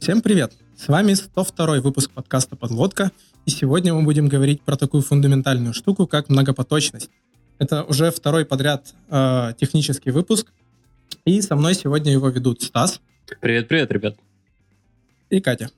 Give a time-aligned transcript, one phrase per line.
[0.00, 0.52] Всем привет!
[0.76, 3.10] С вами 102 выпуск подкаста «Подводка»,
[3.46, 7.10] и сегодня мы будем говорить про такую фундаментальную штуку, как многопоточность.
[7.58, 10.52] Это уже второй подряд э, технический выпуск,
[11.24, 13.00] и со мной сегодня его ведут Стас.
[13.40, 14.16] Привет-привет, ребят.
[15.30, 15.70] И Катя.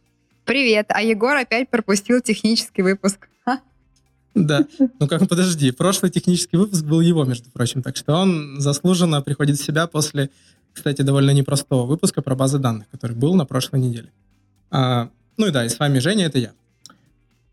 [0.44, 3.26] Привет, а Егор опять пропустил технический выпуск.
[4.34, 4.64] Да,
[5.00, 9.58] ну как, подожди, прошлый технический выпуск был его, между прочим, так что он заслуженно приходит
[9.58, 10.30] в себя после,
[10.72, 14.10] кстати, довольно непростого выпуска про базы данных, который был на прошлой неделе.
[14.70, 16.52] А, ну и да, и с вами Женя, это я.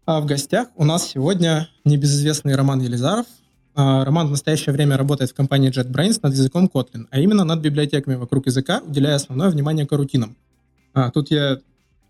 [0.05, 3.25] А в гостях у нас сегодня небезызвестный Роман Елизаров.
[3.75, 7.59] А, Роман в настоящее время работает в компании JetBrains над языком Kotlin, а именно над
[7.59, 10.37] библиотеками вокруг языка, уделяя основное внимание карутинам.
[10.93, 11.59] А, тут я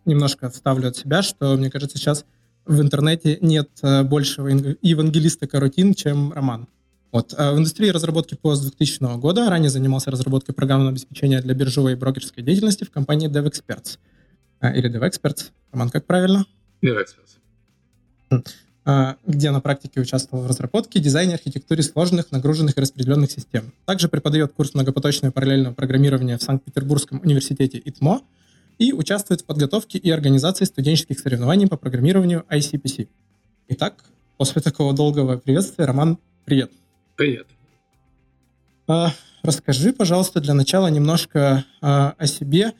[0.05, 2.26] немножко вставлю от себя, что, мне кажется, сейчас
[2.65, 6.67] в интернете нет э, большего евангелиста карутин, чем Роман.
[7.12, 7.34] Вот.
[7.38, 11.96] А в индустрии разработки с 2000 года ранее занимался разработкой программного обеспечения для биржевой и
[11.96, 13.98] брокерской деятельности в компании DevExperts.
[14.60, 15.52] А, или DevExperts.
[15.72, 16.46] Роман, как правильно?
[16.82, 18.46] DevExperts.
[18.85, 23.74] А, где на практике участвовал в разработке, дизайне, архитектуре сложных, нагруженных и распределенных систем.
[23.85, 28.22] Также преподает курс многопоточного параллельного программирования в Санкт-Петербургском университете ИТМО–
[28.78, 33.08] и участвует в подготовке и организации студенческих соревнований по программированию ICPC.
[33.70, 34.04] Итак,
[34.38, 36.72] после такого долгого приветствия, Роман, привет.
[37.18, 37.48] Привет.
[38.87, 39.12] А,
[39.43, 42.73] расскажи, пожалуйста, для начала немножко а, о себе.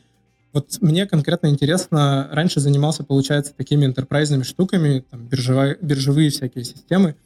[0.52, 7.16] Вот мне конкретно интересно, раньше занимался, получается, такими интерпрайзными штуками, там, биржевые, биржевые всякие системы,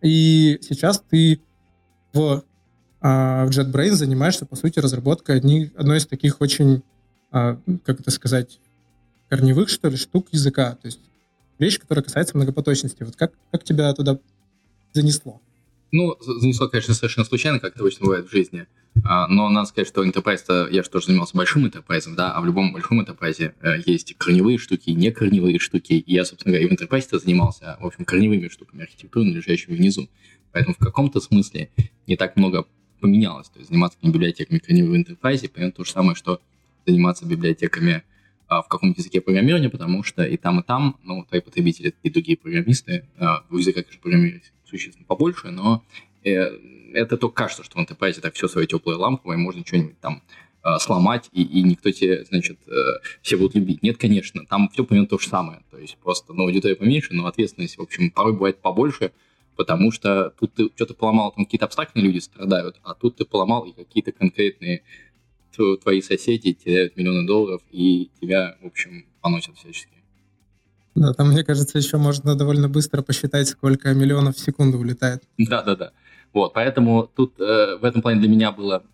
[0.00, 1.40] и сейчас ты
[2.14, 2.42] в,
[3.00, 6.82] а, в JetBrains занимаешься, по сути, разработкой одни, одной из таких очень
[7.30, 8.60] а, как это сказать,
[9.28, 10.78] корневых, что ли, штук языка.
[10.80, 11.00] То есть
[11.58, 13.02] вещь, которая касается многопоточности.
[13.02, 14.18] Вот как, как тебя туда
[14.92, 15.42] занесло?
[15.94, 18.66] Ну, занесло, конечно, совершенно случайно, как это обычно бывает в жизни.
[19.04, 22.46] А, но надо сказать, что enterprise я же тоже занимался большим enterprise, да, а в
[22.46, 25.92] любом большом enterprise э, есть корневые штуки, не корневые штуки.
[25.92, 30.08] И я, собственно говоря, и в enterprise занимался, в общем, корневыми штуками архитектуры, лежащими внизу.
[30.50, 31.70] Поэтому в каком-то смысле
[32.08, 32.66] не так много
[32.98, 33.48] поменялось.
[33.50, 36.40] То есть заниматься библиотеками корневых в enterprise, примерно то же самое, что
[36.86, 38.02] заниматься библиотеками
[38.48, 42.10] а, в каком-то языке программирования, потому что и там, и там, ну, твои потребители и
[42.10, 45.84] другие программисты, а, в языках, конечно, программировать существенно побольше, но
[46.24, 46.58] э,
[46.92, 50.22] это только кажется, что в Enterprise так все свои теплые ламповые, можно что-нибудь там
[50.64, 52.72] э, сломать, и, и никто тебе, значит, э,
[53.22, 53.82] все будут любить.
[53.82, 55.62] Нет, конечно, там все примерно то же самое.
[55.70, 59.12] То есть просто, ну, аудитория поменьше, но ответственность, в общем, порой бывает побольше,
[59.56, 63.64] потому что тут ты что-то поломал, там какие-то абстрактные люди страдают, а тут ты поломал
[63.64, 64.82] и какие-то конкретные
[65.82, 69.93] твои соседи теряют миллионы долларов, и тебя, в общем, поносят всячески.
[70.94, 75.24] Да, там, мне кажется, еще можно довольно быстро посчитать, сколько миллионов в секунду улетает.
[75.38, 75.92] Да-да-да.
[76.32, 78.84] Вот, поэтому тут э, в этом плане для меня было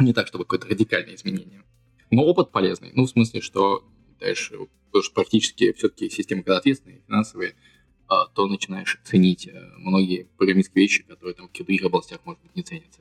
[0.00, 1.62] не так, чтобы какое-то радикальное изменение.
[2.10, 2.92] Но опыт полезный.
[2.94, 3.84] Ну, в смысле, что
[4.20, 4.54] дальше,
[4.86, 10.84] потому что практически все-таки системы, когда ответственные, финансовые, э, то начинаешь ценить э, многие программистские
[10.84, 13.00] вещи, которые там в других областях, может быть, не ценятся.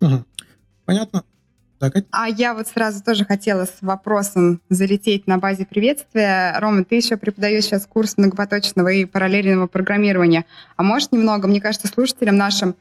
[0.00, 0.24] Угу.
[0.86, 1.24] Понятно.
[1.82, 2.04] Так.
[2.12, 6.56] А я вот сразу тоже хотела с вопросом залететь на базе приветствия.
[6.60, 10.44] Рома, ты еще преподаешь сейчас курс многопоточного и параллельного программирования.
[10.76, 12.76] А может немного, мне кажется, слушателям нашим,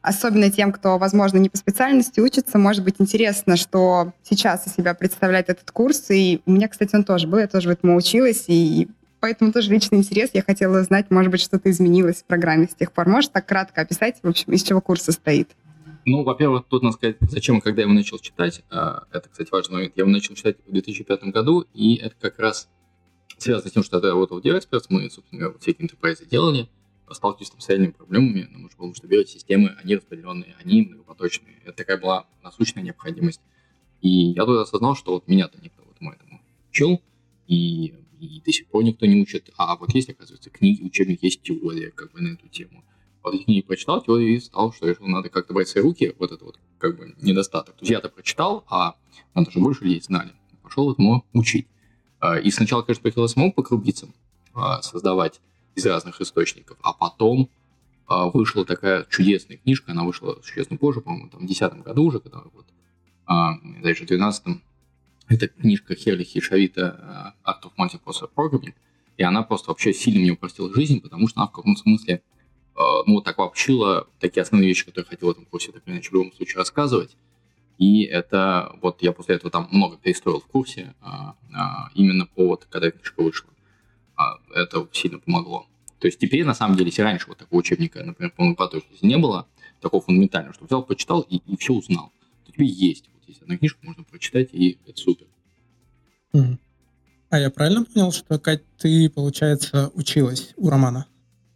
[0.00, 4.94] особенно тем, кто, возможно, не по специальности учится, может быть интересно, что сейчас из себя
[4.94, 6.06] представляет этот курс.
[6.08, 8.88] И у меня, кстати, он тоже был, я тоже в этом училась, и
[9.20, 10.30] поэтому тоже личный интерес.
[10.32, 13.06] Я хотела узнать, может быть, что-то изменилось в программе с тех пор.
[13.06, 15.50] Можешь так кратко описать, в общем, из чего курс состоит?
[16.08, 18.62] Ну, во-первых, тут надо сказать, зачем когда я его начал читать.
[18.70, 19.92] А, это, кстати, важный момент.
[19.96, 22.68] Я его начал читать в 2005 году, и это как раз
[23.38, 26.68] связано с тем, что я работал в DevExperts, мы, собственно, вот всякие enterprise делали,
[27.10, 31.56] сталкивались с реальными проблемами, ну, потому что делать системы, они распределенные, они многопоточные.
[31.64, 33.40] Это такая была насущная необходимость.
[34.00, 37.02] И я тут осознал, что вот меня-то никто вот этому учил,
[37.48, 39.50] и, и до сих пор никто не учит.
[39.56, 42.84] А вот есть, оказывается, книги, учебник, есть теория как бы на эту тему
[43.26, 46.30] вот эти книги прочитал, теорию и стал, что решил, надо как-то брать свои руки, вот
[46.30, 47.74] это вот как бы недостаток.
[47.74, 48.94] То есть я-то прочитал, а
[49.34, 50.32] надо же больше людей знали.
[50.62, 51.66] Пошел этому учить.
[52.20, 54.14] А, и сначала, конечно, приходилось самому по крупицам
[54.54, 55.40] а, создавать
[55.74, 57.50] из разных источников, а потом
[58.06, 62.20] а, вышла такая чудесная книжка, она вышла чудесно позже, по-моему, там в 2010 году уже,
[62.20, 62.66] когда вот,
[63.82, 64.62] даже в 2012
[65.28, 68.74] это книжка Херли Хишавита Art of Multiprocessor Programming,
[69.16, 72.22] и она просто вообще сильно мне упростила жизнь, потому что она в каком-то смысле
[72.76, 75.94] Э, ну, так обобщила такие основные вещи, которые я хотел в этом курсе, так или
[75.94, 77.16] иначе, в любом случае рассказывать.
[77.78, 82.46] И это, вот я после этого там много перестроил в курсе, а, а, именно по
[82.46, 83.50] вот, когда книжка вышла.
[84.16, 85.66] А, это сильно помогло.
[85.98, 89.16] То есть теперь, на самом деле, если раньше вот такого учебника, например, по поточности не
[89.16, 89.46] было,
[89.80, 92.12] такого фундаментального, что взял, почитал и, и все узнал,
[92.44, 93.08] то теперь есть.
[93.12, 95.26] Вот есть одна книжка, можно прочитать, и это супер.
[97.28, 101.06] А я правильно понял, что, Кать, ты, получается, училась у Романа?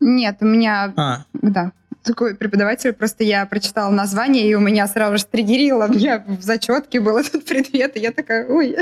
[0.00, 0.92] Нет, у меня...
[0.96, 1.24] А.
[1.32, 1.72] Да.
[2.02, 5.86] Такой преподаватель, просто я прочитала название, и у меня сразу же стригерило.
[5.86, 8.76] У меня в зачетке был этот предмет, и я такая, ой.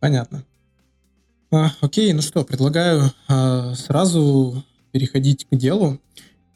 [0.00, 0.44] Понятно.
[1.50, 6.00] А, окей, ну что, предлагаю а, сразу переходить к делу.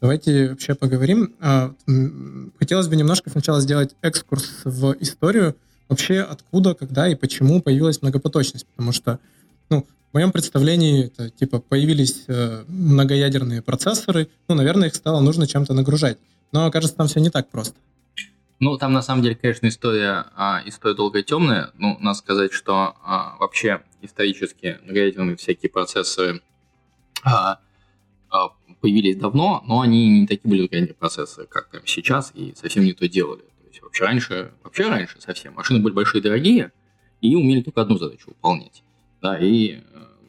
[0.01, 1.33] Давайте вообще поговорим.
[1.39, 1.73] А,
[2.59, 5.55] хотелось бы немножко сначала сделать экскурс в историю.
[5.89, 8.67] Вообще откуда, когда и почему появилась многопоточность.
[8.67, 9.19] Потому что,
[9.69, 15.47] ну, в моем представлении, это типа появились э, многоядерные процессоры, ну, наверное, их стало нужно
[15.47, 16.17] чем-то нагружать.
[16.51, 17.75] Но, кажется, там все не так просто.
[18.59, 21.71] Ну, там на самом деле, конечно, история, а, история долгая темная.
[21.77, 26.41] Ну, надо сказать, что а, вообще исторически многоядерные всякие процессоры
[27.23, 27.59] а,
[28.29, 28.49] а,
[28.81, 32.93] появились давно, но они не такие были многоядерные процессоры, как прямо сейчас, и совсем не
[32.93, 33.41] то делали.
[33.41, 36.71] То есть вообще раньше, вообще раньше совсем машины были большие и дорогие,
[37.21, 38.82] и умели только одну задачу выполнять.
[39.23, 39.81] Да, и э,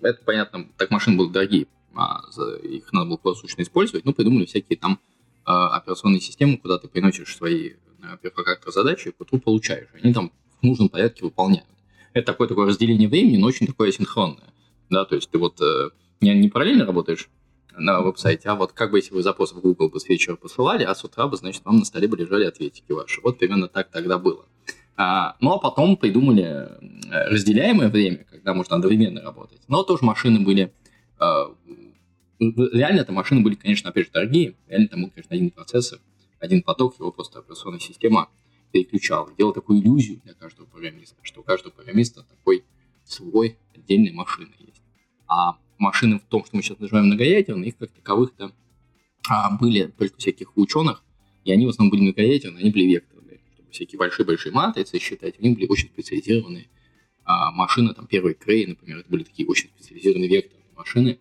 [0.02, 2.22] это понятно, так машины были дорогие, а
[2.62, 5.00] их надо было круглосуточно использовать, ну, придумали всякие там
[5.44, 7.72] а, операционные системы, куда ты приносишь свои
[8.22, 9.88] перфокартер задачи, которую получаешь.
[10.00, 11.66] Они там в нужном порядке выполняют.
[12.12, 14.52] Это такое такое разделение времени, но очень такое асинхронное.
[14.90, 17.28] Да, то есть ты вот э, не, не параллельно работаешь
[17.76, 20.84] на веб-сайте, а вот как бы если вы запрос в Google бы с вечера посылали,
[20.84, 23.20] а с утра бы, значит, вам на столе бы лежали ответики ваши.
[23.22, 24.44] Вот примерно так тогда было.
[24.96, 26.68] А, ну, а потом придумали э,
[27.30, 29.60] разделяемое время, когда можно одновременно работать.
[29.68, 30.72] Но тоже машины были...
[31.18, 31.52] А,
[32.38, 34.54] реально это машины были, конечно, опять же, дорогие.
[34.68, 35.98] Реально там был, конечно, один процессор,
[36.38, 38.28] один поток, его просто операционная система
[38.70, 39.30] переключала.
[39.36, 42.64] Делала такую иллюзию для каждого программиста, что у каждого программиста такой
[43.04, 44.82] свой отдельной машины есть.
[45.26, 48.52] А машины в том, что мы сейчас называем многоядерные, их как таковых-то
[49.28, 51.02] а, были только всяких ученых,
[51.44, 53.13] и они в основном были многоядерные, они были векторные.
[53.74, 56.68] Всякие большие-большие матрицы считать, у них были очень специализированные
[57.24, 61.18] а, машины, там первые Крей, например, это были такие очень специализированные векторные машины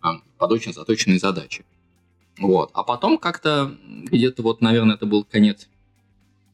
[0.00, 1.64] а, под очень заточенные задачи.
[2.38, 2.70] Вот.
[2.72, 5.68] А потом как-то где-то вот, наверное, это был конец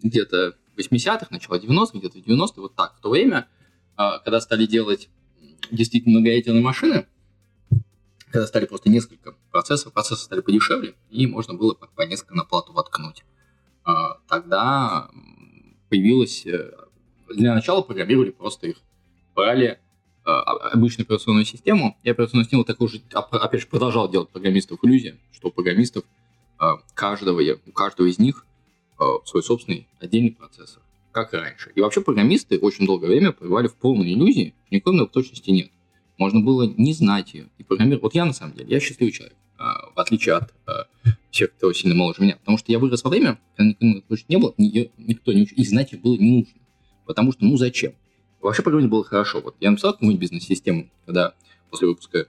[0.03, 3.47] где-то 80-х, начало 90-х, где-то 90-е, вот так, в то время,
[3.95, 5.09] а, когда стали делать
[5.71, 7.07] действительно многоядерные машины,
[8.31, 12.45] когда стали просто несколько процессов, процессы стали подешевле, и можно было по, по несколько на
[12.45, 13.25] плату воткнуть.
[13.85, 15.09] А, тогда
[15.89, 16.47] появилось...
[16.47, 16.73] Э,
[17.35, 18.77] для начала программировали просто их.
[19.35, 19.81] Брали
[20.25, 25.17] а, обычную операционную систему, и операционную систему такую же, опять же, продолжал делать программистов иллюзия,
[25.33, 26.05] что у программистов
[26.59, 28.45] а, каждого, у каждого из них
[29.27, 31.71] свой собственный отдельный процессор, как и раньше.
[31.75, 35.71] И вообще программисты очень долгое время пребывали в полной иллюзии, никакой точности нет.
[36.17, 38.03] Можно было не знать ее и программировать.
[38.03, 40.53] Вот я на самом деле, я счастливый человек, в отличие от
[41.31, 44.55] всех, кто сильно моложе меня, потому что я вырос во время, когда точности не было,
[44.57, 46.61] никто не учил, и знать ее было не нужно.
[47.07, 47.95] Потому что, ну зачем?
[48.41, 49.41] Вообще программирование было хорошо.
[49.41, 51.35] Вот я написал какую-нибудь бизнес-систему, когда
[51.71, 52.27] после выпуска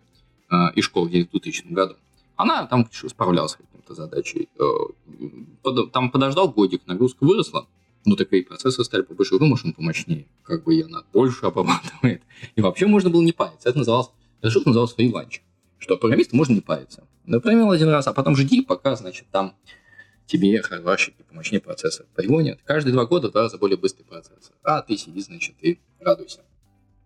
[0.49, 1.95] э, из школы в 2000 году.
[2.35, 4.49] Она там справлялась с какой-то задачей.
[4.59, 7.67] Э, там подождал годик, нагрузка выросла,
[8.05, 12.21] ну, такие процессы стали побольше, ну, машин помощнее, как бы и она больше обрабатывает.
[12.55, 13.67] И вообще можно было не париться.
[13.67, 14.09] Это называлось,
[14.41, 15.41] эта штука называлась фриланч,
[15.77, 17.05] что программисту можно не париться.
[17.27, 19.53] Например, один раз, а потом жди, пока, значит, там
[20.27, 22.59] тебе хардварщики помощнее процессор пригонят.
[22.63, 24.55] Каждые два года два раза более быстрый процессор.
[24.63, 26.45] А ты сиди, значит, и радуйся.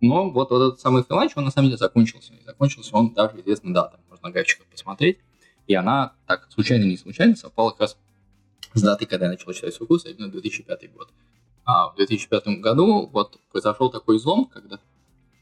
[0.00, 2.34] Но вот, вот этот самый фриланч, он на самом деле закончился.
[2.34, 3.98] И закончился он даже известной датой.
[4.08, 5.18] Можно на графиках посмотреть.
[5.66, 7.96] И она так случайно не случайно совпала как раз
[8.74, 11.10] с датой, когда я начал читать свой курс, а именно 2005 год.
[11.64, 14.78] А в 2005 году вот произошел такой злом, когда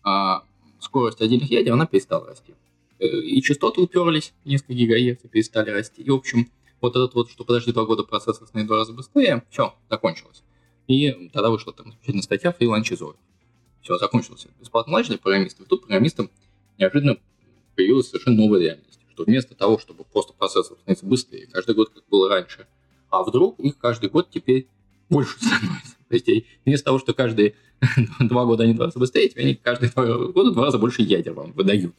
[0.02, 0.42] а,
[0.78, 2.54] скорость отдельных ядер, она перестала расти.
[3.00, 6.02] Э, и частоты уперлись, несколько гигагерц перестали расти.
[6.02, 9.42] И, в общем, вот этот вот, что подожди два года процесс станет два раза быстрее,
[9.50, 10.42] все, закончилось.
[10.87, 13.16] И тогда вышла там замечательная статья фриланчизоров.
[13.80, 15.66] Все, закончился бесплатный ланч для программистов.
[15.66, 16.30] И тут программистам
[16.78, 17.16] неожиданно
[17.75, 22.04] появилась совершенно новая реальность, что вместо того, чтобы просто процессор становиться быстрее, каждый год, как
[22.11, 22.66] было раньше,
[23.09, 24.69] а вдруг их каждый год теперь
[25.09, 25.97] больше становится.
[26.09, 27.54] То есть вместо того, что каждые
[28.19, 31.33] два года они два раза быстрее, теперь они каждые два года два раза больше ядер
[31.33, 31.95] вам выдают.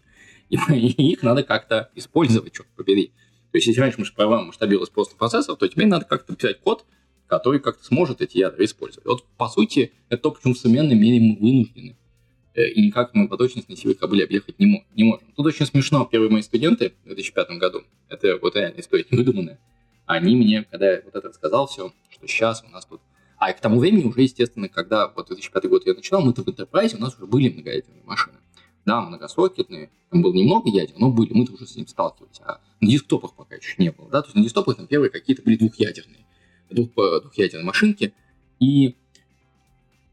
[0.51, 0.57] И,
[1.11, 3.13] их надо как-то использовать, черт побери.
[3.51, 6.85] То есть, если раньше программа масштабировалась просто процессор, то теперь надо как-то писать код,
[7.27, 9.05] который как-то сможет эти ядра использовать.
[9.05, 11.97] Вот, по сути, это то, почему в современном мире мы вынуждены.
[12.53, 15.27] Э, и никак мы по точности на силовые кабели объехать не, не можем.
[15.35, 16.05] Тут очень смешно.
[16.05, 19.59] Первые мои студенты в 2005 году, это вот реально история не выдуманная,
[20.05, 23.01] они мне, когда я вот это рассказал все, что сейчас у нас тут...
[23.37, 26.95] А к тому времени уже, естественно, когда вот 2005 год я начинал, мы-то в Enterprise,
[26.95, 28.40] у нас уже были многоядерные машины
[28.85, 32.87] да, многосокетные, там было немного ядер, но были, мы-то уже с ним сталкивались, а на
[32.89, 36.25] десктопах пока еще не было, да, то есть на десктопах там первые какие-то были двухъядерные,
[36.69, 36.89] двух,
[37.21, 38.13] двухъядерные машинки,
[38.59, 38.95] и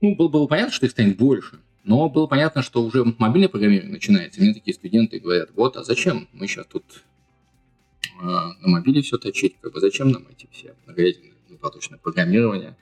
[0.01, 3.93] ну, было, было понятно, что их станет больше, Но было понятно, что уже мобильное программирование
[3.93, 4.41] начинается.
[4.41, 6.85] И мне такие студенты говорят, вот, а зачем мы сейчас тут
[8.21, 9.57] э, на мобиле все точить?
[9.61, 12.77] Как бы зачем нам эти все многоядерные поточное программирование?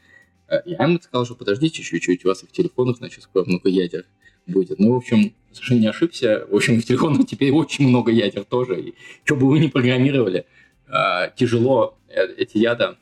[0.48, 3.68] Э, я им сказал, что подождите чуть-чуть, у вас и в телефонах, значит, скоро много
[3.68, 4.04] ядер
[4.46, 4.78] будет.
[4.78, 6.46] Ну, в общем, совершенно не ошибся.
[6.48, 8.80] В общем, в телефонах теперь очень много ядер тоже.
[8.80, 8.94] И
[9.24, 10.46] что бы вы ни программировали,
[10.86, 12.98] э, тяжело э, эти яда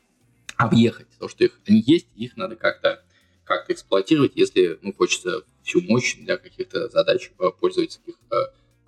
[0.57, 1.07] объехать.
[1.19, 3.03] То, что их, они есть, их надо как-то
[3.43, 8.15] как эксплуатировать, если ну, хочется всю мощь для каких-то задач пользовательских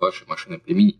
[0.00, 0.98] вашей машины применить.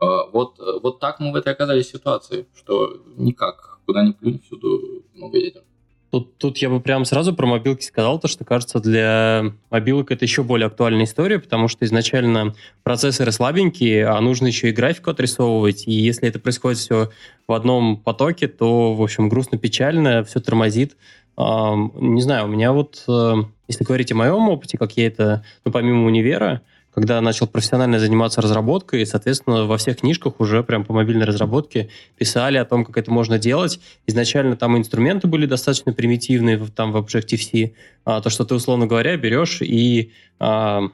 [0.00, 5.36] Вот, вот так мы в этой оказались ситуации, что никак, куда ни плюнь, всюду много
[5.36, 5.64] ядер.
[6.10, 10.24] Тут, тут я бы прям сразу про мобилки сказал, то, что, кажется, для мобилок это
[10.24, 15.86] еще более актуальная история, потому что изначально процессоры слабенькие, а нужно еще и графику отрисовывать,
[15.86, 17.10] и если это происходит все
[17.46, 20.96] в одном потоке, то, в общем, грустно-печально, все тормозит.
[21.36, 23.34] Не знаю, у меня вот, э,
[23.68, 26.62] если говорить о моем опыте, как я это, ну, помимо универа,
[26.98, 32.58] когда начал профессионально заниматься разработкой, соответственно, во всех книжках уже прям по мобильной разработке писали
[32.58, 33.78] о том, как это можно делать.
[34.08, 37.74] Изначально там инструменты были достаточно примитивные, там в Objective-C.
[38.04, 40.10] А, то, что ты, условно говоря, берешь и...
[40.40, 40.88] А,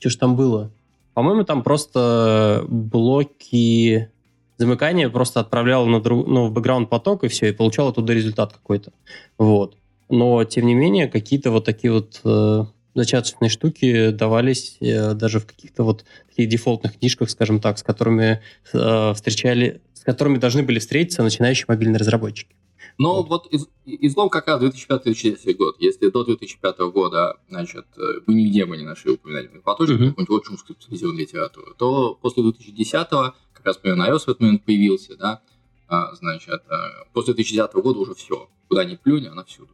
[0.00, 0.70] что ж там было?
[1.14, 4.10] По-моему, там просто блоки
[4.58, 8.52] замыкания просто отправлял на друг, ну, в бэкграунд поток, и все, и получал оттуда результат
[8.52, 8.92] какой-то.
[9.38, 9.78] Вот.
[10.10, 12.64] Но, тем не менее, какие-то вот такие вот э,
[12.94, 18.40] зачаточные штуки давались э, даже в каких-то вот таких дефолтных книжках, скажем так, с которыми
[18.72, 22.54] э, встречали, с которыми должны были встретиться начинающие мобильные разработчики.
[22.96, 25.76] Но вот, вот из, излом как раз 2005-2010 год.
[25.80, 30.08] Если до 2005 года, значит, э, вы нигде бы не нашли упоминания поточек, uh-huh.
[30.10, 33.34] какую-нибудь очень специализированную литературу, то после 2010 как
[33.64, 35.40] раз примерно iOS в этот момент появился, да,
[35.88, 36.76] а, значит, э,
[37.12, 38.48] после 2010 года уже все.
[38.68, 39.70] Куда ни плюнь, она всюду.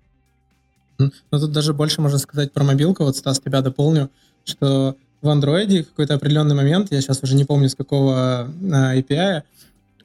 [1.00, 3.04] Ну, тут даже больше можно сказать про мобилку.
[3.04, 4.11] Вот, Стас, тебя дополню,
[4.45, 9.42] что в андроиде какой-то определенный момент, я сейчас уже не помню, с какого а, API,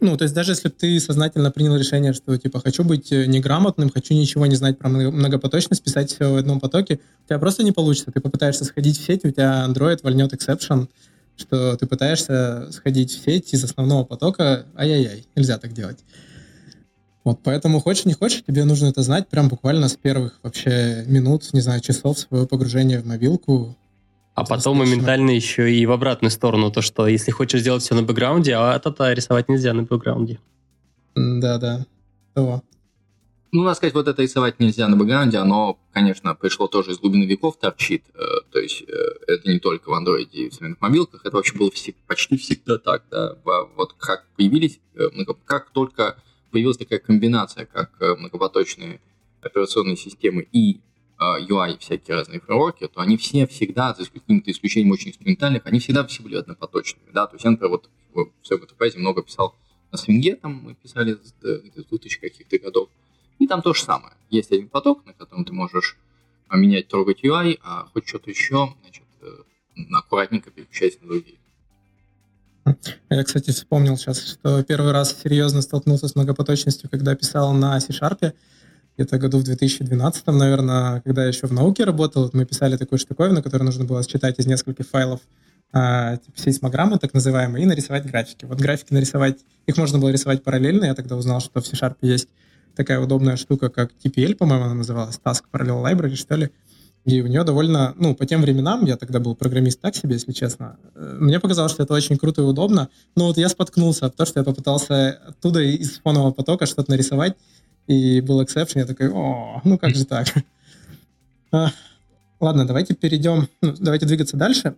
[0.02, 3.90] ну, то есть даже если ты сознательно принял решение, что, типа, хочу быть э, неграмотным,
[3.90, 7.72] хочу ничего не знать про многопоточность, писать все в одном потоке, у тебя просто не
[7.72, 8.12] получится.
[8.12, 10.88] Ты попытаешься сходить в сеть, у тебя Android вольнет exception,
[11.38, 16.00] что ты пытаешься сходить в сеть из основного потока, ай-яй-яй, нельзя так делать.
[17.26, 21.52] Вот, поэтому хочешь не хочешь, тебе нужно это знать прям буквально с первых вообще минут,
[21.54, 23.76] не знаю, часов своего погружения в мобилку.
[24.36, 28.04] А потом моментально еще и в обратную сторону, то, что если хочешь сделать все на
[28.04, 30.40] бэкграунде, а это рисовать нельзя на бэкграунде.
[31.16, 31.88] Да-да,
[32.36, 32.62] того.
[33.52, 37.24] Ну, надо сказать, вот это рисовать нельзя на бэкграунде, оно, конечно, пришло тоже из глубины
[37.24, 38.04] веков, торчит.
[38.14, 38.20] Э,
[38.52, 38.94] то есть э,
[39.28, 41.72] это не только в Android и в современных мобилках, это вообще было
[42.06, 43.04] почти всегда так.
[43.10, 43.36] Да?
[43.44, 45.10] Вот как появились, э,
[45.46, 46.18] как только
[46.56, 49.02] появилась такая комбинация, как э, многопоточные
[49.42, 50.80] операционные системы и
[51.20, 55.80] UI, э, всякие разные фреймворки, то они все всегда, за каким-то исключением очень инструментальных, они
[55.80, 57.12] всегда все были однопоточными.
[57.12, 57.28] Да?
[57.28, 59.54] То есть я, например, вот в своем Enterprise много писал
[59.92, 62.88] на свинге, там мы писали с 2000 каких-то годов,
[63.38, 64.14] и там то же самое.
[64.30, 65.98] Есть один поток, на котором ты можешь
[66.48, 69.28] а, менять, трогать UI, а хоть что-то еще, значит, э,
[69.92, 71.38] аккуратненько переключать на другие.
[73.10, 78.34] Я, кстати, вспомнил сейчас, что первый раз серьезно столкнулся с многопоточностью, когда писал на C-Sharp,
[78.98, 83.44] где-то году в 2012, наверное, когда я еще в науке работал, мы писали такую штуковину,
[83.44, 85.20] которую нужно было считать из нескольких файлов
[85.74, 88.46] а, типа сейсмограммы, так называемые, и нарисовать графики.
[88.46, 92.30] Вот графики нарисовать, их можно было рисовать параллельно, я тогда узнал, что в C-Sharp есть
[92.76, 96.50] такая удобная штука, как TPL, по-моему, она называлась, Task Parallel Library, что ли,
[97.06, 100.32] и у нее довольно, ну, по тем временам, я тогда был программист так себе, если
[100.32, 104.16] честно, э, мне показалось, что это очень круто и удобно, но вот я споткнулся от
[104.16, 107.36] того, что я попытался оттуда из фонового потока что-то нарисовать,
[107.86, 110.28] и был эксепшн, я такой, о, ну как же так?
[111.52, 111.72] А,
[112.42, 114.76] ладно, давайте перейдем, ну, давайте двигаться дальше.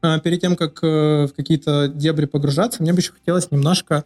[0.00, 4.04] А, перед тем, как э, в какие-то дебри погружаться, мне бы еще хотелось немножко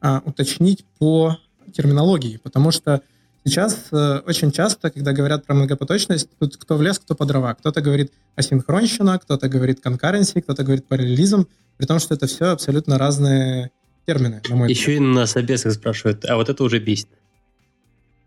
[0.00, 1.36] а, уточнить по
[1.74, 3.02] терминологии, потому что
[3.44, 7.54] Сейчас э, очень часто, когда говорят про многопоточность, тут кто в лес, кто по дрова.
[7.54, 12.98] Кто-то говорит асинхронщина, кто-то говорит конкуренции, кто-то говорит параллелизм, при том, что это все абсолютно
[12.98, 13.70] разные
[14.06, 14.96] термины, на мой Еще взгляд.
[14.96, 17.08] и на собесах спрашивают, а вот это уже бесит.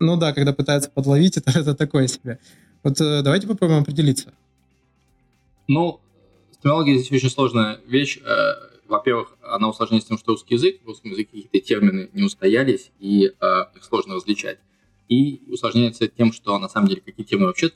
[0.00, 2.38] Ну да, когда пытаются подловить, это, это такое себе.
[2.82, 4.32] Вот э, давайте попробуем определиться.
[5.68, 6.00] Ну,
[6.52, 8.18] с терминологией здесь очень сложная вещь.
[8.24, 8.54] Э,
[8.88, 13.26] во-первых, она усложняется тем, что русский язык, в русском языке какие-то термины не устоялись, и
[13.40, 14.58] э, их сложно различать.
[15.12, 17.70] И усложняется тем, что на самом деле какие темы вообще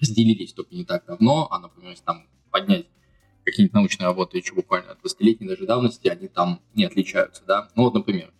[0.00, 2.86] разделились только не так давно, а, например, если там поднять
[3.44, 7.70] какие-нибудь научные работы еще буквально от 20-летней даже давности, они там не отличаются, да.
[7.76, 8.32] Ну вот, например,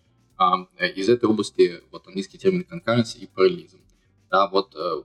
[0.97, 3.79] из этой области вот английский термин concurrency и параллелизм.
[4.33, 5.03] Да, вот э,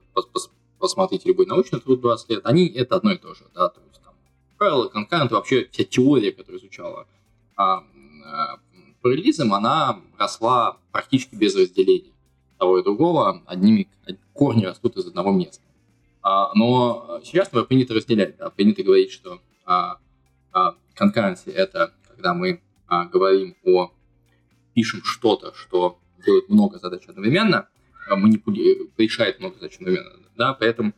[0.80, 4.02] посмотрите любой научный труд 20 лет, они это одно и то же, да, то есть
[4.02, 4.14] там
[4.58, 7.06] правила, конкурент, вообще вся теория, которая изучала
[7.54, 7.84] а,
[9.02, 12.10] параллелизм, она росла практически без разделения
[12.60, 13.88] того и другого, одними
[14.32, 15.64] корни растут из одного места.
[16.22, 19.96] А, но сейчас мы принято разделять, да, принято говорить, что а,
[20.52, 23.90] а, конкуренция это когда мы а, говорим о
[24.74, 27.68] пишем что-то, что делает много задач одновременно,
[28.08, 28.90] а, манипули...
[28.98, 30.92] решает много задач одновременно, да, поэтому,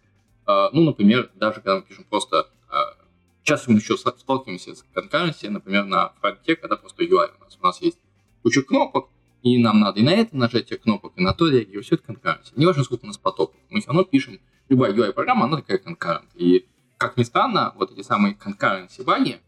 [0.45, 2.97] а, ну, например, даже когда мы пишем просто а,
[3.45, 7.59] Часто мы еще сталкиваемся с конкуренцией, например, на фронте, когда просто UI у нас.
[7.61, 7.99] У нас есть
[8.43, 9.09] куча кнопок,
[9.43, 11.87] и нам надо и на это нажатие кнопок, и на то реагировать.
[11.87, 12.57] Все это конкуренция.
[12.57, 13.61] Не важно, сколько у нас потоков.
[13.71, 16.31] Мы все равно пишем, любая UI-программа, она такая конкурент.
[16.35, 19.41] И, как ни странно, вот эти самые конкуренции баги,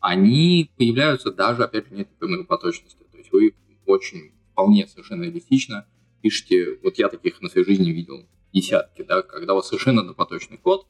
[0.00, 2.08] они появляются даже, опять же, нет
[2.48, 3.04] поточности.
[3.10, 3.54] То есть вы
[3.86, 5.86] очень вполне совершенно реалистично
[6.22, 10.56] пишете, вот я таких на своей жизни видел десятки, да, когда у вас совершенно однопоточный
[10.56, 10.86] код,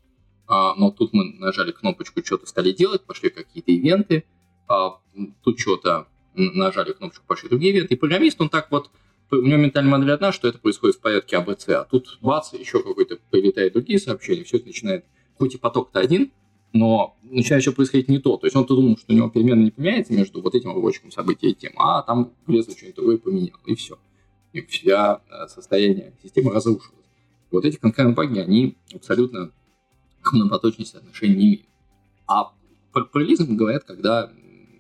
[0.47, 4.25] а, но тут мы нажали кнопочку, что-то стали делать, пошли какие-то ивенты,
[4.69, 5.01] а,
[5.43, 6.07] тут что-то
[6.37, 8.91] нажали кнопочку, пошли другие ивенты, и программист, он так вот,
[9.31, 12.83] у него ментальная модель одна, что это происходит в порядке АБЦ, а тут бац, еще
[12.83, 15.05] какой-то прилетает другие сообщения, все это начинает,
[15.39, 16.31] хоть и поток-то один,
[16.73, 18.37] но начинает еще происходить не то.
[18.37, 21.51] То есть он-то думал, что у него перемена не поменяется между вот этим обочком события
[21.51, 23.99] и тем, а там влезло что-нибудь другое поменял, и все.
[24.53, 27.05] И вся э, состояние системы разрушилось.
[27.51, 29.53] Вот эти конкретные баги, они абсолютно
[30.23, 31.67] к многопоточности отношения не имеют.
[32.27, 32.53] А
[32.93, 34.33] про параллелизм говорят, когда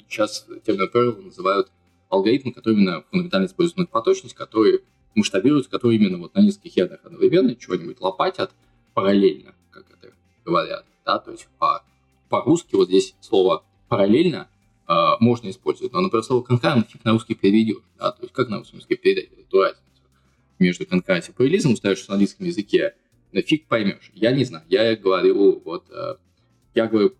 [0.09, 1.71] сейчас термин parallel называют
[2.09, 4.81] алгоритмы, которые именно фундаментально используют многопоточность, которые
[5.15, 8.53] масштабируются, которые именно вот на нескольких ядрах одновременно чего-нибудь лопатят
[8.95, 10.13] параллельно, как это
[10.45, 10.85] говорят.
[11.05, 11.19] Да?
[11.19, 11.83] То есть по,
[12.29, 14.49] по-русски вот здесь слово параллельно
[14.89, 17.83] э, можно использовать, но, например, слово конкурентно фиг на русский переведешь.
[17.99, 18.12] Да?
[18.12, 19.83] То есть как на русском языке передать эту разницу
[20.59, 22.95] между конкуренцией и параллелизмом, ставишь в английском языке
[23.42, 24.11] фиг поймешь.
[24.14, 24.64] Я не знаю.
[24.69, 26.16] Я говорю, вот, э,
[26.75, 27.14] я говорю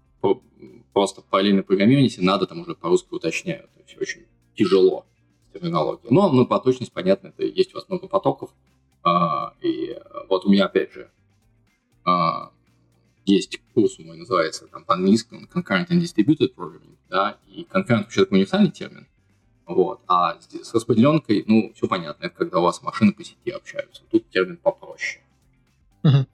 [0.97, 3.65] просто параллельно программированию, если надо, там уже по-русски уточняю.
[3.65, 5.05] То есть очень тяжело
[5.51, 6.09] с терминологией.
[6.11, 8.49] Но ну, по точности, понятно, это есть у вас много потоков.
[9.03, 9.95] А, и
[10.31, 11.11] вот у меня, опять же,
[12.07, 12.51] а,
[13.27, 18.37] есть курс мой, называется там по-английски Concurrent and Distributed Programming, да, и concurrent вообще такой
[18.37, 19.07] универсальный термин,
[19.67, 24.03] вот, а с распределенкой, ну, все понятно, это когда у вас машины по сети общаются,
[24.11, 25.23] тут термин попроще.
[26.05, 26.27] Угу.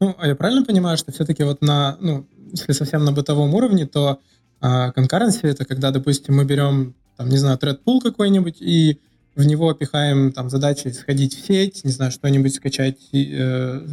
[0.00, 3.86] Ну, а я правильно понимаю, что все-таки вот на, ну, если совсем на бытовом уровне,
[3.86, 4.20] то
[4.60, 8.98] а, concurrency это когда, допустим, мы берем, там, не знаю, thread какой-нибудь и
[9.34, 13.86] в него пихаем там задачи сходить в сеть, не знаю, что-нибудь скачать, э,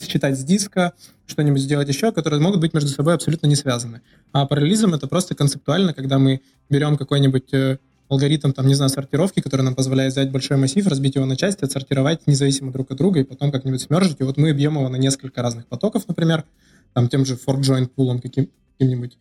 [0.00, 0.92] считать с диска,
[1.26, 4.00] что-нибудь сделать еще, которые могут быть между собой абсолютно не связаны.
[4.32, 9.40] А параллелизм это просто концептуально, когда мы берем какой-нибудь э, алгоритм, там, не знаю, сортировки,
[9.40, 13.20] который нам позволяет взять большой массив, разбить его на части, отсортировать независимо друг от друга
[13.20, 14.20] и потом как-нибудь смержить.
[14.20, 16.44] И вот мы бьем его на несколько разных потоков, например,
[16.94, 19.18] там тем же fork join пулом каким- каким-нибудь.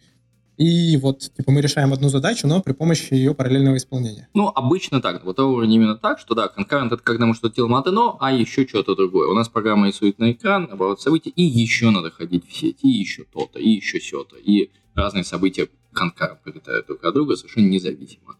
[0.57, 4.27] И вот, типа, мы решаем одну задачу, но при помощи ее параллельного исполнения.
[4.33, 5.23] Ну, обычно так.
[5.23, 8.67] Вот уровень именно так, что да, конкурент это когда мы что-то делаем одно, а еще
[8.67, 9.27] что-то другое.
[9.29, 12.89] У нас программа рисует на экран, наоборот, события, и еще надо ходить в сеть, и
[12.89, 14.35] еще то-то, и еще все-то.
[14.37, 18.35] И разные события конкурент прилетают друг от друга совершенно независимо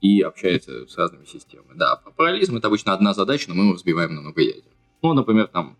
[0.00, 1.76] и общается с разными системами.
[1.76, 4.72] Да, параллелизм это обычно одна задача, но мы его разбиваем на много ядер.
[5.02, 5.76] Ну, например, там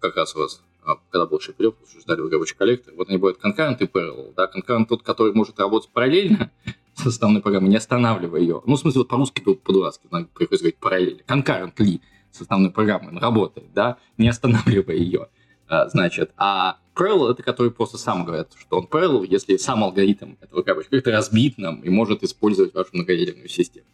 [0.00, 0.62] как раз у вас,
[1.10, 4.32] когда был Шепелев, обсуждали в рабочий коллектор, вот они будут concurrent и parallel.
[4.36, 4.50] Да?
[4.54, 6.50] Concurrent тот, который может работать параллельно
[6.94, 8.62] с основной программой, не останавливая ее.
[8.64, 11.20] Ну, в смысле, вот по-русски по-дурацки приходится говорить параллельно.
[11.26, 15.28] Concurrently с основной программой он работает, да, не останавливая ее.
[15.68, 20.34] А, значит, а parallel это который просто сам говорит, что он parallel, если сам алгоритм
[20.40, 23.86] этого кабочка как-то разбит нам и может использовать вашу многоядерную систему.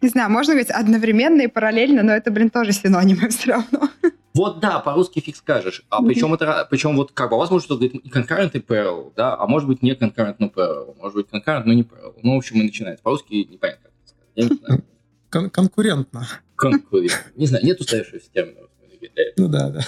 [0.00, 3.88] Не знаю, можно говорить одновременно и параллельно, но это, блин, тоже синонимы все равно.
[4.38, 5.84] Вот да, по-русски фиг скажешь.
[5.90, 9.12] А причем это, причем вот как бы у вас может быть и concurrent, и parallel,
[9.16, 12.14] да, а может быть не concurrent, но parallel, может быть concurrent, но не parallel.
[12.22, 13.02] Ну, в общем, и начинается.
[13.02, 14.30] По-русски непонятно, как это сказать.
[14.36, 14.84] Я не знаю.
[15.30, 16.28] Кон- конкурентно.
[16.54, 17.32] Конкурентно.
[17.34, 18.60] Не знаю, нет устоявшегося термина.
[19.36, 19.80] Ну да, да.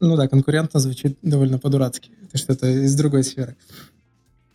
[0.00, 2.10] Ну да, конкурентно звучит довольно по-дурацки.
[2.22, 3.56] Это что-то из другой сферы.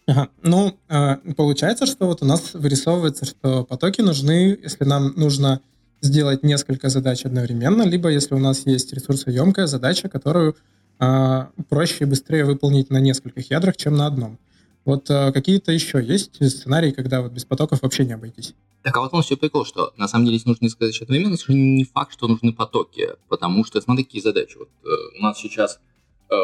[0.05, 0.29] Ага.
[0.43, 5.61] Ну, э, получается, что вот у нас вырисовывается, что потоки нужны, если нам нужно
[6.01, 10.55] сделать несколько задач одновременно, либо если у нас есть ресурсоемкая задача, которую
[10.99, 14.39] э, проще и быстрее выполнить на нескольких ядрах, чем на одном.
[14.85, 18.53] Вот э, какие-то еще есть сценарии, когда вот без потоков вообще не обойтись?
[18.83, 21.33] Так, а вот он все прикол, что на самом деле, если нужно несколько задач одновременно,
[21.33, 24.57] это не факт, что нужны потоки, потому что, смотри, какие задачи.
[24.57, 25.79] Вот э, у нас сейчас
[26.29, 26.35] э,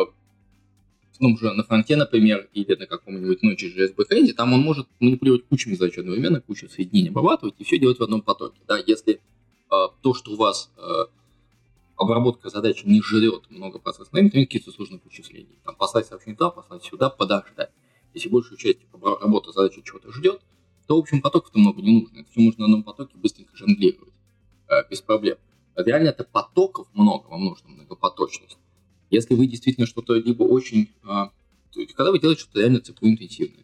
[1.22, 5.76] ну, уже на фронте, например, или на каком-нибудь Node.js бэкэнде, там он может манипулировать кучами
[5.76, 8.60] задач одновременно, кучу соединений обрабатывать и все делать в одном потоке.
[8.68, 9.22] Да, если
[10.02, 11.06] то, что у вас э,
[11.96, 15.60] обработка задачи не жрет много процессов времени, то нет каких-то сложных вычислений.
[15.64, 17.72] Там послать сообщение туда, послать сюда, подождать.
[18.14, 20.42] Если большую часть работы задачи чего-то ждет,
[20.88, 22.26] то, в общем, потоков-то много не нужно.
[22.30, 24.14] Все можно на одном потоке быстренько жонглировать,
[24.68, 25.38] э, без проблем.
[25.76, 28.58] Реально это потоков много, вам нужна многопоточность.
[29.10, 30.90] Если вы действительно что-то либо очень...
[31.04, 31.30] Э,
[31.96, 33.64] когда вы делаете что-то реально цепоинтенсивное,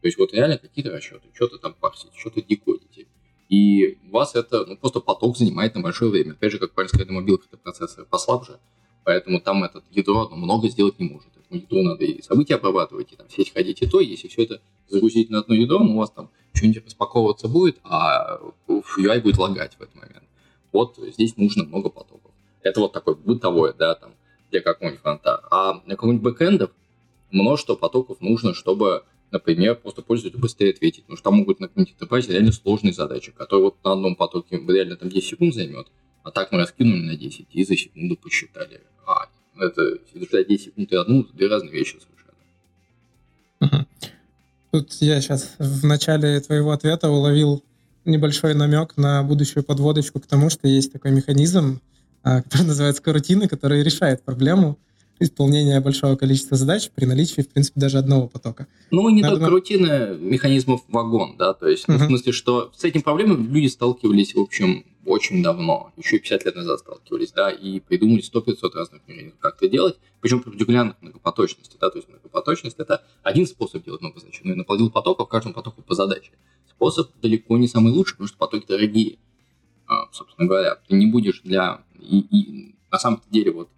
[0.00, 3.08] то есть вот реально какие-то расчеты, что-то там парсите, что-то декодите,
[3.48, 6.32] и у вас это ну, просто поток занимает на большое время.
[6.32, 8.58] Опять же, как правильно сказать, на мобилках это процессор послабже,
[9.04, 11.28] поэтому там этот ядро оно много сделать не может.
[11.36, 14.00] Этому ядру надо и события обрабатывать, и там сеть ходить, и то.
[14.00, 18.38] Если все это загрузить на одно ядро, ну, у вас там что-нибудь распаковываться будет, а
[18.68, 20.24] UI будет лагать в этот момент.
[20.72, 22.32] Вот здесь нужно много потоков.
[22.62, 24.12] Это вот такое бытовое, да, там,
[24.50, 25.42] для какого-нибудь фронта.
[25.50, 26.70] А для какого-нибудь бэкэндов
[27.30, 31.02] множество потоков нужно, чтобы например, просто пользователю быстрее ответить.
[31.02, 34.96] Потому что там могут на каком-нибудь реально сложные задачи, которые вот на одном потоке реально
[34.96, 35.86] там 10 секунд займет,
[36.22, 38.80] а так мы раскинули на 10 и за секунду посчитали.
[39.06, 41.96] А, это за 10 секунд и одну, две разные вещи
[43.60, 43.86] совершенно.
[44.70, 47.64] Тут я сейчас в начале твоего ответа уловил
[48.04, 51.80] небольшой намек на будущую подводочку к тому, что есть такой механизм,
[52.22, 54.78] а, который называется карутины, который решает проблему
[55.20, 58.66] исполнения большого количества задач при наличии, в принципе, даже одного потока.
[58.90, 61.96] Ну, не Надо только рутины механизмов вагон, да, то есть, uh-huh.
[61.96, 66.44] в смысле, что с этим проблемой люди сталкивались, в общем, очень давно, еще и 50
[66.44, 71.76] лет назад сталкивались, да, и придумали 100-500 разных механизмов, как это делать, причем перпендикулярных многопоточности,
[71.80, 75.54] да, то есть многопоточность– это один способ делать много задач, но и наплодил потоков, каждому
[75.54, 76.32] потоку по задаче.
[76.68, 79.18] Способ далеко не самый лучший, потому что потоки дорогие,
[79.88, 80.76] а, собственно говоря.
[80.86, 81.82] Ты не будешь для...
[81.98, 83.68] И, и на самом деле вот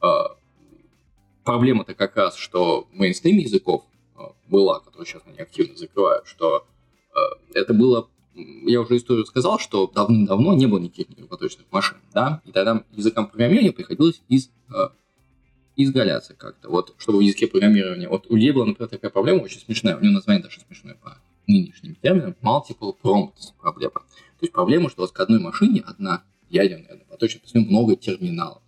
[0.00, 0.36] а,
[1.44, 3.84] проблема-то как раз, что мейнстрим языков
[4.16, 6.66] э, была, которую сейчас они активно закрывают, что
[7.14, 7.18] э,
[7.54, 12.52] это было я уже историю сказал, что давным-давно не было никаких многопоточных машин, да, и
[12.52, 14.88] тогда языкам программирования приходилось из, э,
[15.76, 19.60] изгаляться как-то, вот, чтобы в языке программирования, вот у людей была, например, такая проблема очень
[19.60, 24.88] смешная, у него название даже смешное по нынешним терминам, multiple prompts проблема, то есть проблема,
[24.88, 28.61] что у вас к одной машине одна ядерная, однопоточная, много терминалов,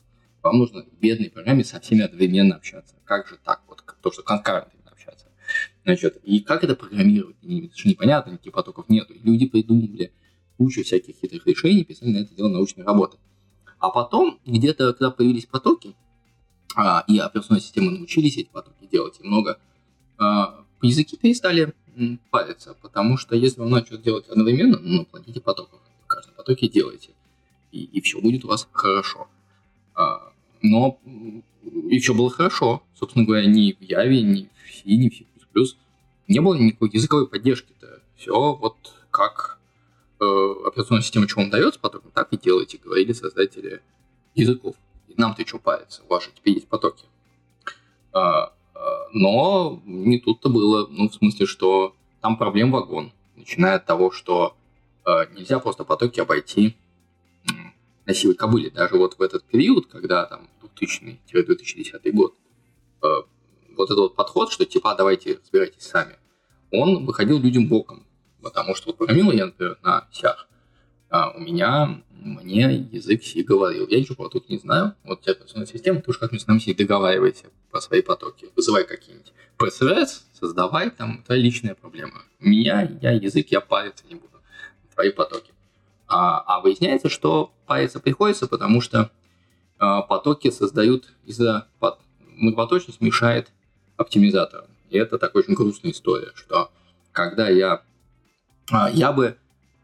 [0.45, 2.95] вам нужно в бедной программе со всеми одновременно общаться.
[3.05, 3.63] Как же так?
[3.67, 5.27] Вот то, что конкурентно общаться.
[5.85, 7.37] Значит, и как это программировать?
[7.43, 9.15] Это же непонятно, никаких потоков нету.
[9.15, 10.13] И люди придумали
[10.59, 13.17] кучу всяких хитрых решений, писали на это дело научные работы.
[13.79, 15.95] А потом, где-то, когда появились потоки,
[16.77, 19.59] а, и операционные системы научились эти потоки делать, и много
[20.19, 21.73] а, языки перестали
[22.31, 25.81] париться, потому что если вам что-то делать одновременно, ну, платите потоков.
[26.03, 27.13] В каждом потоке делайте.
[27.73, 29.29] И, и все будет у вас хорошо.
[29.95, 30.34] А,
[30.65, 30.99] но
[31.89, 32.83] еще было хорошо.
[32.99, 35.77] Собственно говоря, ни в Яве, ни в C, ни в C++
[36.27, 38.01] не было никакой языковой поддержки-то.
[38.17, 38.77] Все вот
[39.11, 39.59] как
[40.21, 40.25] э,
[40.67, 43.83] операционная система что вам дается потом, так и делайте, говорили создатели
[44.35, 44.75] языков.
[45.09, 47.05] И нам-то что париться, же теперь есть потоки.
[48.13, 53.13] А, а, но не тут-то было, ну, в смысле, что там проблем вагон.
[53.37, 54.57] Начиная от того, что
[55.05, 56.75] э, нельзя просто потоки обойти
[58.07, 58.71] на силой кобыле.
[58.71, 60.49] Даже вот в этот период, когда там
[60.81, 62.35] 2000-2010 год,
[63.03, 63.07] э,
[63.77, 66.17] вот этот вот подход, что типа давайте разбирайтесь сами,
[66.71, 68.07] он выходил людям боком.
[68.43, 70.49] Потому что вот программировал я, например, на сях.
[71.09, 73.87] А у меня, мне язык C говорил.
[73.89, 74.95] Я ничего потоки не знаю.
[75.05, 78.49] Вот у тебя операционная система, ты уж как-нибудь нам C договаривайся про свои потоки.
[78.55, 79.33] Вызывай какие-нибудь.
[79.59, 82.23] PSRS, создавай, там, это личная проблема.
[82.41, 84.43] Меня, я язык, я париться не буду.
[84.93, 85.54] Твои потоки.
[86.07, 89.11] А, а выясняется, что париться приходится, потому что
[89.79, 91.69] а, потоки создают из-за
[92.37, 93.51] многопоточность мешает
[93.97, 94.67] оптимизаторам.
[94.91, 96.71] И это такая очень грустная история, что
[97.13, 97.83] когда я,
[98.71, 99.37] а, я бы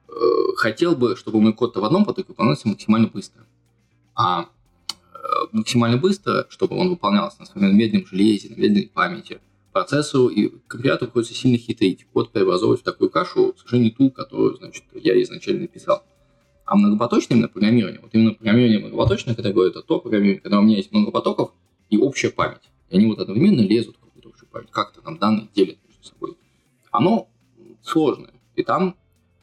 [0.09, 0.13] э,
[0.57, 3.45] хотел бы, чтобы мой код в одном потоке выполнялся максимально быстро.
[4.15, 5.17] А э,
[5.53, 9.41] максимально быстро, чтобы он выполнялся на своем медленном железе, на медленной памяти,
[9.73, 12.07] процессору и компилятору приходится сильно хитрить.
[12.13, 16.05] Код преобразовывать в такую кашу, к сожалению, ту, которую, значит, я изначально написал.
[16.71, 20.77] А многопоточное именно программирование, вот именно программирование многопоточной категории, это то программирование, когда у меня
[20.77, 21.51] есть много потоков
[21.89, 22.63] и общая память.
[22.91, 26.37] И они вот одновременно лезут в какую-то общую память, как-то там данные делят между собой.
[26.93, 27.27] Оно
[27.83, 28.35] сложное.
[28.55, 28.95] И там,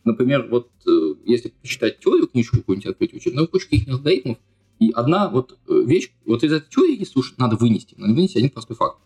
[0.05, 4.37] например, вот э, если почитать теорию, книжку какую-нибудь открыть, ну, куча каких-нибудь алгоритмов,
[4.79, 8.37] и одна вот э, вещь, вот из этой теории, если уж надо вынести, надо вынести
[8.37, 8.99] один простой факт.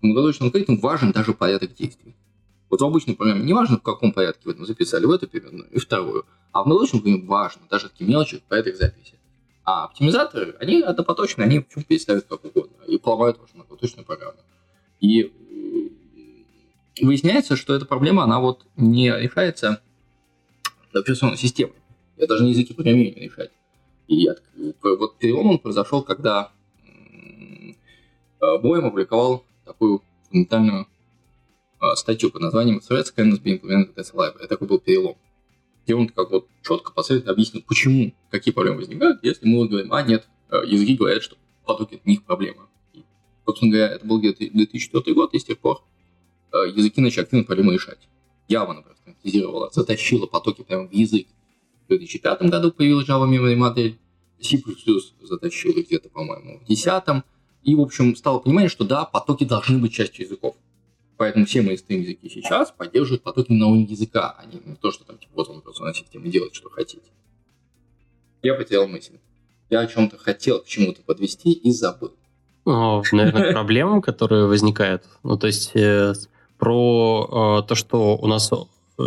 [0.00, 2.16] В многопоточном алгоритме важен даже порядок действий.
[2.70, 5.70] Вот в обычной программе не важно, в каком порядке вы там записали в эту переменную
[5.70, 6.26] и вторую.
[6.52, 9.14] А в программе важно, даже такие мелочи по этой записи.
[9.64, 14.38] А оптимизаторы, они однопоточные, они почему переставят как угодно и поломают вашу многопоточную программу.
[15.00, 15.32] И
[17.00, 19.82] выясняется, что эта проблема, она вот не решается
[20.92, 21.76] операционной системой.
[22.16, 23.50] Это даже не языки программирования решать.
[24.08, 24.42] И от,
[24.82, 26.50] вот перелом он произошел, когда
[28.40, 30.86] Боем опубликовал такую фундаментальную
[31.94, 34.38] статью под названием Threats can be implemented library.
[34.38, 35.16] Это такой был перелом.
[35.88, 39.90] Где он как вот четко последовательно объяснил, почему, какие проблемы возникают, если мы вот говорим,
[39.94, 42.68] а нет, языки говорят, что потоки это не их проблема.
[42.92, 43.04] И,
[43.46, 45.82] собственно говоря, это был где-то 2004 год, и с тех пор
[46.52, 48.06] языки начали активно проблемы решать.
[48.50, 51.26] Java, например, автоматизировала, затащила потоки прямо в язык.
[51.86, 53.98] В 2005 году появилась Java Memory модель,
[54.42, 54.60] C++
[55.22, 57.24] затащила где-то, по-моему, в 2010
[57.62, 60.54] и, в общем, стало понимание, что да, потоки должны быть частью языков.
[61.18, 65.04] Поэтому все мои стрим языки сейчас поддерживают потоки на уровне языка, а не то, что
[65.04, 67.02] там, типа, вот он операционная система делает, что хотите.
[68.40, 69.18] Я потерял мысль.
[69.68, 72.14] Я о чем-то хотел к чему-то подвести и забыл.
[72.64, 75.02] О, наверное, проблемам, которые возникают.
[75.24, 76.14] Ну, то есть э,
[76.56, 79.02] про э, то, что у нас э,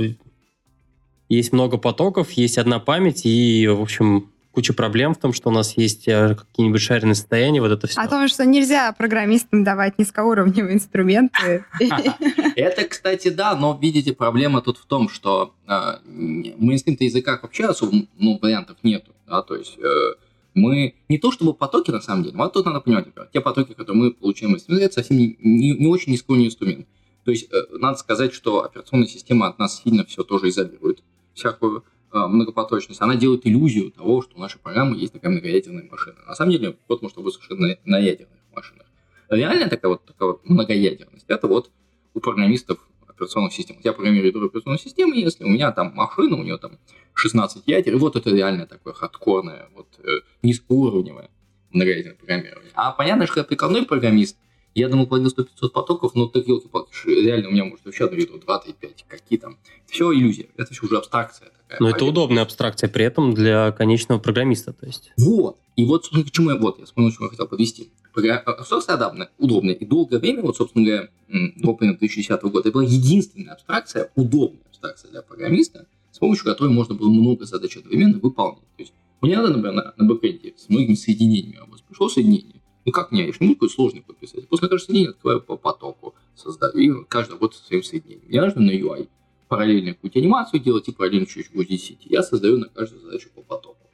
[1.29, 5.51] есть много потоков, есть одна память, и, в общем, куча проблем в том, что у
[5.51, 7.99] нас есть э, какие-нибудь шаренные состояния, вот это все.
[7.99, 11.65] О том, что нельзя программистам давать низкоуровневые инструменты.
[12.55, 15.71] Это, кстати, да, но, видите, проблема тут в том, что э,
[16.05, 20.15] в мейнстрим-то языках вообще особо ну, вариантов нету, да, то есть э,
[20.53, 23.73] мы не то чтобы потоки, на самом деле, вот тут надо понимать, например, те потоки,
[23.73, 26.87] которые мы получаем из это совсем не, не, не очень низкоуровневый инструмент.
[27.23, 31.03] То есть надо сказать, что операционная система от нас сильно все тоже изолирует,
[31.35, 36.17] всякую Э, многопоточность, она делает иллюзию того, что у нашей программы есть такая многоядерная машина.
[36.27, 38.85] На самом деле, вот может быть совершенно на ядерных машинах.
[39.29, 41.71] Реальная такая вот, такая вот многоядерность, это вот
[42.13, 43.77] у программистов операционных систем.
[43.83, 46.77] Я программирую другую операционную систему, если у меня там машина, у нее там
[47.13, 51.29] 16 ядер, и вот это реально такое хардкорное, вот э, низкоуровневое
[51.71, 52.71] многоядерное программирование.
[52.73, 54.37] А понятно, что я прикладной программист–
[54.73, 58.35] я думал, платил 100-500 потоков, но так елки-палки, реально у меня может вообще одно видео
[58.37, 59.57] 2-3-5, какие там.
[59.87, 61.79] Все иллюзия, это все уже абстракция такая.
[61.79, 65.11] Но это удобная абстракция при этом для конечного программиста, то есть.
[65.17, 65.57] Вот.
[65.75, 67.91] И вот, собственно, к чему я, вот, я вспомнил, что я хотел подвести.
[68.13, 69.73] Абстракция адапная, удобная.
[69.73, 74.61] И долгое время, вот, собственно говоря, до примерно 2010 года, это была единственная абстракция, удобная
[74.69, 78.63] абстракция для программиста, с помощью которой можно было много задач одновременно выполнить.
[78.77, 82.60] То есть, мне надо, например, на, на бэкэнде с многими соединениями, а вас пришло соединение,
[82.85, 84.47] ну как не могу сложный код писать.
[84.47, 88.27] После каждого соединения открываю по потоку, создаю, и каждый работает со своим соединением.
[88.27, 89.07] Мне нужно на UI
[89.47, 92.07] параллельно какую-то анимацию делать и параллельно чуть-чуть сети.
[92.09, 93.85] Я создаю на каждую задачу по потоку.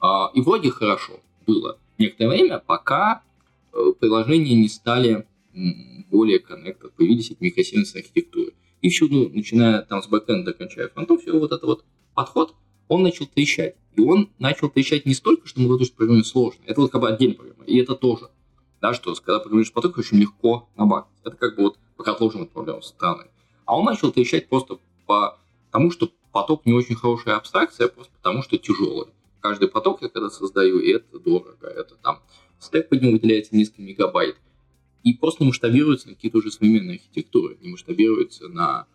[0.00, 3.22] А, и вроде хорошо было некоторое время, пока
[3.72, 5.26] э, приложения не стали
[6.10, 8.52] более коннектор, появились эти микросервисные архитектуры.
[8.80, 12.54] И всюду, начиная там с бэкэнда, кончая фронтом, все вот это вот подход,
[12.88, 13.76] он начал трещать.
[13.96, 16.60] И он начал трещать не столько, что мы говорим, что программирование сложно.
[16.66, 17.64] Это вот как бы отдельная проблема.
[17.64, 18.28] И это тоже.
[18.80, 21.08] Да, что когда программируешь поток, очень легко набагать.
[21.24, 23.24] Это как бы вот пока отложим эту проблему со стороны.
[23.64, 25.38] А он начал трещать просто по
[25.72, 29.08] тому, что поток не очень хорошая абстракция, просто потому что тяжелый.
[29.40, 31.66] Каждый поток я когда создаю, и это дорого.
[31.66, 32.20] Это там
[32.60, 34.36] стек под ним выделяется несколько мегабайт.
[35.02, 38.86] И просто масштабируется на какие-то уже современные архитектуры, не масштабируется на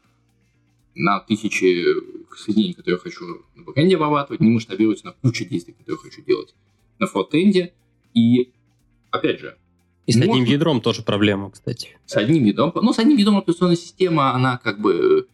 [0.95, 1.85] на тысячи
[2.35, 3.25] соединений, которые я хочу
[3.55, 6.53] на бэкэнде обрабатывать, не масштабируется на кучу действий, которые я хочу делать
[6.99, 7.73] на фронтенде.
[8.13, 8.51] И,
[9.11, 9.57] опять же,
[10.05, 11.97] и с одним ядром тоже проблема, кстати.
[12.05, 12.73] С одним ядром.
[12.75, 15.27] Ну, с одним ядром операционная система, она как бы...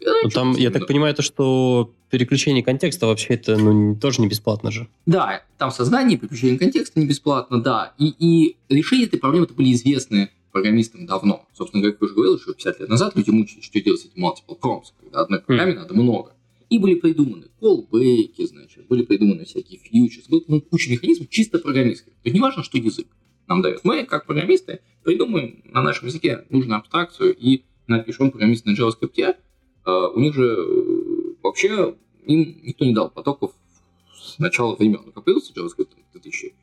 [0.00, 4.28] Э, ну, там, я так понимаю, то, что переключение контекста вообще это ну, тоже не
[4.28, 4.88] бесплатно же.
[5.04, 7.92] Да, там создание переключение контекста не бесплатно, да.
[7.98, 11.46] И, и решение этой проблемы это были известны программистам давно.
[11.52, 14.24] Собственно, как я уже говорил, что 50 лет назад люди мучились, что делать с этим
[14.24, 15.76] multiple prompts, когда одной программе mm.
[15.76, 16.36] надо много.
[16.70, 22.12] И были придуманы callback, значит, были придуманы всякие фьючерс, была ну, куча механизмов чисто программистских.
[22.12, 23.08] То есть не важно, что язык
[23.48, 23.80] нам дает.
[23.82, 29.36] Мы, как программисты, придумаем на нашем языке нужную абстракцию и напишем программист на JavaScript.
[29.84, 33.52] Uh, у них же uh, вообще им никто не дал потоков
[34.16, 35.12] с начала времен.
[35.12, 36.54] Как появился JavaScript в 2000,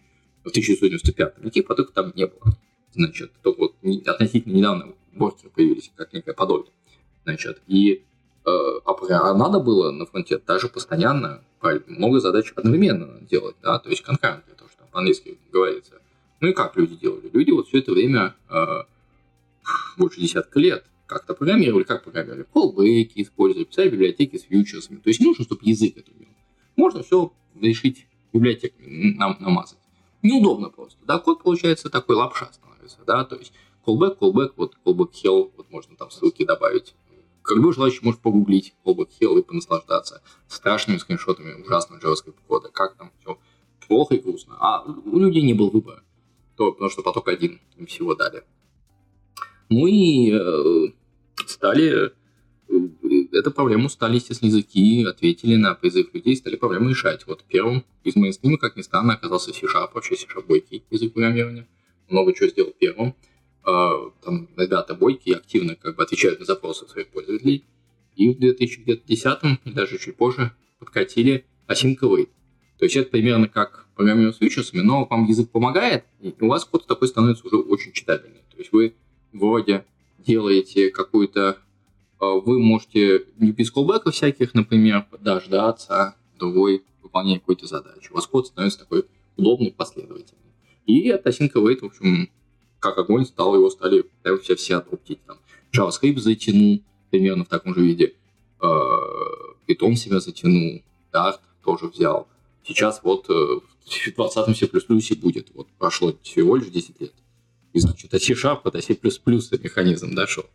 [0.43, 2.58] в 1995, никаких потоков там не было.
[2.93, 3.75] Значит, только вот
[4.06, 6.71] относительно недавно воркеры появились, как некое подобие.
[7.23, 8.04] Значит, и
[8.45, 8.49] э,
[8.86, 11.43] а надо было на фронте даже постоянно
[11.88, 16.01] много задач одновременно делать, да, то есть конкуренты, то, что по-английски говорится.
[16.39, 17.30] Ну и как люди делали?
[17.32, 18.84] Люди вот все это время, э,
[19.97, 24.97] больше десятка лет, как-то программировали, как программировали, callback использовали, писали библиотеки с фьючерсами.
[24.97, 26.30] То есть не нужно, чтобы язык это умел.
[26.75, 29.77] Можно все решить библиотеками, нам намазать.
[30.23, 30.99] Неудобно просто.
[31.06, 32.49] Да, код получается такой лапша
[32.91, 33.54] становится, да, то есть
[33.86, 36.95] callback, callback, вот callback hell, вот можно там ссылки добавить.
[37.41, 42.95] Как любой желающий может погуглить callback hell и понаслаждаться страшными скриншотами ужасного JavaScript кода, как
[42.95, 43.39] там все
[43.88, 44.58] плохо и грустно.
[44.60, 46.04] А у людей не было выбора
[46.56, 48.43] то, потому что поток один им всего дали.
[49.69, 50.88] Ну и э,
[51.47, 52.13] стали
[53.32, 57.25] эту проблему стали, естественно, языки, ответили на призыв людей, стали проблему решать.
[57.27, 61.67] Вот первым из мейнстрима, как ни странно, оказался C-Sharp, вообще C-Sharp бойкий язык программирования.
[62.12, 63.15] Много чего сделал первым.
[63.63, 67.65] А, там ребята бойкие активно как бы отвечают на запросы своих пользователей.
[68.15, 71.97] И в 2010 и даже чуть позже подкатили async.
[71.97, 76.65] То есть это примерно как программирование с фьючерсами, но вам язык помогает, и у вас
[76.65, 78.41] код такой становится уже очень читабельный.
[78.52, 78.95] То есть вы
[79.32, 79.86] вроде
[80.17, 81.58] делаете какую-то...
[82.19, 88.12] А, вы можете не без колбеков всяких, например, дождаться другой выполнения какой-то задачи.
[88.12, 89.06] У вас код становится такой
[89.38, 90.40] удобный, последовательный.
[90.86, 92.30] И это async await, в общем,
[92.80, 95.20] как огонь стал, его стали прям все, адоптить.
[95.26, 95.38] Там,
[95.74, 98.15] JavaScript затянул примерно в таком же виде.
[98.60, 98.67] А,
[99.67, 100.82] Python себя затянул.
[101.13, 102.28] Dart тоже взял.
[102.63, 105.52] Сейчас вот э, в 20-м C++ будет.
[105.54, 107.13] Вот прошло всего лишь 10 лет.
[107.74, 108.98] И значит, от C-Sharp до C++
[109.63, 110.46] механизм дошел.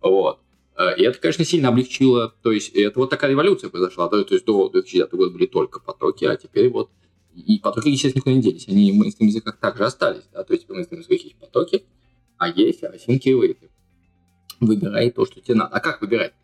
[0.00, 0.40] Вот.
[0.76, 4.22] Э, и это, конечно, сильно облегчило, то есть это вот такая революция произошла, да?
[4.24, 6.90] то есть до 2009 года были только потоки, а теперь вот
[7.34, 10.68] и потоки, естественно, никуда не делись, они в мейнстрим языках также остались, да, то есть
[10.68, 11.84] в мейнстрим языках есть потоки,
[12.38, 13.58] а есть async и wait.
[14.60, 15.74] Выбирай то, что тебе надо.
[15.74, 16.34] А как выбирать?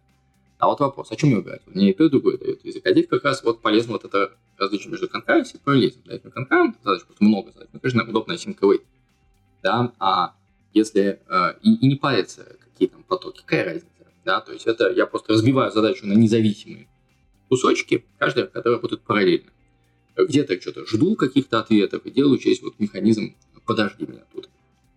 [0.58, 1.62] А вот вопрос, а чем выбирать?
[1.66, 2.84] Мне и то, и другое дает язык.
[2.86, 6.02] А здесь как раз вот полезно вот это различие между конкуренцией и параллелизмом.
[6.06, 8.82] Да, если конкурент, задач просто много задач, ну, конечно, удобно async wait.
[9.62, 10.34] Да, а
[10.72, 13.86] если э, и, и не париться, какие там потоки, какая разница?
[14.24, 16.88] Да, то есть это я просто разбиваю задачу на независимые
[17.48, 19.50] кусочки, каждая, которая работает параллельно.
[20.18, 24.48] Где-то что-то жду каких-то ответов и делаю через вот механизм «подожди меня тут».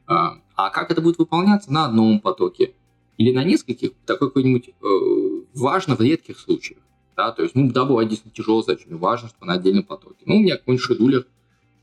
[0.07, 2.73] А, а как это будет выполняться на одном потоке?
[3.21, 6.79] или на нескольких, такой какой-нибудь э, важно в редких случаях.
[7.15, 10.23] Да, то есть, ну, да, бывает действительно тяжелая задача, мне важно, чтобы на отдельном потоке.
[10.25, 11.27] Ну, у меня какой-нибудь шедулер,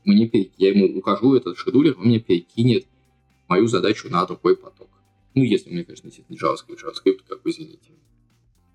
[0.03, 0.51] мне перек...
[0.57, 2.87] я ему укажу этот шедулер, он мне перекинет
[3.47, 4.89] мою задачу на другой поток.
[5.33, 7.91] Ну, если мне, конечно, действительно JavaScript, JavaScript, как вы извините,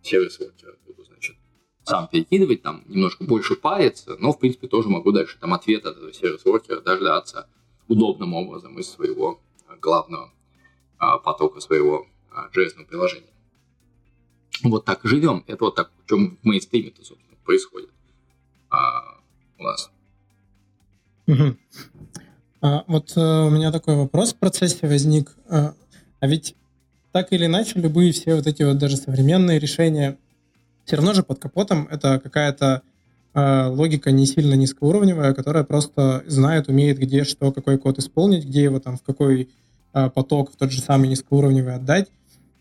[0.03, 1.37] сервис воркера буду, значит,
[1.85, 5.97] сам перекидывать, там немножко больше париться, но, в принципе, тоже могу дальше там ответ от
[5.97, 7.49] этого сервис воркера дождаться
[7.89, 9.41] удобным образом из своего
[9.81, 10.33] главного
[10.99, 12.07] а, потока своего
[12.55, 13.31] JS приложение.
[14.63, 15.45] Вот так живем.
[15.47, 17.91] Это вот так, в чем в мейнстриме-то, собственно, происходит
[18.71, 19.19] а,
[19.59, 19.91] у нас.
[21.27, 21.57] Угу.
[22.63, 25.37] А, вот а, у меня такой вопрос в процессе возник.
[25.49, 25.75] А,
[26.21, 26.55] а ведь
[27.13, 30.19] так или иначе, любые все вот эти вот даже современные решения,
[30.85, 32.83] все равно же под капотом это какая-то
[33.35, 38.63] э, логика не сильно низкоуровневая, которая просто знает, умеет, где что, какой код исполнить, где
[38.65, 39.49] его там в какой
[39.93, 42.09] э, поток в тот же самый низкоуровневый отдать.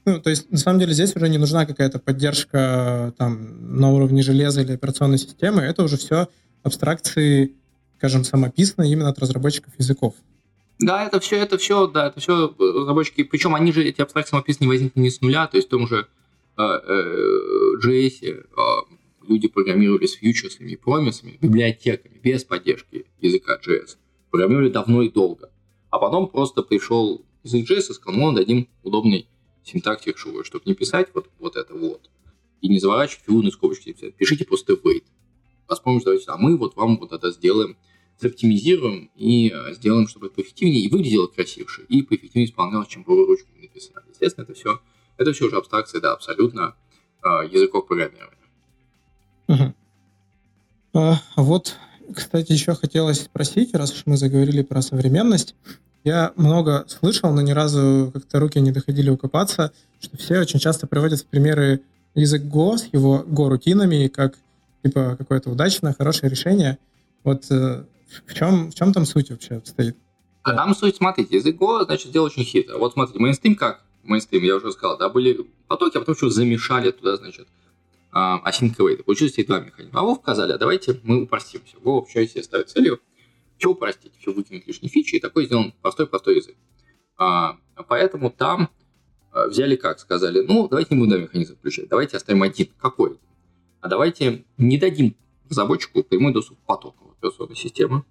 [0.06, 4.22] Ну, то есть, на самом деле, здесь уже не нужна какая-то поддержка там на уровне
[4.22, 5.62] железа или операционной системы.
[5.62, 6.28] Это уже все
[6.62, 7.54] абстракции,
[7.98, 10.16] скажем, самописные именно от разработчиков языков.
[10.80, 14.68] Да, это все, это все, да, это все разработчики, причем они же, эти абстракции самописные
[14.68, 16.08] возникли не с нуля, то есть в том же э, э,
[16.58, 18.44] JS э,
[19.28, 23.98] люди программировали с фьючерсами и промисами, библиотеками, без поддержки языка JS.
[24.30, 25.52] Программировали давно и долго.
[25.90, 29.28] А потом просто пришел язык JS и сказал, ну, дадим удобный
[29.64, 32.10] синтаксик шивой, чтобы не писать вот, вот это вот,
[32.62, 33.94] и не заворачивать фигурные скобочки.
[34.18, 35.04] Пишите просто wait.
[35.68, 37.78] А с помощью давайте, а мы вот вам вот это сделаем,
[38.22, 43.26] оптимизируем и э, сделаем, чтобы это поэффективнее и выглядело красивше, и поэффективнее исполнялось, чем вы
[43.26, 44.06] ручкой написали.
[44.10, 44.80] Естественно, это все,
[45.18, 46.76] это все уже абстракции, да, абсолютно
[47.24, 48.38] э, языков программирования.
[49.48, 49.74] Угу.
[50.96, 51.76] А, вот,
[52.14, 55.56] кстати, еще хотелось спросить, раз уж мы заговорили про современность,
[56.04, 59.72] я много слышал, но ни разу как-то руки не доходили укопаться,
[60.02, 61.82] что все очень часто приводят примеры
[62.14, 64.36] язык Go с его Go-рутинами, как
[64.84, 66.78] типа какое-то удачное, хорошее решение.
[67.24, 67.86] Вот э,
[68.28, 69.96] в чем, в чем там суть вообще стоит?
[70.44, 72.78] А там суть, смотрите, язык Go, значит, сделал очень хитро.
[72.78, 73.82] Вот смотрите, мейнстрим как?
[74.04, 77.48] Мейнстрим, я уже сказал, да, были потоки, а потом что замешали туда, значит,
[78.14, 79.04] await.
[79.04, 80.00] Получилось эти два механизма.
[80.00, 81.78] А вы сказали, а давайте мы упростим все.
[81.78, 83.00] Go вообще себе ставит целью
[83.58, 86.56] все упростить, все выкинуть лишние фичи, и такой сделан простой-простой язык.
[87.18, 88.70] А, поэтому там
[89.32, 90.00] а, взяли как?
[90.00, 92.68] Сказали, ну, давайте не будем механизм включать, давайте оставим один.
[92.82, 93.18] Какой?
[93.82, 95.16] А давайте не дадим
[95.50, 98.04] разработчику прямой доступ к потокам операционной системы,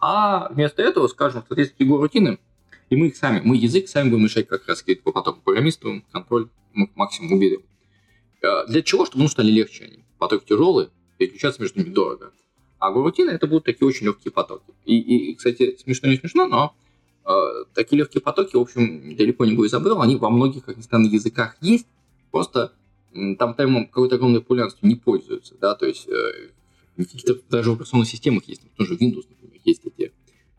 [0.00, 2.38] а вместо этого скажем, что есть его рутины,
[2.90, 6.48] и мы их сами, мы язык сами будем решать, как раз по потоку программисту, контроль
[6.94, 7.62] максимум уберем.
[8.42, 9.06] А, для чего?
[9.06, 10.04] Чтобы ну, стали легче они.
[10.18, 12.32] Потоки тяжелые, переключаться между ними дорого.
[12.78, 14.72] А гурутины это будут такие очень легкие потоки.
[14.84, 16.74] И, и кстати, смешно не смешно, но
[17.24, 21.06] э, такие легкие потоки, в общем, далеко не забыл, они во многих, как ни странно,
[21.06, 21.86] языках есть,
[22.30, 22.72] просто
[23.14, 26.50] э, там таймом какой-то огромной популярностью не пользуются, да, то есть э,
[27.48, 30.10] даже в операционных системах есть, тоже Windows, например, есть эти э,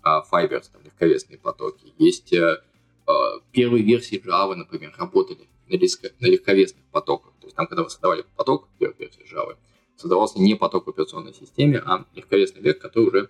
[0.03, 2.61] Fibers, там, легковесные потоки, есть э,
[3.07, 3.11] э,
[3.51, 7.89] первые версии Java, например, работали на, легко, на легковесных потоках, то есть там, когда вы
[7.89, 9.55] создавали поток, первой версии Java,
[9.95, 13.29] создавался не поток в операционной системе, а легковесный век, который уже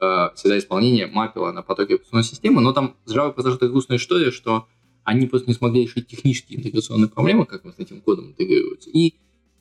[0.00, 3.98] э, всегда исполнение мапило на потоке операционной системы, но там с Java произошла такая грустная
[3.98, 4.66] история, что
[5.04, 9.14] они просто не смогли решить технические интеграционные проблемы, как мы с этим кодом интегрируются, и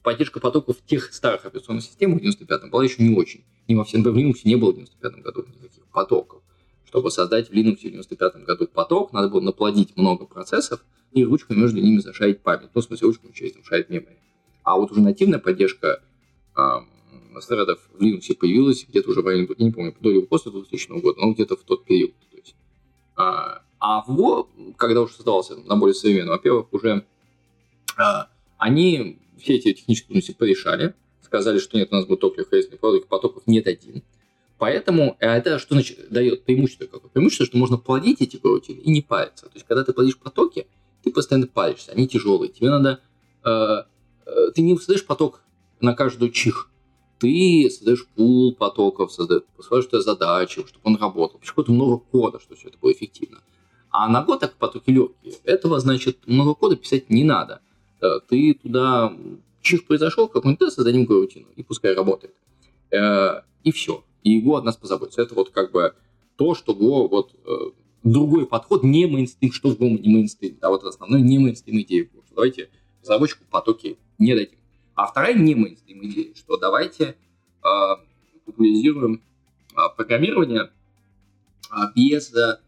[0.04, 3.43] поддержка потоков тех старых операционных систем в 95-м была еще не очень.
[3.68, 6.40] Не во всем, в Linux не было в 95-м году никаких потоков.
[6.91, 10.83] Чтобы создать в Linux в 95-м году поток, надо было наплодить много процессов
[11.13, 12.69] и ручкой между ними зашарить память.
[12.73, 14.17] Ну, в смысле, ручкой через там шарить мемори.
[14.63, 16.01] А вот уже нативная поддержка
[17.39, 20.99] снарядов в Linux появилась где-то уже в районе, я не помню, до или после 2000
[20.99, 22.11] года, но где-то в тот период.
[22.29, 22.55] То есть,
[23.17, 23.21] э,
[23.79, 27.05] а в Go, когда уже создавался на более современном, во-первых, уже
[27.97, 28.01] э,
[28.57, 33.07] они все эти технические трудности порешали, сказали, что нет, у нас будет только легковесный поток,
[33.07, 34.03] потоков нет один.
[34.62, 37.09] Поэтому э, это что значит, дает преимущество какое?
[37.09, 39.47] Преимущество, что можно плодить эти корутили и не париться.
[39.47, 40.68] То есть, когда ты плодишь потоки,
[41.01, 42.51] ты постоянно паришься, они тяжелые.
[42.51, 43.01] Тебе надо...
[43.43, 43.86] Э,
[44.28, 45.41] э, ты не создаешь поток
[45.80, 46.70] на каждую чих.
[47.18, 51.39] Ты создаешь пул потоков, создаешь, посылаешь задачи, чтобы он работал.
[51.39, 53.39] Почему-то много кода, чтобы все это было эффективно.
[53.89, 55.34] А на год так потоки легкие.
[55.43, 57.62] Этого, значит, много кода писать не надо.
[57.99, 59.12] Э, ты туда
[59.64, 62.36] чих произошел, какой-нибудь создадим рутину, и пускай работает.
[62.91, 65.22] Э, и все и Go от нас позаботится.
[65.22, 65.95] Это вот как бы
[66.36, 67.72] то, что Go вот э,
[68.03, 72.05] другой подход, не мейнстрим, что в Go не мейнстрим, а вот основной не мейнстрим идея.
[72.05, 72.69] Что давайте
[73.01, 74.57] разработчику потоки не дадим.
[74.95, 77.15] А вторая не мейнстрим идея, что давайте
[77.63, 77.67] э,
[78.45, 79.22] популяризируем
[79.76, 80.72] э, программирование
[81.72, 82.59] э, без э,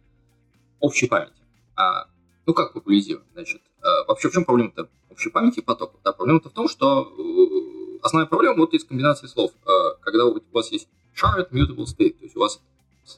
[0.80, 1.34] общей памяти.
[1.76, 2.08] А,
[2.45, 3.26] ну как популяризируем?
[3.34, 5.99] Значит, э, вообще в чем проблема-то общей памяти и потоков?
[6.04, 9.51] Да, проблема-то в том, что э, основная проблема вот из комбинации слов.
[9.66, 12.14] Э, когда у вас есть shared mutable state.
[12.14, 12.61] То есть у вас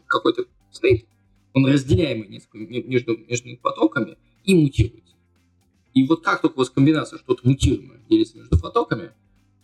[0.07, 1.05] какой-то state,
[1.53, 5.15] он разделяемый между, между потоками и мутируется.
[5.93, 9.11] И вот как только у вас комбинация что-то мутируемое делится между потоками,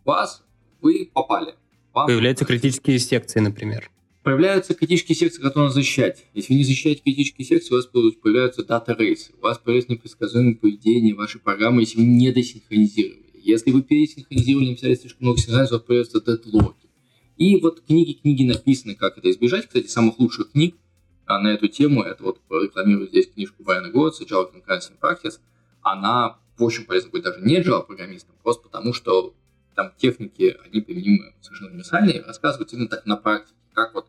[0.06, 0.44] вас
[0.82, 1.56] вы попали.
[1.94, 3.92] Вам Появляются критические секции, например.
[4.24, 6.26] Появляются критические секции, которые надо защищать.
[6.34, 9.32] Если вы не защищаете критические секции, у вас появляются дата рейсы.
[9.40, 13.26] У вас появляется непредсказуемое поведение вашей программы, если вы не досинхронизировали.
[13.44, 16.81] Если вы пересинхронизировали, написали слишком много сигналов, у вас появляются дедлоки.
[17.42, 19.66] И вот книги-книги написаны, как это избежать.
[19.66, 20.76] Кстати, самых лучших книг
[21.26, 25.40] а, на эту тему, это вот рекламирую здесь книжку Брайана Готса «Java Concurrency Practice»,
[25.82, 29.34] она очень полезна будет даже не Java-программистам, просто потому что
[29.74, 34.06] там техники, они применимы совершенно универсальные, рассказывают именно так на практике, как вот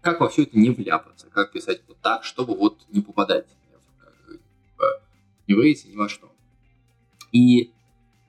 [0.00, 3.46] как во все это не вляпаться, как писать вот так, чтобы вот не попадать
[5.46, 6.32] ни в рейсы, ни во что.
[7.30, 7.70] И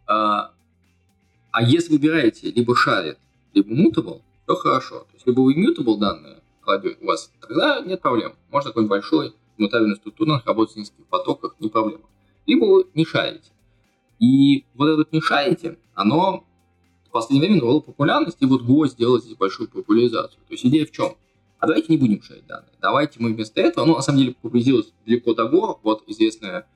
[0.06, 0.54] а,
[1.50, 3.18] а если выбираете либо шарит,
[3.56, 5.00] либо mutable, то хорошо.
[5.00, 8.34] То есть, либо вы immutable данные кладете у вас, тогда нет проблем.
[8.52, 12.04] Можно такой большой мутабельный структурно работать в нескольких потоках, не проблема.
[12.46, 13.52] Либо вы не шарите.
[14.20, 16.46] И вот это не шарите, оно
[17.08, 20.40] в последнее время набрало популярность, и вот Go сделал здесь большую популяризацию.
[20.48, 21.16] То есть идея в чем?
[21.60, 22.74] А давайте не будем шарить данные.
[22.82, 26.68] Давайте мы вместо этого, ну, на самом деле, популяризировалось далеко до Go, вот известное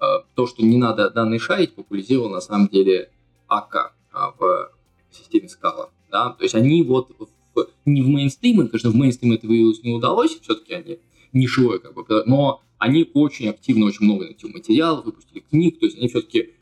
[0.00, 0.04] э,
[0.34, 3.10] то, что не надо данные шарить, популяризировал на самом деле
[3.48, 4.70] АК э, в
[5.10, 9.46] системе Scala да, то есть они вот в, не в мейнстриме, конечно, в мейнстриме это
[9.46, 10.98] выявилось не удалось, все-таки они
[11.32, 15.98] нишевые, как бы, но они очень активно, очень много найти материалов, выпустили книг, то есть
[15.98, 16.54] они все-таки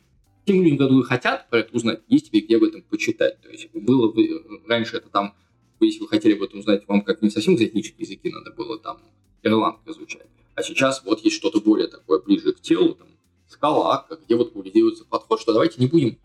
[0.45, 3.41] тем людям, которые хотят про это узнать, есть тебе где об этом почитать.
[3.43, 5.35] То есть было бы, раньше это там,
[5.79, 8.99] если вы хотели об этом узнать, вам как не совсем экзотические языки надо было там
[9.43, 10.27] ирландка изучать.
[10.55, 13.09] А сейчас вот есть что-то более такое ближе к телу, там,
[13.47, 16.19] скала, где вот популяризируется подход, что давайте не будем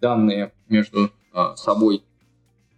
[0.00, 2.02] данные между э, собой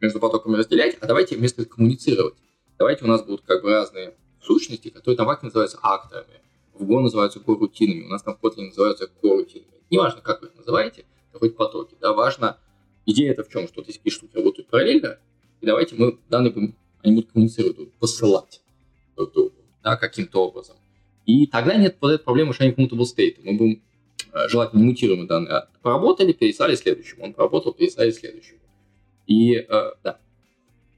[0.02, 2.34] между потоками разделять, а давайте вместо коммуницировать.
[2.78, 6.40] Давайте у нас будут как бы разные сущности, которые там в Аке называются акторами,
[6.74, 9.70] в Go называются корутинами, у нас там в Kotlin называются корутинами.
[9.88, 11.94] Неважно, как вы их называете, это хоть потоки.
[12.00, 12.58] Да, важно,
[13.06, 15.18] идея это в чем, что вот эти штуки работают параллельно,
[15.60, 18.60] и давайте мы данные будем, они будут коммуницировать, посылать
[19.16, 20.76] друг другу, да, каким-то образом.
[21.24, 23.36] И тогда нет вот этой проблемы что шайнинг mutable state.
[23.44, 23.82] Мы будем
[24.32, 27.22] э, желательно мутируемые данные а поработали, переслали следующему.
[27.22, 28.58] Он поработал, переслали следующему.
[29.26, 29.64] И э,
[30.02, 30.18] да.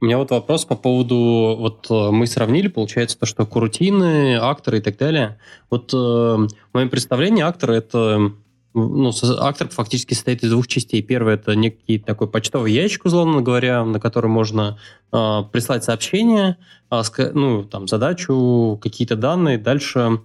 [0.01, 4.79] У меня вот вопрос по поводу, вот э, мы сравнили, получается, то, что курутины, акторы
[4.79, 5.39] и так далее.
[5.71, 8.33] Вот э, в моем представлении актор это
[8.75, 11.01] ну, актор фактически состоит из двух частей.
[11.01, 14.79] Первый это некий такой почтовый ящик, условно говоря, на который можно
[15.13, 16.59] э, прислать сообщение,
[16.91, 17.03] э,
[17.33, 20.21] ну, там, задачу, какие-то данные, дальше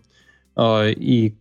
[0.55, 1.37] э, и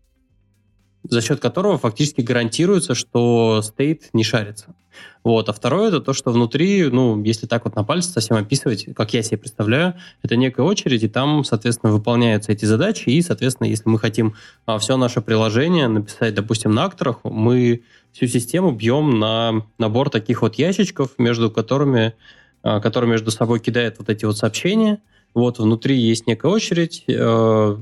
[1.05, 4.75] за счет которого фактически гарантируется, что стейт не шарится.
[5.25, 5.49] Вот.
[5.49, 9.13] А второе это то, что внутри, ну, если так вот на пальце совсем описывать, как
[9.15, 13.89] я себе представляю, это некая очередь, и там, соответственно, выполняются эти задачи, и, соответственно, если
[13.89, 14.35] мы хотим
[14.67, 17.83] а, все наше приложение написать, допустим, на акторах, мы
[18.13, 22.15] всю систему бьем на набор таких вот ящичков, между которыми,
[22.63, 25.01] а, которые между собой кидают вот эти вот сообщения.
[25.35, 27.77] Вот внутри есть некая очередь, э,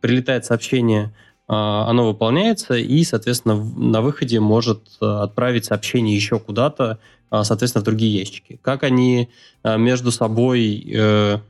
[0.00, 1.12] прилетает сообщение,
[1.48, 6.98] оно выполняется, и, соответственно, на выходе может э, отправить сообщение еще куда-то,
[7.30, 8.60] а, соответственно, в другие ящики.
[8.62, 9.30] Как они
[9.64, 11.42] между собой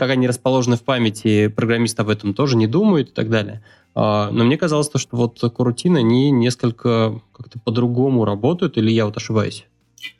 [0.00, 3.62] как они расположены в памяти, программист об этом тоже не думает и так далее.
[3.94, 9.04] А, но мне казалось, то, что вот корутины, они несколько как-то по-другому работают, или я
[9.04, 9.66] вот ошибаюсь?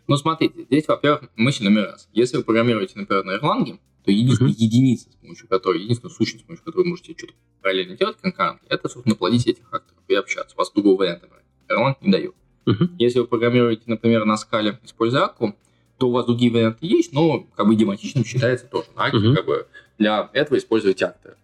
[0.06, 2.08] Ну, смотрите, здесь, во-первых, мысль номер раз.
[2.12, 4.56] Если вы программируете, например, на Erlang, то единственная uh-huh.
[4.58, 7.32] единица, с помощью которой, единственная сущность, с помощью которой вы можете что-то
[7.62, 10.54] параллельно делать конкурентно, это, собственно, плодить этих акторов и общаться.
[10.56, 11.28] У вас другого варианта
[11.68, 12.34] Erlang не дает.
[12.66, 12.88] Uh-huh.
[12.98, 15.54] Если вы программируете, например, на скале, используя Акку,
[15.98, 18.86] то у вас другие варианты есть, но как бы идиоматичным считается тоже.
[18.96, 19.34] Аке uh-huh.
[19.34, 19.66] как бы
[19.98, 21.36] для этого использовать акторы.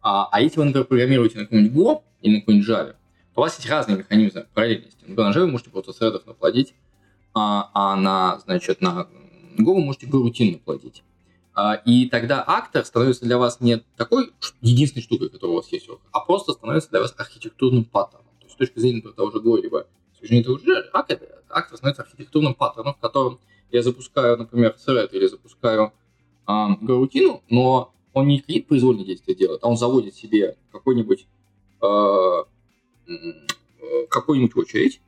[0.00, 2.94] А, а если вы, например, программируете на каком-нибудь Go или на каком-нибудь Java,
[3.34, 4.98] то у вас есть разные механизмы параллельности.
[5.06, 6.74] Например, на Java вы можете просто средов наплодить,
[7.34, 9.08] а, а на, значит, на
[9.58, 11.02] Go вы можете Go-рутин наплодить.
[11.60, 14.30] А, и тогда актор становится для вас не такой
[14.60, 18.28] единственной штукой, которая у вас есть, а просто становится для вас архитектурным паттерном.
[18.38, 19.40] То есть с точки зрения того же
[20.60, 21.18] же актор,
[21.76, 23.40] становится архитектурным паттерном, в котором
[23.72, 25.92] я запускаю, например, thread или запускаю
[26.46, 31.26] э, Go-рутину, но он не какие произвольные действия делает, а он заводит себе какой-нибудь
[31.82, 32.44] э,
[34.08, 35.00] какую-нибудь очередь,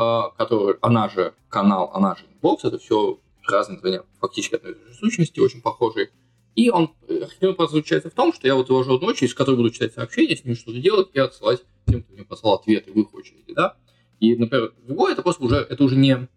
[0.00, 4.74] э, которая, она же канал, она же inbox, это все разные названия, фактически одной и
[4.74, 6.10] той же сущности, очень похожие.
[6.54, 9.70] И он, архитектура заключается в том, что я вот завожу одну очередь, с которой буду
[9.70, 13.14] читать сообщения, с ним что-то делать и отсылать тем, кто мне послал ответы в их
[13.14, 13.76] очереди, да.
[14.20, 16.28] И, например, другое, это просто уже, это уже не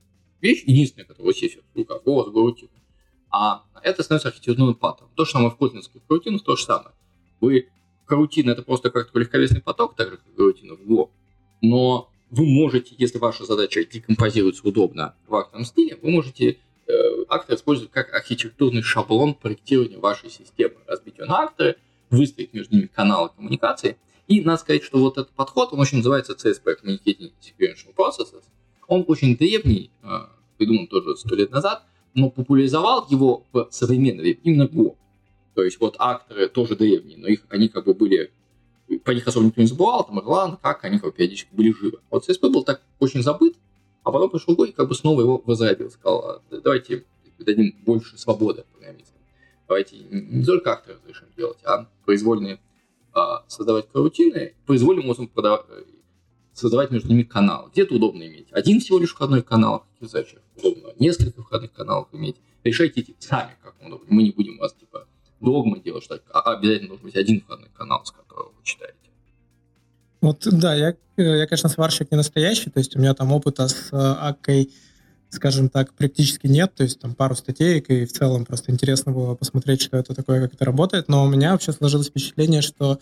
[0.42, 2.70] вещь единственная, которая у вас есть в руках, вас GoRoutine.
[3.30, 5.14] А это становится архитектурным паттерном.
[5.16, 6.96] То же самое в котлинских карутинах, то же самое.
[7.42, 7.70] Вы
[8.06, 11.10] карутин это просто как такой легковесный поток, так же, как карутина в Go.
[11.62, 16.58] Но вы можете, если ваша задача декомпозируется удобно в актовом стиле, вы можете э,
[17.30, 20.76] актор использовать как архитектурный шаблон проектирования вашей системы.
[20.88, 21.78] Разбить ее на акторы,
[22.10, 23.98] выставить между ними каналы коммуникации.
[24.28, 28.44] И надо сказать, что вот этот подход, он очень называется CSP, Communicating Sequential Processes.
[28.88, 30.08] Он очень древний, э,
[30.58, 31.84] придуман тоже сто лет назад,
[32.14, 34.96] но популяризовал его в современной именно Go.
[35.54, 38.32] То есть вот акторы тоже древние, но их, они как бы были,
[39.04, 42.00] по них особо никто не забывал, там Ирланд, как они как периодически были живы.
[42.10, 43.56] Вот CSP был так очень забыт,
[44.06, 47.06] а потом пришел Go и как бы снова его возродил, сказал, «А, давайте
[47.40, 49.20] дадим больше свободы программистам.
[49.68, 52.60] Давайте не только акторы разрешим делать, а произвольные
[53.14, 55.30] а, создавать карутины, произвольным образом
[56.54, 57.70] создавать между ними канал.
[57.74, 62.08] Где-то удобно иметь один всего лишь входной канал, в каких задачах удобно несколько входных каналов
[62.14, 62.38] иметь.
[62.64, 64.06] Решайте эти сами, как удобно.
[64.08, 65.08] Мы не будем вас, типа,
[65.42, 69.05] догмы делать, что а обязательно должен быть один входной канал, с которого вы читаете.
[70.26, 73.90] Вот, да, я, я, конечно, сварщик не настоящий, то есть у меня там опыта с
[73.92, 74.72] э, Аккой,
[75.30, 79.36] скажем так, практически нет, то есть там пару статей, и в целом просто интересно было
[79.36, 82.98] посмотреть, что это такое, как это работает, но у меня вообще сложилось впечатление, что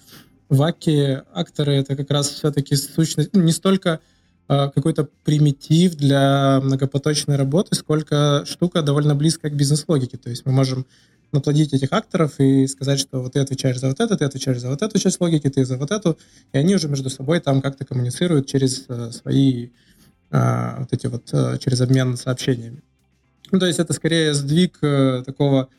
[0.50, 4.02] в Аке акторы это как раз все-таки сущность, ну, не столько
[4.50, 10.18] э, какой-то примитив для многопоточной работы, сколько штука довольно близкая к бизнес-логике.
[10.18, 10.86] То есть мы можем
[11.34, 14.70] наплодить этих акторов и сказать, что вот ты отвечаешь за вот это, ты отвечаешь за
[14.70, 16.18] вот эту часть логики, ты за вот эту,
[16.52, 19.70] и они уже между собой там как-то коммуницируют через э, свои
[20.32, 22.82] э, вот эти вот, э, через обмен сообщениями.
[23.52, 25.70] Ну, то есть это скорее сдвиг э, такого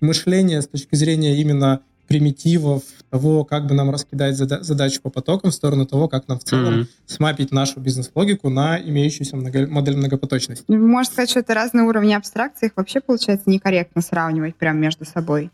[0.00, 5.50] мышления с точки зрения именно примитивов того, как бы нам раскидать зада- задачу по потокам
[5.50, 6.86] в сторону того, как нам в целом mm-hmm.
[7.06, 10.64] смапить нашу бизнес-логику на имеющуюся много- модель многопоточности.
[10.68, 15.04] Ну, можно сказать, что это разные уровни абстракции, их вообще получается некорректно сравнивать прямо между
[15.04, 15.50] собой.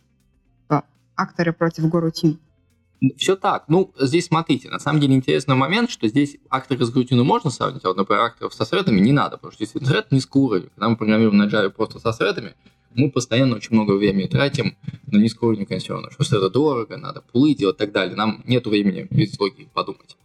[1.17, 2.41] Акторы против горутин.
[3.17, 3.65] Все так.
[3.69, 7.85] Ну, здесь смотрите, на самом деле интересный момент, что здесь акторы с грутиной можно сравнить,
[7.85, 10.71] а вот, например, акторов со средами не надо, потому что здесь thread низкий уровень.
[10.75, 12.55] Когда мы программируем на Java просто со средами,
[12.95, 14.77] мы постоянно очень много времени тратим
[15.07, 18.17] на низкоуровневый консервер, что это дорого, надо пулы делать и так далее.
[18.17, 20.17] Нам нет времени без логики подумать.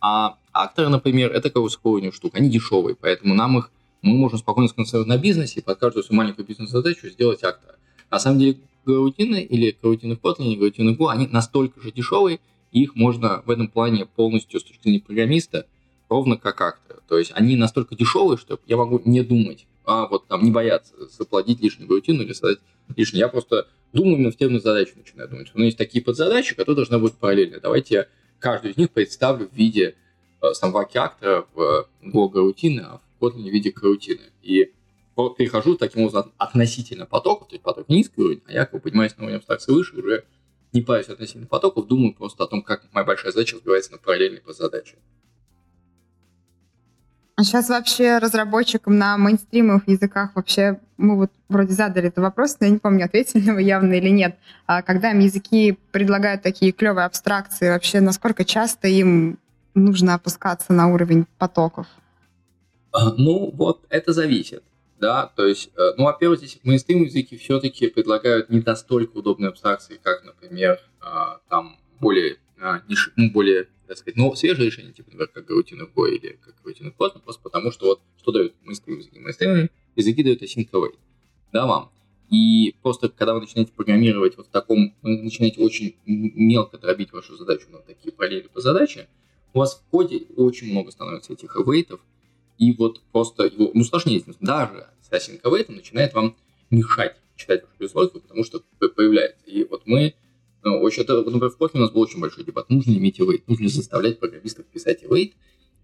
[0.00, 3.70] А акторы, например, это высокоуровневая штука, они дешевые, поэтому нам их
[4.02, 7.76] мы можем спокойно сконцентрировать на бизнесе и под каждую свою маленькую бизнес-задачу сделать актора.
[8.10, 11.92] На самом деле, гарутины или гарутины в Kotlin, или гарутины в Go, они настолько же
[11.92, 12.40] дешевые,
[12.72, 15.66] и их можно в этом плане полностью с точки зрения программиста
[16.08, 17.00] ровно как акторы.
[17.08, 20.94] То есть они настолько дешевые, что я могу не думать а вот там не бояться
[21.08, 22.58] заплатить лишнюю рутину или создать
[22.96, 23.20] лишнее.
[23.20, 25.54] Я просто думаю именно в терминах задач начинаю думать.
[25.54, 27.60] Меня есть такие подзадачи, которые должны быть параллельны.
[27.60, 28.06] Давайте я
[28.38, 29.96] каждую из них представлю в виде
[30.40, 34.30] э, самого актора в Go рутины, а в Kotlin в виде карутины.
[34.42, 34.72] И
[35.14, 39.16] перехожу таким образом относительно потоков, то есть поток низкий уровень, а я как бы поднимаюсь
[39.16, 40.24] на уровень абстракции выше, уже
[40.72, 44.40] не парюсь относительно потоков, думаю просто о том, как моя большая задача разбивается на параллельные
[44.40, 44.96] подзадачи.
[47.42, 52.66] А сейчас вообще разработчикам на мейнстримовых языках вообще мы вот вроде задали этот вопрос, но
[52.66, 54.36] я не помню, ответили вы явно или нет.
[54.66, 59.40] А когда им языки предлагают такие клевые абстракции, вообще насколько часто им
[59.74, 61.88] нужно опускаться на уровень потоков?
[62.92, 64.62] А, ну, вот это зависит.
[65.00, 69.98] Да, то есть, э, ну, во-первых, здесь мейнстрим языки все-таки предлагают не настолько удобные абстракции,
[70.00, 72.82] как, например, а, там более, а,
[73.16, 76.66] ну, более так сказать, но свежие решения, типа, например, как в Go или как в
[76.98, 79.18] Kotlin, просто потому что вот что дают мейнстрим языки?
[79.18, 80.94] Мейнстрим языки дают async await,
[81.52, 81.92] да, вам.
[82.30, 87.36] И просто, когда вы начинаете программировать вот в таком, вы начинаете очень мелко дробить вашу
[87.36, 89.08] задачу на такие параллели по задаче,
[89.52, 92.00] у вас в коде очень много становится этих await,
[92.56, 96.34] и вот просто его, ну, сложнее, даже с async начинает вам
[96.70, 97.88] мешать читать вашу
[98.20, 99.44] потому что появляется.
[99.46, 100.14] И вот мы ну,
[100.70, 102.70] очень, это, например, в Kotlin у нас был очень большой дебат.
[102.70, 103.42] Нужно ли иметь await?
[103.46, 105.32] Нужно ли заставлять программистов писать await?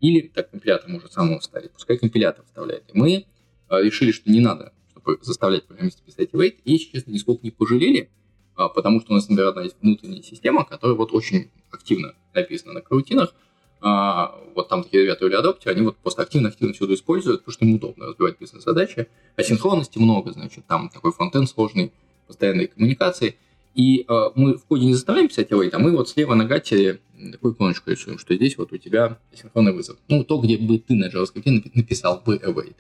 [0.01, 1.73] Или, так, компилятор может самому вставить.
[1.73, 2.85] Пускай компилятор вставляет.
[2.93, 3.27] И мы
[3.71, 6.59] э, решили, что не надо, чтобы заставлять программистов писать await.
[6.65, 8.09] И, если честно, нисколько не пожалели,
[8.57, 12.75] э, потому что у нас, например, одна есть внутренняя система, которая вот очень активно написана
[12.75, 13.35] на карутинах.
[13.81, 17.65] А, вот там такие ребята или адоптеры, они вот просто активно-активно всюду используют, потому что
[17.65, 19.07] им удобно разбивать бизнес-задачи.
[19.37, 21.93] Асинхронности много, значит, там такой фронтенд сложный,
[22.27, 23.37] постоянные коммуникации–
[23.79, 26.99] и э, мы в коде не заставляем писать await, а мы вот слева на гате
[27.31, 29.99] такую иконочку рисуем, что здесь вот у тебя синхронный вызов.
[30.09, 32.75] Ну, то, где бы ты на JavaScript написал бы await.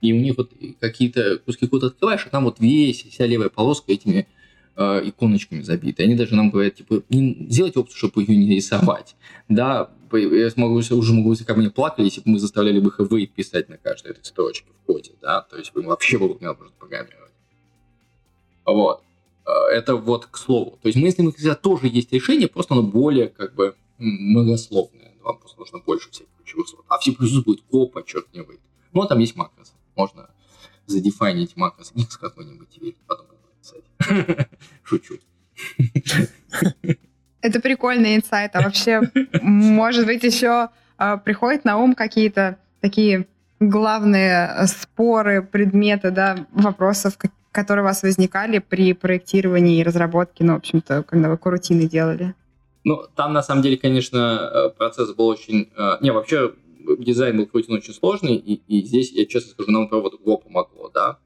[0.00, 3.92] И у них вот какие-то куски кода открываешь, а там вот весь, вся левая полоска
[3.92, 4.26] этими
[4.76, 6.04] э, иконочками забита.
[6.04, 9.16] Они даже нам говорят, типа, не, сделайте опцию, чтобы ее не рисовать.
[9.50, 12.98] Да, я смогу, уже могу, если бы они плакали, если бы мы заставляли бы их
[12.98, 16.38] await писать на каждой этой строчке в коде, да, то есть бы вообще было бы
[16.40, 17.32] невозможно программировать.
[18.64, 19.02] Вот.
[19.46, 20.78] Э, это вот к слову.
[20.82, 25.12] То есть мысленных языка тоже есть решение, просто оно более как бы многословное.
[25.22, 26.84] Вам просто нужно больше всех ключевых слов.
[26.88, 27.12] А в C++
[27.44, 28.60] будет ко подчеркивает.
[28.92, 29.72] Ну, а там есть макрос.
[29.94, 30.30] Можно
[30.86, 34.48] задефайнить макрос X какой-нибудь и потом написать.
[34.82, 35.18] Шучу.
[37.42, 38.54] Это прикольный инсайт.
[38.54, 39.00] А вообще,
[39.40, 43.26] может быть, еще а, приходят на ум какие-то такие
[43.60, 47.16] главные споры, предметы, да, вопросов,
[47.52, 52.34] которые у вас возникали при проектировании и разработке, ну, в общем-то, когда вы корутины делали?
[52.84, 55.70] Ну, там, на самом деле, конечно, э, процесс был очень...
[55.76, 56.54] Э, не, вообще,
[56.98, 60.90] дизайн был крутин очень сложный, и, и здесь, я честно скажу, нам, вот Go помогло,
[60.94, 61.18] да.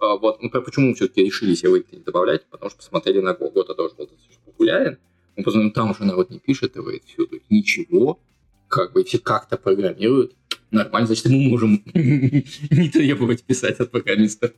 [0.00, 2.46] Э, вот, ну, почему мы все-таки решили себе не добавлять?
[2.46, 3.52] Потому что посмотрели на Go.
[3.52, 4.98] Go тоже был достаточно популярен.
[5.36, 7.38] Мы посмотрели, там уже народ не пишет Await всюду.
[7.48, 8.18] Ничего.
[8.66, 10.34] Как бы все как-то программируют
[10.70, 14.52] нормально, значит, мы можем не требовать писать от программиста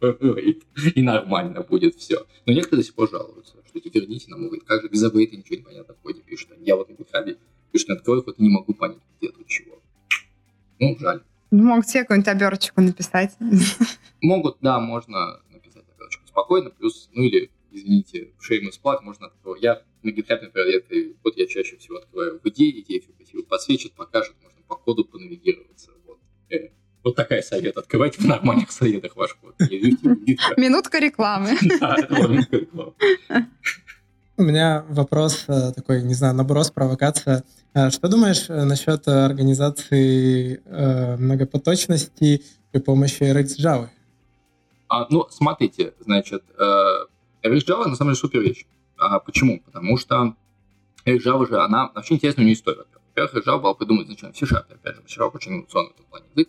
[0.95, 2.27] и нормально будет все.
[2.47, 5.37] Но некоторые до сих пор жалуются, что типа, верните нам говорит, как же без авейта
[5.37, 6.51] ничего не понятно в коде пишут.
[6.61, 7.37] Я вот на гитхабе
[7.73, 9.81] пишу, открою код и не могу понять, где тут чего.
[10.79, 11.23] Ну, жаль.
[11.51, 13.37] Ну, могут все какую-нибудь оберочку написать.
[14.23, 19.63] Могут, да, можно написать оберочку спокойно, плюс, ну или, извините, шеймус плаг можно открывать.
[19.63, 23.43] Я на GitHub, например, я, вот я чаще всего открываю в идее, идея все красиво
[23.43, 25.91] подсвечит, покажет, можно по коду понавигироваться.
[27.03, 27.77] Вот такая совет.
[27.79, 29.55] Открывайте в нормальных советах ваш код.
[29.59, 31.57] Минутка рекламы.
[31.81, 32.93] Да, это минутка рекламы.
[34.37, 37.45] У меня вопрос э, такой, не знаю, наброс, провокация.
[37.75, 40.63] Э, что думаешь э, насчет организации
[41.19, 42.43] многопоточности
[42.73, 43.89] при помощи Redis Java?
[44.89, 46.43] А, ну, смотрите, значит,
[47.43, 48.65] Redis Java на самом деле супер вещь.
[48.97, 49.61] А почему?
[49.61, 50.35] Потому что
[51.05, 52.85] Redis Java же, она вообще интересная у нее история.
[53.23, 56.27] Во-первых, Java была придумана изначально в C-Sharp, опять же, C-Sharp очень инновационный в этом плане
[56.35, 56.49] язык,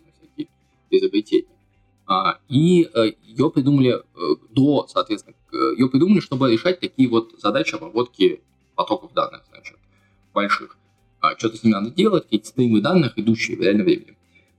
[0.90, 1.46] изобретений.
[2.06, 5.36] А, и э, ее придумали э, до, соответственно,
[5.76, 8.42] ее придумали, чтобы решать такие вот задачи обработки
[8.74, 9.76] потоков данных, значит,
[10.34, 10.76] больших.
[11.20, 14.16] А, что-то с ними надо делать, какие-то стримы данных, идущие в реальном времени.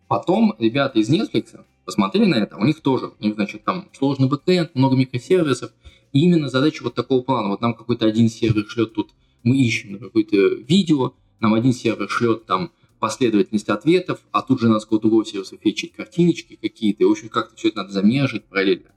[0.07, 4.30] Потом ребята из Netflix посмотрели на это, у них тоже, у них, значит, там сложный
[4.30, 5.72] бэкэнд, много микросервисов,
[6.14, 9.11] и именно задача вот такого плана, вот нам какой-то один сервер шлет тут,
[9.43, 11.14] мы ищем какое-то видео,
[11.44, 15.91] нам один сервер шлет там последовательность ответов, а тут же надо с какого-то сервиса фетчить
[15.91, 18.91] картиночки какие-то, и, в общем, как-то все это надо замержить параллельно.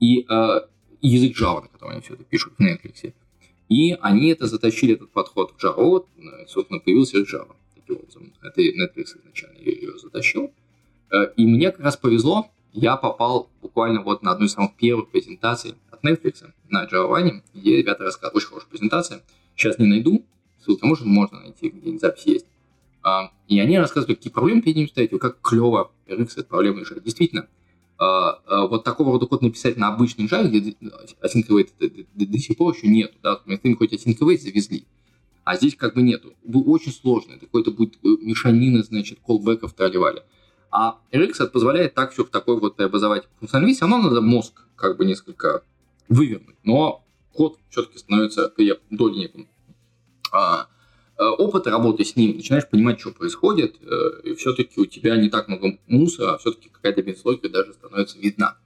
[0.00, 0.60] И э,
[1.00, 3.14] язык Java, на котором они все это пишут в Netflix.
[3.68, 7.54] И они это затащили, этот подход в Java, э, собственно, появился Java.
[7.76, 10.52] Таким образом, это Netflix изначально ее затащил.
[11.12, 15.08] Э, и мне как раз повезло, я попал буквально вот на одну из самых первых
[15.10, 19.22] презентаций от Netflix на Java, где ребята рассказывают, очень хорошая презентация.
[19.54, 20.26] Сейчас не найду,
[20.66, 22.46] ссылка может, можно найти, где-нибудь запись есть.
[23.02, 27.04] А, и они рассказывают, какие проблемы перед ними стоят, как клево RX эту проблему решает.
[27.04, 27.46] Действительно,
[27.98, 30.74] а, а, вот такого рода код написать на обычный Java, где
[31.22, 31.70] async await
[32.14, 34.86] до, сих пор еще нету, да, мы хоть async await завезли,
[35.44, 36.34] а здесь как бы нету.
[36.44, 40.24] Очень сложно, это какой-то будет э, мешанина, значит, колбеков тролливали.
[40.70, 45.04] А RX позволяет так все в такой вот преобразовать функциональность, равно надо мозг как бы
[45.04, 45.62] несколько
[46.08, 49.46] вывернуть, но код все-таки становится при доле а, а,
[51.18, 55.48] опыта работы с ним, начинаешь понимать, что происходит, э, и все-таки у тебя не так
[55.48, 58.58] много мусора, а все-таки какая-то бизнес даже становится видна.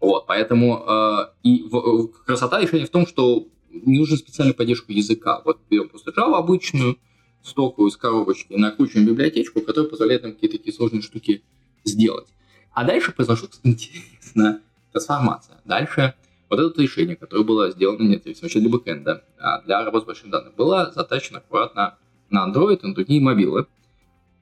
[0.00, 5.42] Вот, поэтому э, и э, красота решения в том, что не нужно специальную поддержку языка.
[5.44, 6.98] Вот берем просто Java обычную,
[7.42, 11.42] стоковую из коробочки, накручиваем библиотечку, которая позволяет нам какие-то такие сложные штуки
[11.84, 12.26] сделать.
[12.72, 14.60] А дальше произошла интересная
[14.92, 15.60] трансформация.
[15.64, 16.14] Дальше
[16.48, 20.54] вот это решение, которое было сделано независимо для бэкэнда, а для работы с большими данными,
[20.54, 21.98] было затачено аккуратно
[22.30, 23.66] на Android, на другие мобилы.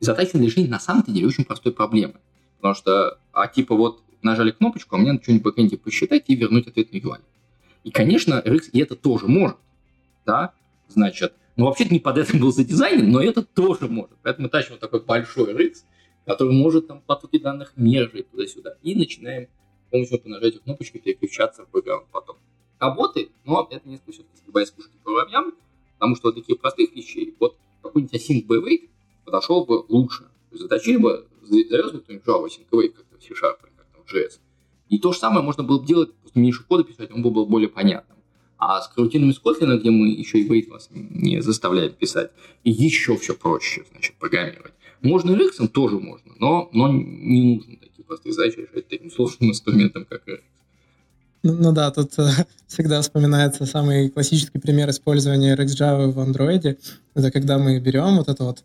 [0.00, 2.14] И затачено решение на самом-то деле очень простой проблемы.
[2.56, 6.34] Потому что, а типа вот нажали кнопочку, а мне надо что-нибудь в бэкэнде посчитать и
[6.34, 7.20] вернуть ответ на UI.
[7.84, 9.56] И, конечно, RX и это тоже может.
[10.26, 10.52] Да?
[10.88, 14.16] Значит, ну вообще-то не под этим был задизайнен, но это тоже может.
[14.22, 15.84] Поэтому тащим вот такой большой RX,
[16.26, 18.76] который может там потоки данных мержить туда-сюда.
[18.82, 19.48] И начинаем
[19.94, 22.36] помощью по нажатию кнопочки переключаться в бэкграунд потом.
[22.80, 25.12] Работает, но это несколько все-таки сгибает с пушки по
[25.94, 28.88] потому что вот таких простых вещей, вот какой-нибудь async by
[29.24, 30.24] подошел бы лучше.
[30.24, 34.12] То есть заточили бы, завез бы кто-нибудь Java async await как-то в C-Sharp, как-то в
[34.12, 34.40] JS.
[34.88, 37.46] И то же самое можно было бы делать, просто меньше кода писать, он был бы
[37.46, 38.18] более понятным.
[38.58, 42.32] А с карутинами с Kotlin, где мы еще и wait вас не заставляем писать,
[42.64, 44.72] еще все проще, значит, программировать.
[45.02, 49.50] Можно и Rx тоже можно, но, но не нужно такие простые задачи решать таким сложным
[49.52, 50.40] инструментом, как Rx.
[51.42, 52.30] Ну, ну да, тут э,
[52.66, 56.78] всегда вспоминается самый классический пример использования RxJava в Android.
[57.14, 58.64] Это когда мы берем вот эту вот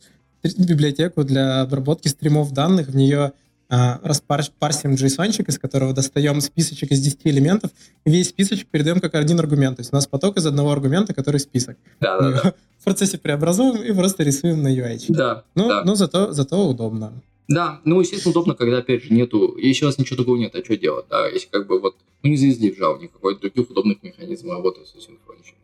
[0.58, 3.34] библиотеку для обработки стримов данных, в нее
[3.72, 7.70] а, распарсим JSON, из которого достаем списочек из 10 элементов,
[8.04, 9.76] и весь списочек передаем как один аргумент.
[9.76, 11.78] То есть у нас поток из одного аргумента, который список.
[12.00, 12.54] Да, да, да.
[12.80, 15.06] В процессе преобразуем и просто рисуем на UI.
[15.10, 15.44] Да.
[15.54, 15.84] Ну, да.
[15.84, 17.14] но зато, зато удобно.
[17.50, 20.64] Да, ну, естественно, удобно, когда, опять же, нету, если у вас ничего такого нет, а
[20.64, 24.04] что делать, да, если как бы вот, ну, не завезли в Java никакой других удобных
[24.04, 25.56] механизмов работы с синхроничем.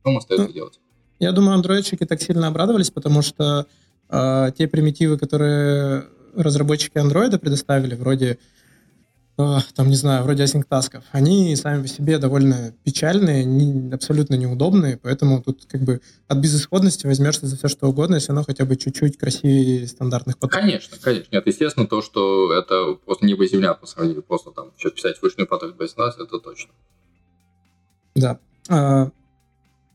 [0.00, 0.80] Что вам остается ну, делать?
[1.20, 3.66] Я думаю, андроидчики так сильно обрадовались, потому что
[4.08, 8.38] э, те примитивы, которые разработчики андроида предоставили, вроде
[9.36, 15.42] там, не знаю, вроде async-тасков, они сами по себе довольно печальные, не, абсолютно неудобные, поэтому
[15.42, 19.18] тут как бы от безысходности возьмешься за все, что угодно, если оно хотя бы чуть-чуть
[19.18, 20.60] красивее стандартных потоков.
[20.60, 21.28] Конечно, конечно.
[21.32, 25.20] Нет, естественно, то, что это просто небо и земля по сравнению, просто там сейчас писать
[25.20, 26.72] вручную поток без нас, это точно.
[28.14, 28.38] Да.
[28.68, 29.10] А,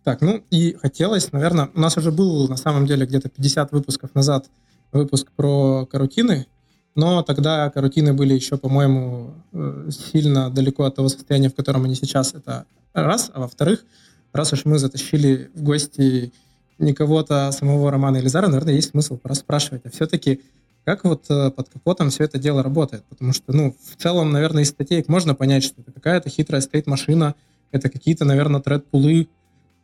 [0.03, 4.13] так, ну и хотелось, наверное, у нас уже был на самом деле где-то 50 выпусков
[4.15, 4.49] назад
[4.91, 6.47] выпуск про карутины,
[6.95, 11.95] но тогда карутины были еще, по-моему, э, сильно далеко от того состояния, в котором они
[11.95, 12.33] сейчас.
[12.33, 13.31] Это раз.
[13.33, 13.85] А во-вторых,
[14.33, 16.33] раз уж мы затащили в гости
[16.77, 20.41] не кого-то, а самого Романа Елизара, наверное, есть смысл спрашивать, а все-таки
[20.85, 23.03] как вот э, под капотом все это дело работает?
[23.09, 27.35] Потому что, ну, в целом, наверное, из статей можно понять, что это какая-то хитрая стейт-машина,
[27.71, 29.27] это какие-то, наверное, тред-пулы,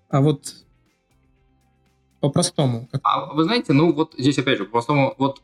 [0.10, 0.56] а вот
[2.22, 2.88] по-простому.
[2.92, 3.02] Как...
[3.04, 5.42] А вы знаете, ну вот здесь опять же, по-простому, вот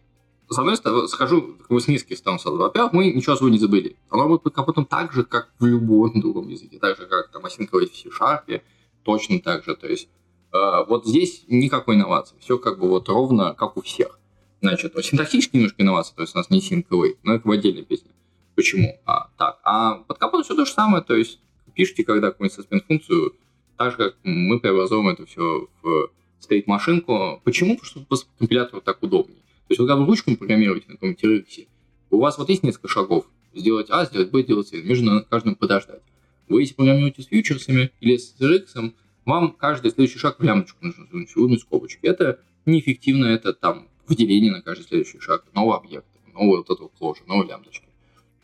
[0.52, 2.58] с одной стороны, схожу с низких сразу.
[2.58, 3.96] Во-первых, мы ничего особо не забыли.
[4.10, 6.78] Оно будет под капотом так же, как в любом другом языке.
[6.80, 8.62] Так же, как там осинковать в C-Sharp,
[9.04, 9.76] точно так же.
[9.76, 10.10] То есть
[10.54, 12.36] э, вот здесь никакой инновации.
[12.40, 14.20] Все как бы вот ровно, как у всех.
[14.62, 17.84] Значит, вот синтаксически немножко инновация, то есть у нас не синковый, но это в отдельной
[17.84, 18.12] песне.
[18.56, 19.00] Почему?
[19.06, 21.40] А, так, а под капотом все то же самое, то есть
[21.74, 23.34] пишите, когда какую-нибудь суспенд-функцию,
[23.76, 27.42] так же, как мы преобразуем это все в стоит машинку.
[27.44, 27.78] Почему?
[27.78, 29.38] Потому что компилятору так удобнее.
[29.72, 31.68] То есть, когда вы ручками программируете на каком-нибудь TRX,
[32.10, 33.26] у вас вот есть несколько шагов.
[33.54, 34.74] Сделать А, сделать Б, сделать С.
[34.74, 36.02] Между каждым подождать.
[36.50, 38.92] Вы если программируете с фьючерсами или с TRX,
[39.24, 42.06] вам каждый следующий шаг в лямочку нужно вынуть скобочки.
[42.06, 47.22] Это неэффективно, это там выделение на каждый следующий шаг, новый объект, новый вот этого кложа,
[47.26, 47.86] новые лямочки.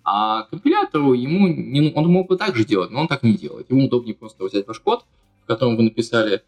[0.06, 3.70] А компилятору ему не, он мог бы так же делать, но он так не делает.
[3.70, 5.04] Ему удобнее просто взять ваш код,
[5.44, 6.44] в котором вы написали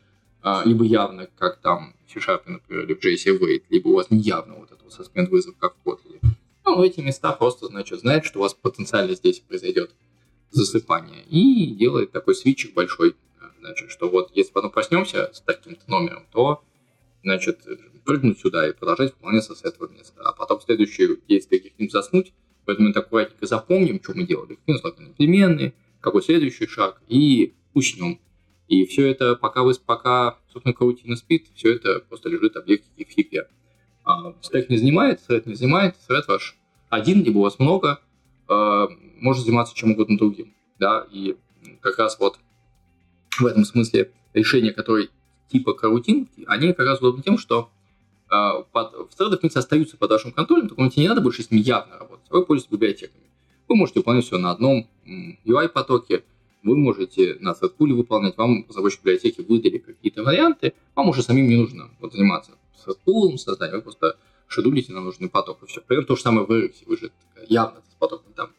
[0.66, 4.56] либо явно, как там в C-Sharp, например, или в JS либо у вас не явно
[4.56, 6.20] вот этот suspend вызов, как в Kotlin.
[6.66, 9.92] Ну, эти места просто, значит, знает, что у вас потенциально здесь произойдет
[10.52, 13.16] засыпание, и делает такой свитчик большой,
[13.60, 16.64] значит, что вот если потом проснемся с таким-то номером, то,
[17.24, 17.60] значит,
[18.06, 20.22] прыгнуть сюда и продолжать выполняться с этого места.
[20.24, 22.34] А потом следующее действие каких-нибудь заснуть,
[22.66, 27.02] поэтому мы так аккуратненько запомним, что мы делали, какие у нас переменные, какой следующий шаг,
[27.08, 28.20] и уснем.
[28.70, 33.12] И все это, пока вы, пока, собственно, каутина спит, все это просто лежит объектики в
[33.12, 33.48] хипе.
[34.06, 34.36] А,
[34.70, 36.56] не занимает, thread не занимает, thread ваш
[36.90, 38.00] один, либо у вас много,
[38.48, 38.88] э,
[39.20, 40.54] может заниматься чем угодно другим.
[40.78, 41.08] Да?
[41.12, 41.36] И
[41.82, 42.40] как раз вот
[43.40, 45.10] в этом смысле решения, которые
[45.52, 47.72] типа карутин, они как раз удобны тем, что
[48.30, 51.42] э, под, в thread, в принципе, остаются под вашим контролем, только тебе не надо больше
[51.42, 52.28] с ними явно работать.
[52.30, 53.26] Вы пользуетесь библиотеками.
[53.68, 54.88] Вы можете выполнять все на одном
[55.44, 56.24] UI-потоке,
[56.64, 61.56] вы можете на thread выполнять, вам разработчик библиотеки выдали какие-то варианты, вам уже самим не
[61.56, 62.52] нужно вот, заниматься
[62.86, 65.82] thread созданием, вы просто шедулите на нужный поток, и все.
[65.82, 67.12] Примерно то же самое в Rx, вы же
[67.48, 68.50] явно с потоком там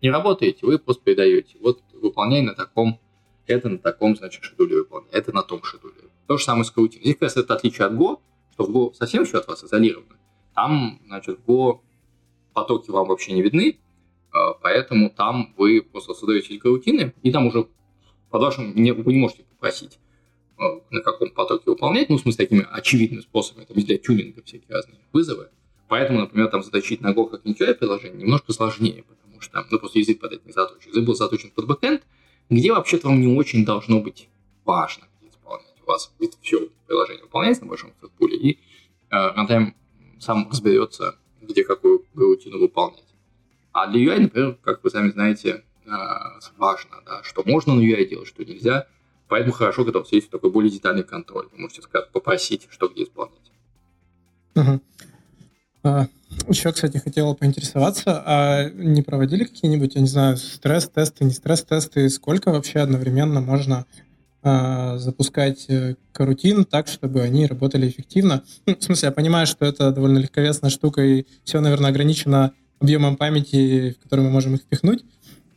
[0.00, 1.58] не работаете, вы просто передаете.
[1.60, 2.98] Вот выполняй на таком,
[3.46, 5.94] это на таком, значит, шедуле выполняй, это на том шедуле.
[6.26, 7.04] То же самое с каутином.
[7.04, 8.20] Здесь как это отличие от Go,
[8.52, 10.16] что в Go совсем еще от вас изолировано.
[10.54, 11.80] Там, значит, в Go
[12.52, 13.78] потоки вам вообще не видны,
[14.62, 17.66] поэтому там вы просто создаете каутины, и там уже
[18.30, 19.98] под вашим не, вы не можете попросить
[20.56, 25.00] а, на каком потоке выполнять, ну, в такими очевидными способами, там, для тюнинга всякие разные
[25.12, 25.48] вызовы.
[25.88, 30.20] Поэтому, например, там заточить на Go как-нибудь приложение немножко сложнее, потому что, ну, просто язык
[30.20, 30.90] под это не заточен.
[30.90, 32.02] Язык был заточен под бэкэнд,
[32.48, 34.28] где вообще-то вам не очень должно быть
[34.64, 35.74] важно исполнять.
[35.82, 36.12] У вас
[36.42, 38.58] все приложение выполняется на вашем пуле, и
[39.10, 39.72] э, runtime
[40.20, 43.09] сам разберется, где какую рутину выполнять.
[43.72, 45.90] А для UI, например, как вы сами знаете, э,
[46.56, 48.86] важно, да, что можно на UI делать, что нельзя.
[49.28, 51.48] Поэтому хорошо, когда у вас есть такой более детальный контроль.
[51.52, 53.38] Вы можете сказать, попросить, что где исполнять.
[54.56, 54.80] Угу.
[55.84, 56.08] А,
[56.48, 62.50] еще, кстати, хотела поинтересоваться, а не проводили какие-нибудь, я не знаю, стресс-тесты, не стресс-тесты, сколько
[62.50, 63.86] вообще одновременно можно
[64.42, 68.42] а, запускать э, карутин так, чтобы они работали эффективно?
[68.66, 73.16] Ну, в смысле, я понимаю, что это довольно легковесная штука, и все, наверное, ограничено объемом
[73.16, 75.04] памяти, в который мы можем их впихнуть,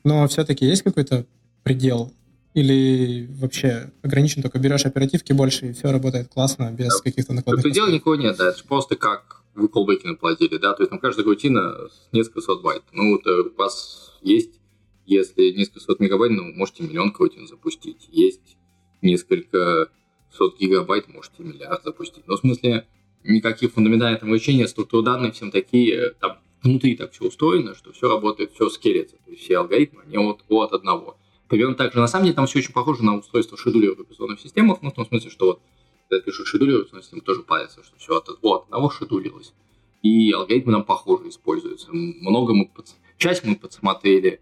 [0.04, 1.26] но все-таки есть какой-то
[1.64, 2.14] предел?
[2.54, 7.64] Или вообще ограничен только берешь оперативки больше, и все работает классно, без каких-то накладных?
[7.64, 11.26] Предела никого нет, да, это просто как вы колбеки наплодили, да, то есть там каждая
[11.26, 11.76] рутина
[12.12, 12.84] несколько сот байт.
[12.92, 14.60] Ну, вот э, у вас есть,
[15.06, 18.08] если несколько сот мегабайт, ну, можете миллион рутин запустить.
[18.12, 18.58] Есть
[19.02, 19.90] несколько
[20.32, 22.28] сот гигабайт, можете миллиард запустить.
[22.28, 22.88] Но в смысле,
[23.24, 28.54] никаких фундаментальных ограничений, структуры данных всем такие, там внутри так все устроено, что все работает,
[28.54, 29.18] все скелется.
[29.26, 31.18] То есть все алгоритмы, они от, от одного.
[31.48, 32.00] Примерно так же.
[32.00, 34.94] На самом деле там все очень похоже на устройство шедулера в операционных системах, ну, в
[34.94, 35.62] том смысле, что вот
[36.10, 39.54] когда пишут в смысле, тоже парятся, что все от, от одного шедулилось.
[40.02, 41.90] И алгоритмы нам похоже используются.
[41.92, 42.88] Много мы, под...
[43.18, 44.42] часть мы подсмотрели,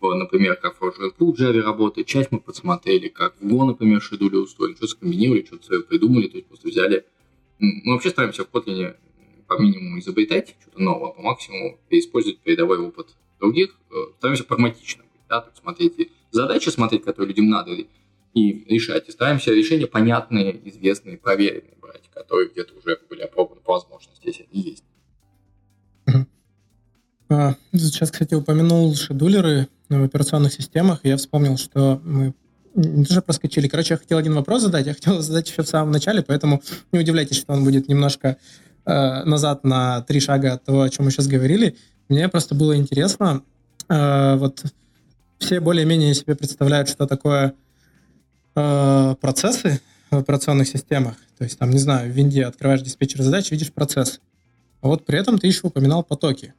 [0.00, 0.84] например, как в
[1.20, 5.82] Java работает, часть мы подсмотрели, как в Go, например, шедули устроены, что скомбинировали, что-то свое
[5.82, 7.04] придумали, то есть просто взяли.
[7.58, 8.96] Мы вообще стараемся в Kotlin
[9.56, 13.76] по минимуму изобретать что-то новое, по максимуму использовать передовой опыт других.
[13.90, 17.76] Э, стараемся прагматично быть, да, то смотреть задачи, смотреть, которые людям надо,
[18.34, 19.08] и решать.
[19.08, 24.48] И стараемся решения понятные, известные, проверенные брать, которые где-то уже были опробованы по возможности, если
[24.52, 24.84] они есть.
[27.30, 32.34] А, сейчас, кстати, упомянул шедулеры в операционных системах, я вспомнил, что мы
[32.74, 33.68] уже проскочили.
[33.68, 36.60] Короче, я хотел один вопрос задать, я хотел задать еще в самом начале, поэтому
[36.92, 38.36] не удивляйтесь, что он будет немножко
[38.86, 41.76] э, назад на три шага от того, о чем мы сейчас говорили.
[42.08, 43.42] Мне просто было интересно,
[43.88, 44.64] э, вот
[45.38, 47.54] все более-менее себе представляют, что такое
[48.54, 49.80] э, процессы
[50.10, 51.16] в операционных системах.
[51.38, 54.20] То есть там, не знаю, в винде открываешь диспетчер задач, видишь процесс.
[54.80, 56.54] А вот при этом ты еще упоминал потоки,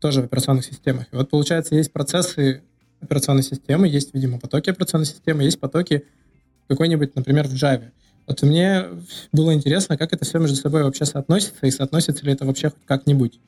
[0.00, 1.06] тоже в операционных системах.
[1.12, 2.62] И вот получается, есть процессы
[3.00, 6.04] операционной системы, есть, видимо, потоки операционной системы, есть потоки
[6.68, 7.90] какой-нибудь, например, в Java.
[8.30, 8.88] Вот мне
[9.32, 12.86] было интересно, как это все между собой вообще соотносится, и соотносится ли это вообще хоть
[12.86, 13.40] как-нибудь.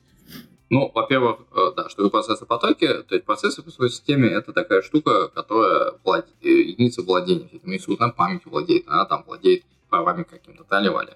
[0.71, 4.83] Ну, во-первых, э, да, что процессы потоки, то есть процессы по своей системе это такая
[4.83, 6.27] штука, которая влад...
[6.43, 11.13] Э, единица владения этим ресурсом, памятью владеет, она там владеет правами каким-то таливали.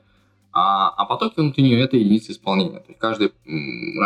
[0.52, 2.78] А, а потоки внутри нее это единица исполнения.
[2.78, 3.32] То есть каждый,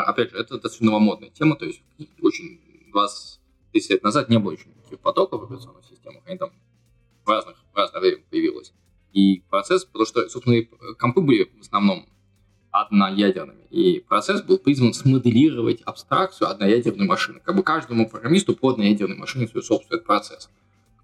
[0.06, 1.82] опять же, это достаточно новомодная тема, то есть
[2.22, 2.61] очень
[2.92, 3.40] 20
[3.72, 6.50] 30 лет назад не было еще никаких потоков в операционных системах, они там
[7.24, 8.72] в, разных, в разное время появилось.
[9.12, 10.64] И процесс, потому что, собственно,
[10.98, 12.06] компы были в основном
[12.70, 13.64] одноядерными.
[13.70, 17.40] И процесс был призван смоделировать абстракцию одноядерной машины.
[17.44, 20.50] Как бы каждому программисту по одноядерной машине свой собственный процесс.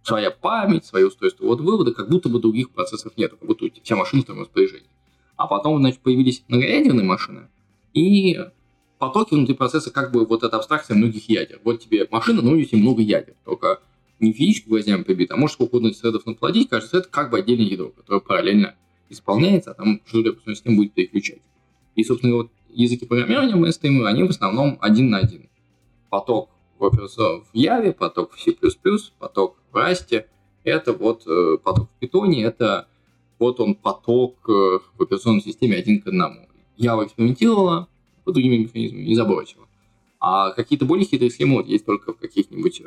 [0.02, 3.96] Своя память, свое устройство вот вывода, как будто бы других процессов нет, как будто все
[3.96, 4.88] машины в твоем распоряжении.
[5.36, 7.48] А потом, значит, появились многоядерные машины,
[7.92, 8.38] и
[8.98, 11.60] потоки внутри процесса как бы вот эта абстракция многих ядер.
[11.64, 13.34] Вот тебе машина, но у нее много ядер.
[13.44, 13.80] Только
[14.20, 17.66] не физически гвоздями прибит, а можешь сколько угодно threadов наплодить, каждый thread как бы отдельное
[17.66, 18.74] ядро, которое параллельно
[19.08, 21.42] исполняется, а там что-то с ним будет переключать.
[21.94, 25.48] И, собственно, вот языки программирования MSTM, они в основном один на один.
[26.10, 28.54] Поток в, в Java, поток в C++,
[29.18, 30.24] поток в Rust,
[30.64, 32.88] это вот э, поток в Python, это
[33.38, 36.48] вот он поток э, в операционной системе один к одному.
[36.78, 37.88] Java экспериментировала
[38.24, 39.66] по другими механизмами, не забросила.
[40.18, 42.84] А какие-то более хитрые схемы вот есть только в каких-нибудь э,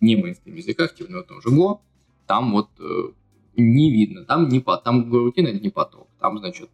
[0.00, 1.80] не мейнстрим языках, типа ну, том же Go,
[2.26, 3.10] там вот э,
[3.56, 6.70] не видно, там не по, там рутина это не поток, там, значит,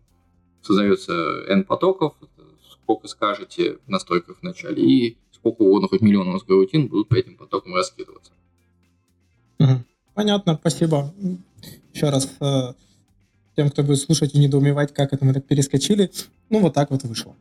[0.62, 1.12] создается
[1.49, 2.14] N потоков,
[2.70, 7.14] сколько скажете настройках в начале, и сколько угодно, хоть миллион у нас гарутин будут по
[7.14, 8.33] этим потокам раскидываться.
[10.14, 11.12] Понятно, спасибо.
[11.95, 12.75] Еще раз э,
[13.57, 16.11] тем, кто будет слушать и недоумевать, как это мы так перескочили,
[16.51, 17.35] ну вот так вот вышло.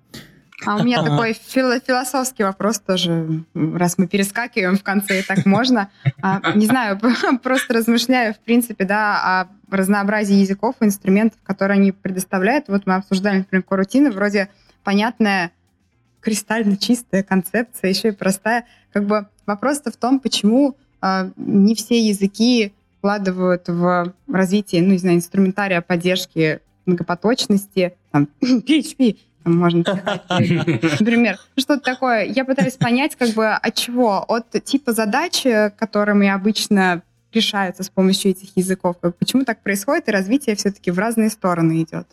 [0.66, 5.90] А у меня такой философский вопрос тоже, раз мы перескакиваем в конце, и так можно.
[6.22, 7.00] А, не знаю,
[7.44, 12.68] просто размышляю, в принципе, да, о разнообразии языков и инструментов, которые они предоставляют.
[12.68, 14.50] Вот мы обсуждали, например, корутины, вроде
[14.84, 15.52] понятная,
[16.20, 18.66] кристально чистая концепция, еще и простая.
[18.94, 25.00] Как бы вопрос-то в том, почему э, не все языки вкладывают в развитие, ну, не
[25.00, 29.84] знаю, инструментария поддержки многопоточности, там, PHP, можно
[30.30, 32.26] например, что-то такое.
[32.26, 34.24] Я пытаюсь понять, как бы, от чего?
[34.28, 35.44] От типа задач,
[35.78, 38.98] которыми обычно решаются с помощью этих языков.
[39.20, 42.08] Почему так происходит, и развитие все-таки в разные стороны идет?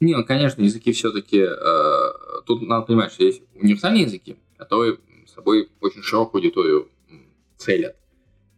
[0.00, 1.38] Не, ну, конечно, языки все-таки...
[1.38, 4.98] Э, тут надо понимать, что есть универсальные языки, которые
[5.34, 6.88] собой очень широкую аудиторию
[7.56, 7.96] целят.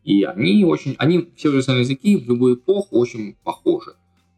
[0.04, 0.94] И они очень...
[0.98, 3.94] Они, все универсальные языки в любую эпоху очень похожи.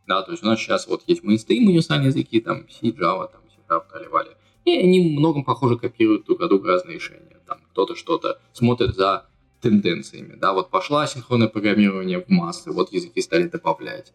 [0.07, 3.43] Да, то есть у нас сейчас вот есть мейнстрим универсальные языки, там C, Java, там
[3.69, 4.37] C, Sharp, Таливали.
[4.65, 7.41] И они многом похоже копируют друг от друга разные решения.
[7.47, 9.27] Там кто-то что-то смотрит за
[9.61, 10.35] тенденциями.
[10.37, 14.13] Да, вот пошла синхронное программирование в массы, вот языки стали добавлять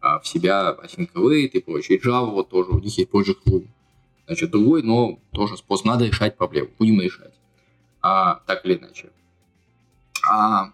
[0.00, 1.10] а, в себя async
[1.46, 1.98] и прочее.
[1.98, 3.66] Java вот тоже, у них есть Project Room.
[4.26, 5.86] Значит, другой, но тоже способ.
[5.86, 6.70] Надо решать проблему.
[6.78, 7.34] Будем решать.
[8.00, 9.10] А, так или иначе.
[10.28, 10.72] А,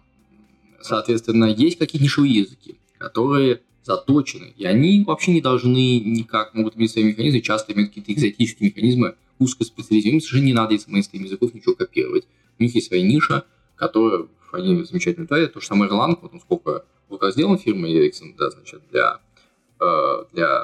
[0.81, 6.91] соответственно, есть какие-то нишевые языки, которые заточены, и они вообще не должны никак, могут иметь
[6.91, 11.75] свои механизмы, часто имеют какие-то экзотические механизмы, узкоспециализированные, совершенно не надо из мейнстрим языков ничего
[11.75, 12.25] копировать.
[12.59, 13.43] У них есть своя ниша,
[13.75, 15.53] которая они замечательно творят.
[15.53, 19.19] То же самое Erlang, вот сколько вот сделан фирмой Ericsson, да, значит, для,
[19.79, 20.61] э, для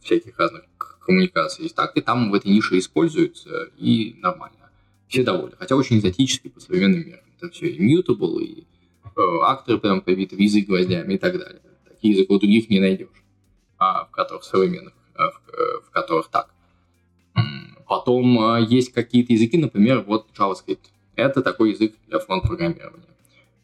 [0.00, 0.64] всяких разных
[1.00, 1.66] коммуникаций.
[1.66, 4.70] И так и там в этой нише используется, и нормально.
[5.08, 5.56] Все довольны.
[5.58, 7.30] Хотя очень экзотически по современным меркам.
[7.40, 8.66] Там все и mutable, и
[9.04, 11.62] э, акторы прям побиты визы гвоздями и так далее.
[11.98, 13.08] Такие языки у других не найдешь,
[13.76, 16.54] а, в которых современных, а, в, э, в которых так.
[17.88, 20.90] Потом а, есть какие-то языки, например, вот JavaScript.
[21.16, 23.02] Это такой язык для фронт-программирования.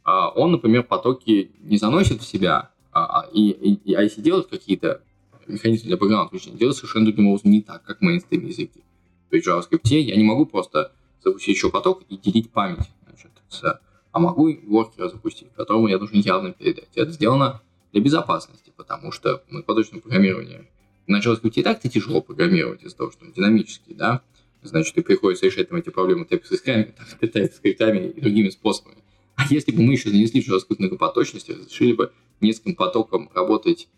[0.02, 5.00] А, он, например, потоки не заносит в себя, а, и, и, а если делать какие-то
[5.46, 8.82] механизмы для программного обучения, делать совершенно другим образом не так, как мейнстрим языки.
[9.30, 10.90] То есть в JavaScript я не могу просто
[11.22, 13.80] запустить еще поток и делить память, значит, с,
[14.10, 16.88] а могу воркер запустить, которому я должен явно передать.
[16.94, 17.60] Это сделано
[17.94, 20.66] для безопасности, потому что мы поточное программирование
[21.06, 24.20] на JavaScript и так-то тяжело программировать из-за того, что он динамический, да,
[24.62, 28.96] значит, и приходится решать там эти проблемы TypeScript, TypeScript и другими способами.
[29.36, 33.88] А если бы мы еще занесли JavaScript многопоточности, разрешили бы нескольким потокам работать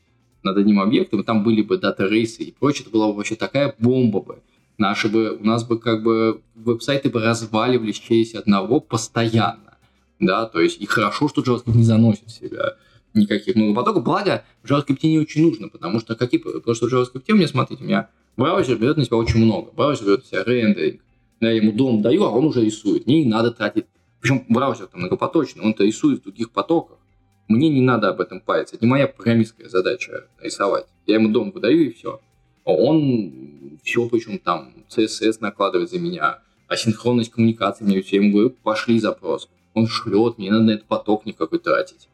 [0.43, 4.21] над одним объектом, там были бы дата-рейсы и прочее, это была бы вообще такая бомба
[4.21, 4.43] бы.
[4.77, 9.79] Наши бы, у нас бы как бы веб-сайты бы разваливались через одного постоянно.
[10.21, 12.77] Да, то есть и хорошо, что JavaScript не заносит в себя
[13.17, 14.05] никаких многопотоков.
[14.05, 17.49] Благо, в JavaScript не очень нужно, потому что какие, потому что в JavaScript у меня,
[17.49, 19.73] смотрите, у меня браузер берет на себя очень много.
[19.73, 21.01] Браузер берет на себя рендеринг.
[21.41, 23.07] Я ему дом даю, а он уже рисует.
[23.07, 23.87] Мне не надо тратить
[24.27, 26.99] причем браузер там многопоточный, он-то рисует в других потоках.
[27.47, 28.75] Мне не надо об этом париться.
[28.75, 30.87] Это не моя программистская задача рисовать.
[31.07, 32.21] Я ему дом выдаю и все.
[32.65, 38.17] А он все, причем там CSS накладывает за меня, асинхронность коммуникации мне все.
[38.17, 39.49] Я ему говорю, пошли запрос.
[39.75, 42.09] Он шлет, мне надо на этот поток никакой тратить.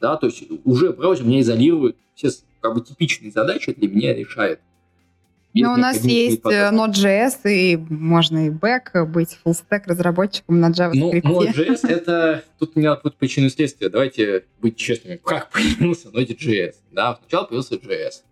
[0.00, 2.30] Да, то есть уже браузер меня изолирует, все
[2.60, 4.60] как бы типичные задачи для меня решает.
[5.54, 11.22] Но у нас есть э, Node.js, и можно и бэк быть full-stack разработчиком на JavaScript.
[11.24, 12.44] Ну, Node.js— это...
[12.58, 13.88] Тут у меня тут причины следствия.
[13.88, 15.16] Давайте быть честными.
[15.16, 16.74] Как появился Node.js?
[16.92, 18.22] Да, сначала появился JS.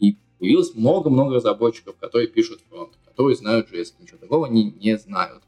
[0.00, 3.92] И появилось много-много разработчиков, которые пишут фронт, которые знают JS.
[4.00, 5.42] Ничего такого они не знают.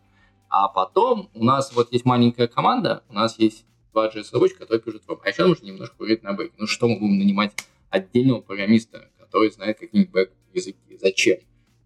[0.49, 3.65] А потом у нас вот есть маленькая команда, у нас есть
[3.97, 5.23] два JS-разработчика, которые пишут фронт.
[5.25, 6.53] А еще нужно немножко поговорить на бэк.
[6.59, 7.53] Ну что мы будем нанимать
[7.89, 10.99] отдельного программиста, который знает какие-нибудь бэк языки.
[11.01, 11.39] Зачем?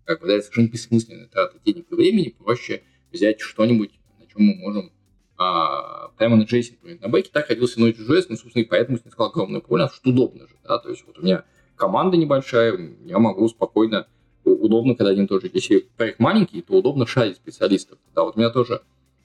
[0.04, 2.34] Как бы, да, это совершенно бессмысленная трата денег и времени.
[2.36, 2.82] Проще
[3.12, 4.92] взять что-нибудь, на чем мы можем
[5.38, 7.30] а, прямо на JS, на бэке.
[7.32, 10.90] Так родился Node.js, ну, собственно, и поэтому снискал огромное поле, что удобно же, да, то
[10.90, 11.44] есть вот у меня
[11.76, 14.08] команда небольшая, я могу спокойно,
[14.44, 17.98] удобно, когда один тоже, если проект маленький, то удобно шарить специалистов.
[18.14, 18.82] Да, вот у меня тоже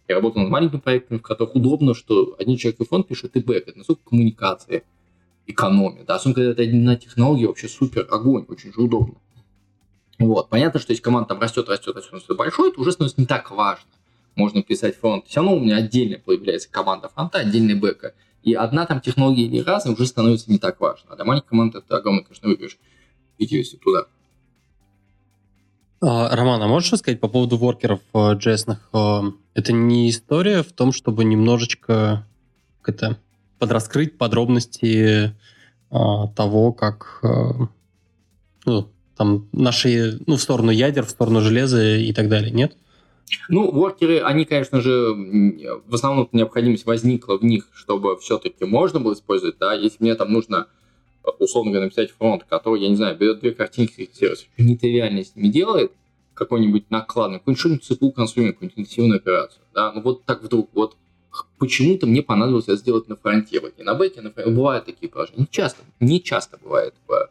[0.08, 3.40] я работал над маленькими проектами, в которых удобно, что один человек и фронт пишет, и
[3.40, 3.68] бэк.
[3.68, 4.84] Это насколько коммуникация,
[5.48, 6.04] экономия.
[6.04, 6.16] Да?
[6.16, 9.16] Особенно, когда это одна технология, вообще супер, огонь, очень же удобно.
[10.20, 10.50] Вот.
[10.50, 13.52] Понятно, что если команда там растет, растет, растет, растет большой, это уже становится не так
[13.52, 13.90] важно.
[14.36, 15.26] Можно писать фронт.
[15.28, 18.14] Все равно у меня отдельно появляется команда фронта, отдельный бэка.
[18.44, 21.12] И одна там технология или разная уже становится не так важно.
[21.12, 22.78] А для маленькой команды это огромный, конечно, выигрыш.
[23.38, 24.06] Если туда.
[26.02, 28.78] А, Роман, а можешь сказать по поводу воркеров JS?
[28.94, 32.28] Э, это не история в том, чтобы немножечко
[32.82, 33.18] как это,
[33.58, 35.34] подраскрыть подробности
[35.90, 37.24] а, того, как
[38.66, 42.76] ну, там наши, ну, в сторону ядер, в сторону железа и так далее, нет?
[43.50, 44.92] Ну, воркеры, они, конечно же,
[45.88, 50.32] в основном необходимость возникла в них, чтобы все-таки можно было использовать, да, если мне там
[50.32, 50.68] нужно,
[51.40, 55.50] условно говоря, написать фронт, который, я не знаю, берет две картинки сервиса, нетривиально с ними
[55.50, 55.92] делает,
[56.34, 60.98] какой-нибудь накладный, какой-нибудь CPU консумер, какую-нибудь интенсивную операцию, да, ну вот так вдруг, вот
[61.58, 64.52] почему-то мне понадобилось это сделать на фронте, вот не на бэке, а на фронте.
[64.52, 67.30] Бывают такие положения, не часто, не часто бывает в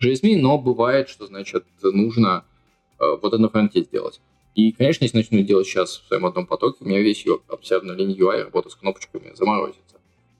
[0.00, 2.44] JSM, но бывает, что, значит, нужно
[2.98, 4.20] э, вот это на фронте сделать.
[4.54, 8.44] И, конечно, если начну делать сейчас в своем одном потоке, у меня весь обсервный UI,
[8.44, 9.82] работа с кнопочками заморозится.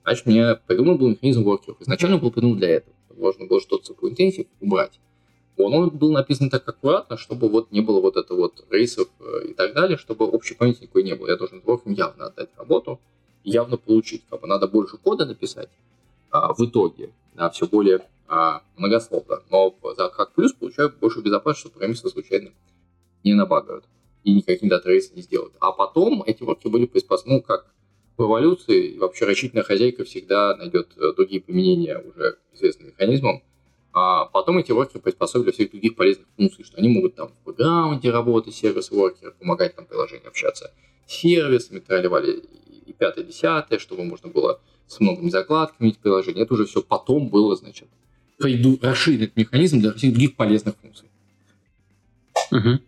[0.07, 1.81] Значит, мне придуман был механизм воркеров.
[1.81, 2.95] Изначально был придуман для этого.
[3.17, 5.01] Можно было что-то CPU интенсив убрать.
[5.57, 9.47] Он, он был написан так аккуратно, чтобы вот не было вот это вот рейсов э,
[9.49, 11.27] и так далее, чтобы общей памяти никакой не было.
[11.27, 13.01] Я должен дворкам явно отдать работу,
[13.43, 14.23] явно получить.
[14.29, 15.67] Как бы надо больше кода написать
[16.31, 19.41] а, в итоге, да, все более а, многословно.
[19.51, 22.51] Но за как плюс получаю больше безопасности, что программисты случайно
[23.25, 23.83] не набагают
[24.23, 25.53] и никаким датарейсом не сделают.
[25.59, 27.65] А потом эти ворки были приспособлены, ну, как
[28.17, 33.43] в эволюции, и вообще рачительная хозяйка всегда найдет э, другие применения уже известным механизмам.
[33.93, 38.11] А потом эти воркеры приспособили всех других полезных функций, что они могут там в бэкграунде
[38.11, 40.71] работать, сервис воркер, помогать там приложению общаться
[41.07, 42.43] с сервисами, тролливали
[42.85, 46.41] и пятое, десятое, чтобы можно было с многими закладками эти приложения.
[46.41, 47.87] Это уже все потом было, значит,
[48.39, 51.07] расширить механизм для всех других полезных функций.
[52.51, 52.79] Угу.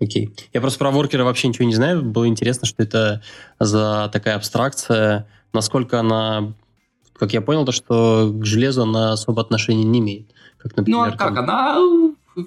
[0.00, 0.30] Окей.
[0.52, 2.02] Я просто про воркеры вообще ничего не знаю.
[2.02, 3.22] Было интересно, что это
[3.58, 5.28] за такая абстракция.
[5.52, 6.54] Насколько она,
[7.14, 10.32] как я понял, то, что к железу она особо отношения не имеет.
[10.58, 11.34] Как, например, ну, а как?
[11.34, 11.38] Там...
[11.38, 11.78] Она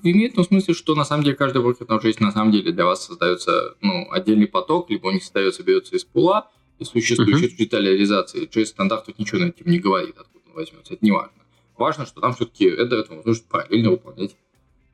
[0.03, 2.71] имеет в том смысле, что на самом деле каждый воркер на есть на самом деле
[2.71, 7.47] для вас создается ну, отдельный поток, либо он не создается, берется из пула, и существующей
[7.47, 7.57] uh-huh.
[7.57, 8.47] детали реализации.
[8.47, 10.93] JS стандарт тут ничего на этим не говорит, откуда он возьмется.
[10.93, 11.31] Это не важно.
[11.77, 14.35] Важно, что там все-таки это, это возможность параллельно выполнять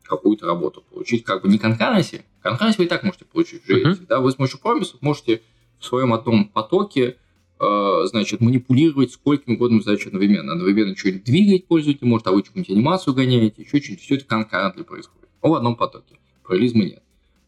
[0.07, 2.25] какую-то работу, получить как бы не конкуренции.
[2.41, 3.83] Конкуренции вы и так можете получить JS.
[3.83, 4.05] Uh-huh.
[4.07, 4.19] Да?
[4.19, 5.41] Вы с помощью промисов можете
[5.79, 7.17] в своем одном потоке
[7.59, 10.53] э, значит, манипулировать сколькими угодно задач одновременно.
[10.53, 14.03] Одновременно что-нибудь двигать пользователь может, а вы что-нибудь анимацию гоняете, еще что-нибудь.
[14.03, 15.29] Все это конкурентно происходит.
[15.41, 16.17] Но в одном потоке.
[16.43, 17.03] Параллелизма нет.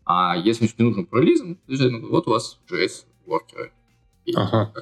[0.06, 1.58] А если не нужен параллелизм,
[2.10, 3.72] вот у вас JS воркеры.
[4.36, 4.74] Ага.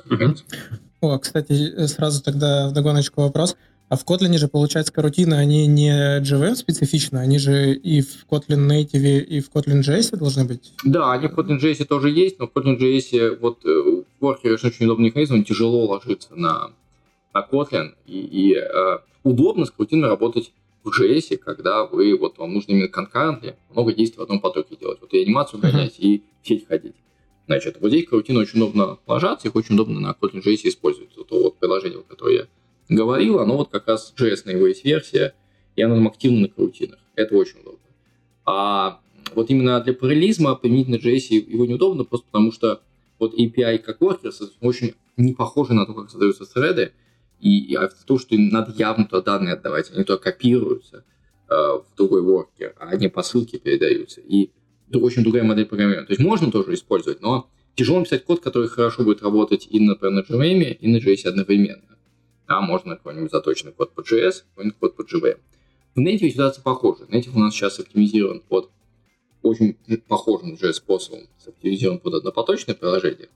[1.02, 3.56] О, кстати, сразу тогда в догоночку вопрос.
[3.88, 8.68] А в Kotlin же, получается, карутины, они не JVM специфичны, они же и в Kotlin
[8.68, 10.74] Native, и в Kotlin JS должны быть?
[10.84, 14.86] Да, они в Kotlin JS тоже есть, но в Kotlin JS вот э, Worker очень
[14.86, 16.72] удобный механизм, тяжело ложится на,
[17.34, 20.52] на Kotlin, и, и э, удобно с карутинами работать
[20.84, 25.00] в JS, когда вы, вот вам нужно именно конкурентно много действий в одном потоке делать.
[25.02, 26.96] Вот и анимацию гонять, и в сеть ходить.
[27.48, 31.12] Значит, вот здесь карутины очень удобно ложатся, их очень удобно на Kotlin JS использовать.
[31.16, 32.48] Это вот приложение, которое я
[32.90, 35.34] говорил, оно вот как раз JS его есть версия,
[35.76, 37.00] и оно там активно на карутинах.
[37.16, 37.80] Это очень удобно.
[38.46, 39.00] А
[39.34, 42.82] вот именно для параллелизма применить на JS его неудобно, просто потому что
[43.20, 46.94] вот API как workers очень не похожи на то, как создаются threады,
[47.40, 51.04] и, и а то, что им надо явно туда данные отдавать, они туда копируются
[51.50, 54.22] э, в другой worker, а они по ссылке передаются.
[54.22, 54.52] И
[54.90, 56.08] это очень другая модель программирования.
[56.08, 60.14] То есть можно тоже использовать, но тяжело написать код, который хорошо будет работать и, например,
[60.14, 61.95] на JVM, и на JS одновременно
[62.48, 65.40] а можно какой-нибудь заточенный код по JS, какой-нибудь код по JVM.
[65.96, 67.04] В Native ситуация похожа.
[67.06, 68.70] Native у нас сейчас оптимизирован под
[69.42, 69.78] очень
[70.08, 73.30] похожим JS способом, оптимизирован под однопоточное приложение,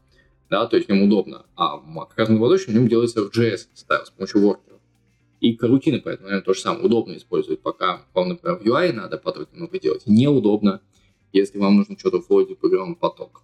[0.49, 4.05] да, то есть в удобно, а как раз однопоточный в нем делается в JS стайл
[4.05, 4.79] с помощью воркеров.
[5.39, 6.83] И карутины, поэтому, наверное, то же самое.
[6.83, 10.03] Удобно использовать, пока вам, например, в UI надо потоки много делать.
[10.05, 10.81] Неудобно,
[11.31, 13.43] если вам нужно что-то в программный поток.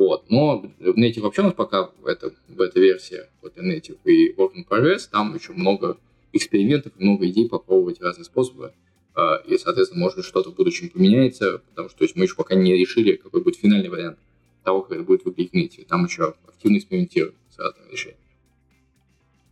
[0.00, 0.30] Вот.
[0.30, 4.66] Но Native вообще у нас пока это, в этой версии, вот Native и Work in
[4.66, 5.98] Progress, там еще много
[6.32, 8.72] экспериментов, много идей попробовать разные способы.
[9.14, 12.54] А, и, соответственно, может что-то в будущем поменяется, потому что то есть, мы еще пока
[12.54, 14.18] не решили, какой будет финальный вариант
[14.64, 15.86] того, как это будет выглядеть Native.
[15.86, 18.20] Там еще активно экспериментируем с разными решениями.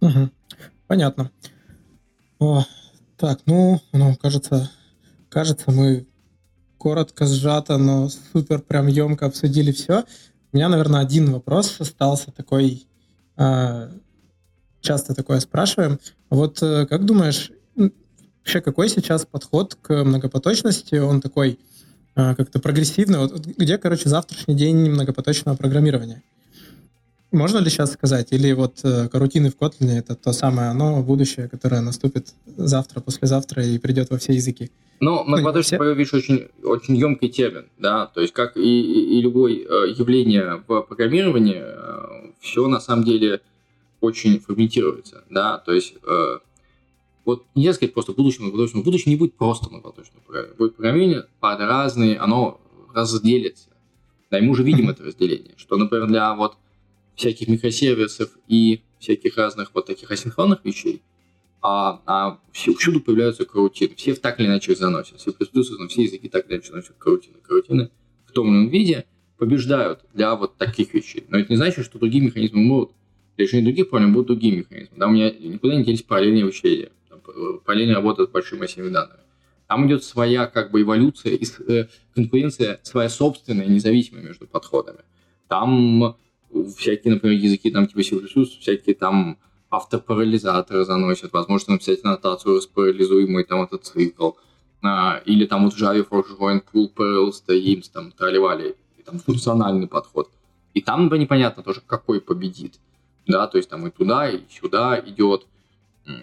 [0.00, 0.30] Угу.
[0.86, 1.30] Понятно.
[2.38, 2.64] О,
[3.18, 4.70] так, ну, ну, кажется,
[5.28, 6.06] кажется, мы
[6.78, 10.04] коротко, сжато, но супер прям емко обсудили все.
[10.52, 12.86] У меня, наверное, один вопрос остался такой,
[13.36, 13.90] э,
[14.80, 15.98] часто такое спрашиваем.
[16.30, 20.94] Вот э, как думаешь, вообще какой сейчас подход к многопоточности?
[20.94, 21.58] Он такой
[22.16, 23.18] э, как-то прогрессивный.
[23.18, 26.22] Вот, где, короче, завтрашний день многопоточного программирования?
[27.30, 28.32] Можно ли сейчас сказать?
[28.32, 33.62] Или вот э, карутины в Kotlin— это то самое оно, будущее, которое наступит завтра, послезавтра
[33.64, 34.70] и придет во все языки?
[35.00, 39.20] Ну, многопоточный ну, видишь, очень, очень емкий термин, да, то есть как и, и, и
[39.20, 43.40] любое э, явление в программировании, э, все на самом деле
[44.00, 46.38] очень фрагментируется, да, то есть э,
[47.24, 48.80] вот нельзя сказать просто будущее многопоточное.
[48.80, 50.56] В будущем не будет просто многопоточное программирование.
[50.56, 52.58] Будет программирование под разные, оно
[52.94, 53.68] разделится.
[54.30, 56.56] Да, и мы уже видим это разделение, что, например, для вот
[57.18, 61.02] всяких микросервисов и всяких разных вот таких асинхронных вещей,
[61.60, 63.96] а, а всюду появляются карутины.
[63.96, 65.20] Все так или иначе их заносят.
[65.20, 65.32] C++,
[65.78, 67.36] но все языки так или иначе заносят карутины.
[67.42, 67.90] Карутины
[68.26, 69.04] в том или ином виде
[69.36, 71.24] побеждают для вот таких вещей.
[71.28, 72.92] Но это не значит, что другие механизмы могут
[73.36, 74.96] для решения других проблем будут другие механизмы.
[74.96, 76.90] Да, у меня никуда не делись параллельные вычисления.
[77.64, 79.18] Параллельно работают с большими массивами данных.
[79.66, 81.38] Там идет своя как бы эволюция,
[81.68, 85.00] э, конкуренция своя собственная, независимая между подходами.
[85.48, 86.16] Там
[86.76, 89.38] всякие, например, языки там типа C++, всякие там
[89.70, 94.32] автопарализаторы заносят, возможно написать аннотацию распарализуемый там этот цикл,
[94.82, 99.86] а, или там вот Java for Join Pool Parallels IMS, там тролливали, и там функциональный
[99.86, 100.30] подход.
[100.74, 102.78] И там непонятно тоже, какой победит.
[103.26, 105.46] Да, то есть там и туда, и сюда идет.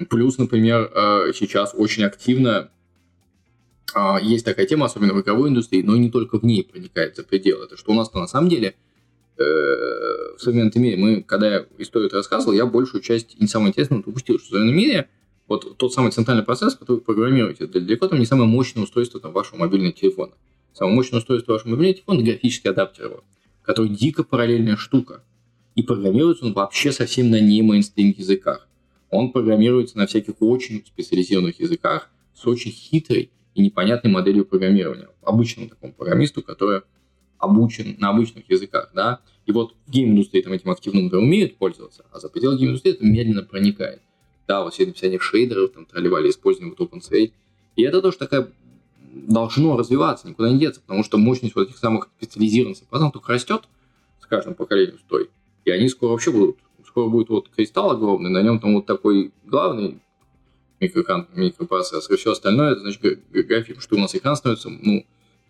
[0.09, 2.71] Плюс, например, э, сейчас очень активно
[3.93, 7.23] а, есть такая тема, особенно в игровой индустрии, но не только в ней проникает за
[7.23, 7.65] пределы.
[7.65, 8.75] Это что у нас-то на самом деле
[9.37, 13.99] в современном мире, мы, когда я историю это рассказывал, я большую часть, не самое интересное,
[13.99, 15.09] упустил, что в современном мире
[15.47, 19.31] вот тот самый центральный процесс, который вы программируете, далеко там не самое мощное устройство там,
[19.31, 20.33] вашего мобильного телефона.
[20.73, 23.23] Самое мощное устройство вашего мобильного телефона– графический адаптер его,
[23.61, 25.23] который дико параллельная штука.
[25.75, 28.67] И программируется он вообще совсем на не мейнстрим языках.
[29.09, 35.09] Он программируется на всяких очень специализированных языках с очень хитрой и непонятной моделью программирования.
[35.21, 36.81] Обычному такому программисту, который
[37.45, 42.05] обучен на обычных языках, да, и вот в гейм-индустрии там этим активно например, умеют пользоваться,
[42.11, 44.01] а за пределы гейм-индустрии это медленно проникает.
[44.47, 47.31] Да, вот все написание шейдеров, там, тролливали использование вот OpenSrate,
[47.75, 48.51] и это тоже такая
[49.13, 53.63] должно развиваться, никуда не деться, потому что мощность вот этих самых специализированных потом только растет
[54.21, 55.29] с каждым поколением стой,
[55.63, 59.31] и они скоро вообще будут, скоро будет вот кристалл огромный, на нем там вот такой
[59.45, 59.99] главный
[60.79, 63.01] микроэкран, микропроцессор, все остальное, это значит
[63.31, 65.05] график, что у нас экран становится, ну,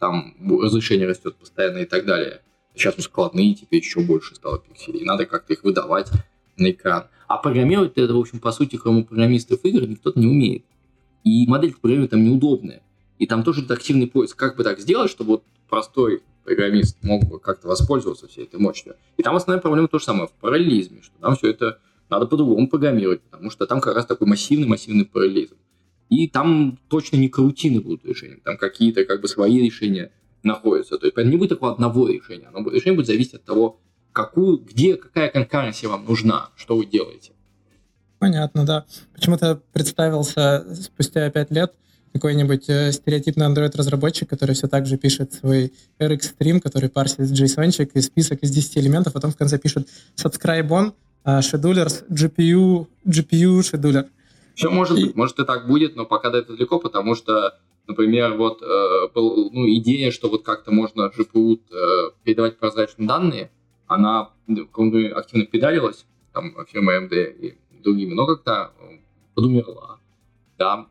[0.06, 2.42] там разрешение растет постоянно и так далее.
[2.76, 6.12] Сейчас мы складные, теперь еще больше стало пикселей, надо как-то их выдавать
[6.58, 7.06] на экран.
[7.28, 10.64] А программировать это, в общем, по сути, кроме программистов игр, никто не умеет.
[11.24, 12.84] И модель программирования там неудобная.
[13.18, 14.38] И там тоже активный поиск.
[14.38, 18.96] Как бы так сделать, чтобы вот простой программист мог бы как-то воспользоваться всей этой мощью.
[19.18, 21.80] И там основная проблема то же самое в параллелизме, что там все это
[22.10, 25.56] надо по-другому программировать, потому что там как раз такой массивный-массивный параллелизм.
[26.10, 30.12] И там точно не карутины будут решением, там какие-то как бы свои решения
[30.44, 30.98] находятся.
[30.98, 33.80] То есть не будет такого одного решения, будет, решение будет зависеть от того,
[34.12, 37.32] какую, где, какая конкуренция вам нужна, что вы делаете.
[38.20, 38.86] Понятно, да.
[39.14, 41.74] Почему-то представился спустя пять лет
[42.14, 47.90] какой-нибудь э, стереотипный Android-разработчик, который все так же пишет свой RX Stream, который парсит json
[47.94, 50.94] и список из 10 элементов, потом в конце пишет subscribe on,
[51.26, 54.08] schedulers, GPU, GPU scheduler.
[54.56, 58.36] Все может быть, может и так будет, но пока до этого далеко, потому что, например,
[58.36, 63.52] вот э, был, ну, идея, что вот как-то можно GPU э, передавать прозрачные данные,
[63.88, 69.00] она активно педалилась, там, фирма AMD и другими, но как-то э,
[69.34, 70.00] подумерла,
[70.58, 70.88] да,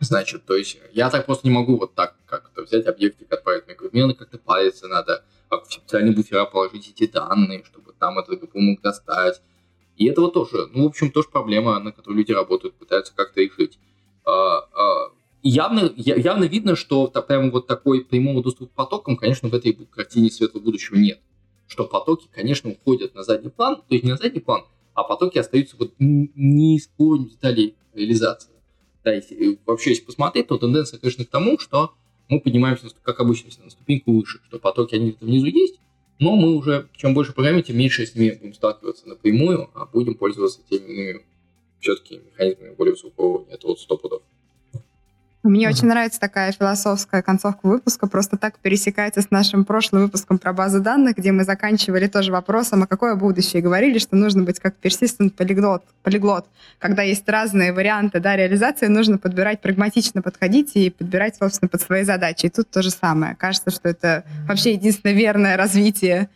[0.00, 4.14] значит, то есть я так просто не могу вот так как-то взять объектик, отправить микромены,
[4.14, 9.40] как-то париться надо, в специальные буфера положить эти данные, чтобы там это GPU мог достать,
[10.00, 13.42] и это вот тоже, ну, в общем, тоже проблема, на которую люди работают, пытаются как-то
[13.42, 13.78] решить.
[14.24, 15.12] А, а,
[15.42, 20.30] явно, явно видно, что прямо вот такой прямого доступа к потокам, конечно, в этой картине
[20.30, 21.20] светлого будущего нет.
[21.66, 24.62] Что потоки, конечно, уходят на задний план, то есть не на задний план,
[24.94, 28.52] а потоки остаются вот не используем деталей реализации.
[29.04, 31.92] Да, если, вообще, если посмотреть, то тенденция, конечно, к тому, что
[32.30, 35.78] мы поднимаемся, как обычно, на ступеньку выше, что потоки, они где-то внизу есть,
[36.20, 40.14] но мы уже, чем больше программе, тем меньше с ними будем сталкиваться напрямую, а будем
[40.14, 41.24] пользоваться теми
[41.80, 43.54] все-таки механизмами более высокого уровня.
[43.54, 44.22] Это вот сто пудов.
[45.42, 45.70] Мне uh-huh.
[45.70, 50.80] очень нравится такая философская концовка выпуска, просто так пересекается с нашим прошлым выпуском про базы
[50.80, 54.74] данных, где мы заканчивали тоже вопросом, а какое будущее, и говорили, что нужно быть как
[54.82, 56.44] persistent полиглот, полиглот.
[56.78, 62.04] Когда есть разные варианты да, реализации, нужно подбирать, прагматично подходить и подбирать, собственно, под свои
[62.04, 62.46] задачи.
[62.46, 63.34] И тут то же самое.
[63.36, 66.28] Кажется, что это вообще единственное верное развитие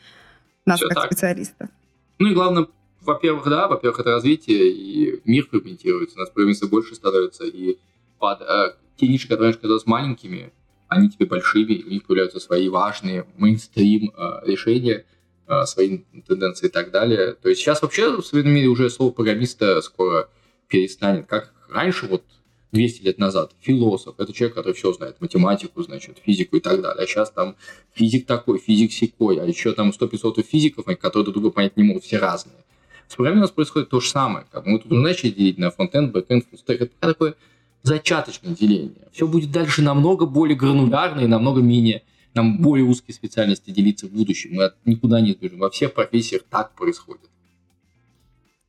[0.65, 1.07] нас Все как так.
[1.13, 1.69] специалистов.
[2.19, 2.69] Ну и главное,
[3.03, 7.77] во-первых, да, во-первых, это развитие, и мир фрагментируется, у нас программисты больше становятся, и
[8.19, 10.53] под, э, те ниши, которые раньше казались маленькими,
[10.89, 15.05] они теперь большими, у них появляются свои важные мейнстрим э, решения,
[15.49, 17.35] э, свои тенденции и так далее.
[17.35, 20.29] То есть сейчас вообще в современном мире уже слово программиста скоро
[20.69, 21.27] перестанет.
[21.27, 22.23] Как раньше, вот
[22.73, 27.05] 200 лет назад, философ, это человек, который все знает, математику, значит, физику и так далее.
[27.05, 27.57] А сейчас там
[27.95, 32.05] физик такой, физик сякой, а еще там 100-500 физиков, которые друг друга понять не могут,
[32.05, 32.57] все разные.
[33.09, 34.47] С программой у нас происходит то же самое.
[34.51, 36.81] Как мы тут уже начали делить на фронтенд, бэкенд, fullstack.
[36.81, 37.35] Это такое
[37.85, 39.09] зачаточное деление.
[39.13, 42.03] Все будет дальше намного более гранулярно и намного менее
[42.35, 44.55] нам более узкие специальности делиться в будущем.
[44.55, 45.61] Мы никуда не сбежим.
[45.61, 47.23] Во всех профессиях так происходит.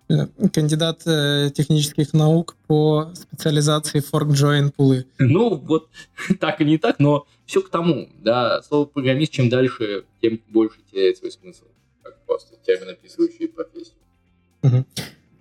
[0.08, 5.08] Э, кандидат э, технических наук по специализации fork join пулы.
[5.18, 5.90] Ну, вот
[6.40, 8.10] так и не так, но все к тому.
[8.22, 11.64] Да, слово программист, чем дальше, тем больше теряет свой смысл.
[12.04, 13.96] Как просто термин, описывающий профессию.
[14.62, 14.86] Угу.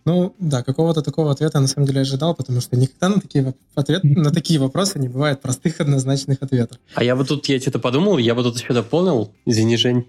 [0.05, 4.05] Ну, да, какого-то такого ответа на самом деле ожидал, потому что никогда на такие, ответ,
[4.05, 6.79] на такие вопросы не бывает простых однозначных ответов.
[6.95, 10.05] А я бы тут, я что-то подумал, я бы тут еще дополнил, извини, Жень,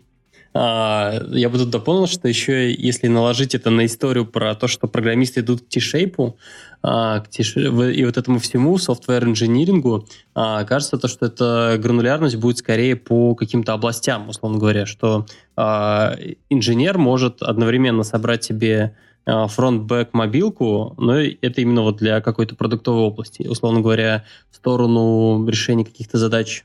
[0.57, 4.87] а, я бы тут дополнил, что еще если наложить это на историю про то, что
[4.87, 6.33] программисты идут к T-Shape,
[6.81, 12.57] а, к T-Shape и вот этому всему, software-инжинирингу, а, кажется то, что эта гранулярность будет
[12.57, 15.25] скорее по каким-то областям, условно говоря, что
[15.57, 18.95] инженер может одновременно собрать себе
[19.25, 23.47] фронт-бэк мобилку, но это именно вот для какой-то продуктовой области.
[23.47, 26.63] Условно говоря, в сторону решения каких-то задач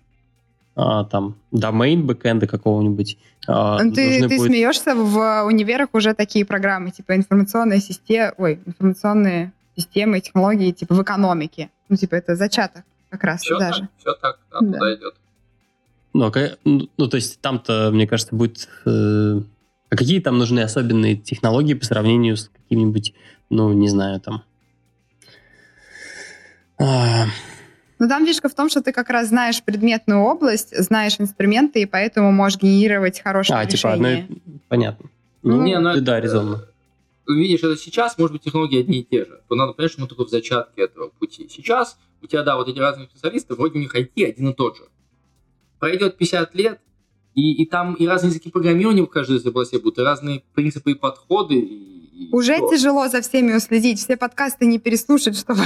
[0.76, 3.18] а, там домейн бэкэнда какого-нибудь.
[3.48, 4.48] А, ну, ты, ты будет...
[4.48, 11.02] смеешься, в универах уже такие программы, типа информационная система, ой, информационные системы, технологии, типа в
[11.02, 11.70] экономике.
[11.88, 13.80] Ну, типа это зачаток как раз все даже.
[13.80, 14.72] Так, все так, да, да.
[14.72, 15.14] туда идет.
[16.12, 19.40] Ну, а ну, то есть там-то, мне кажется, будет э,
[19.90, 23.12] а какие там нужны особенные технологии по сравнению с какими-нибудь,
[23.50, 24.44] ну, не знаю, там...
[26.78, 27.26] А...
[27.98, 31.86] Ну, там фишка в том, что ты как раз знаешь предметную область, знаешь инструменты, и
[31.86, 34.22] поэтому можешь генерировать хорошее а, решение.
[34.22, 35.10] Типа, ну, понятно.
[35.42, 36.64] Ну, не, ну, да, резонно.
[37.28, 39.40] Видишь, это сейчас, может быть, технологии одни и те же.
[39.48, 41.48] То надо понять, что мы только в зачатке этого пути.
[41.50, 44.76] Сейчас у тебя, да, вот эти разные специалисты, вроде у них IT один и тот
[44.78, 44.84] же.
[45.78, 46.80] Пройдет 50 лет,
[47.34, 50.92] и, и там и разные языки программирования в каждой из областей будут, и разные принципы
[50.92, 51.54] и подходы.
[51.54, 52.70] И, и Уже что.
[52.70, 55.62] тяжело за всеми уследить, все подкасты не переслушать, чтобы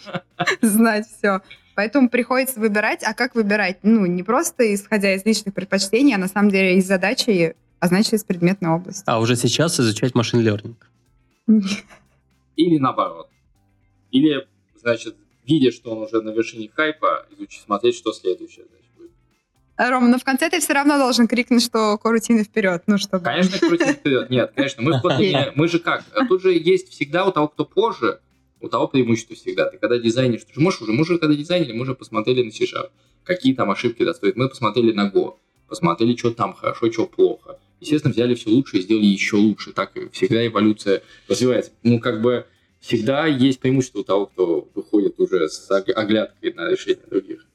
[0.62, 1.40] знать все.
[1.74, 3.02] Поэтому приходится выбирать.
[3.04, 3.78] А как выбирать?
[3.82, 8.12] Ну, не просто исходя из личных предпочтений, а на самом деле из задачи, а значит,
[8.12, 9.04] из предметной области.
[9.06, 10.74] А уже сейчас изучать машин learning.
[12.56, 13.28] Или наоборот.
[14.10, 14.46] Или,
[14.76, 15.16] значит,
[15.46, 18.66] видя, что он уже на вершине хайпа, изучить, смотреть, что следующее.
[19.88, 23.24] Ром, но в конце ты все равно должен крикнуть, что корутины вперед, ну чтобы...
[23.24, 24.28] Конечно, корутины вперед.
[24.28, 26.04] Нет, конечно, мы Kotlin, мы же как?
[26.28, 28.20] Тут же есть всегда у того, кто позже,
[28.60, 29.70] у того преимущество всегда.
[29.70, 32.50] Ты когда дизайнишь, ты же можешь уже, мы же когда дизайнили, мы же посмотрели на
[32.50, 32.90] C-Sharp,
[33.24, 34.36] какие там ошибки достоят.
[34.36, 35.36] Мы посмотрели на Go,
[35.66, 37.58] посмотрели, что там хорошо, что плохо.
[37.80, 39.72] Естественно, взяли все лучше и сделали еще лучше.
[39.72, 41.72] Так всегда эволюция развивается.
[41.82, 42.44] Ну, как бы
[42.80, 47.46] всегда есть преимущество у того, кто выходит уже с оглядкой на решение других.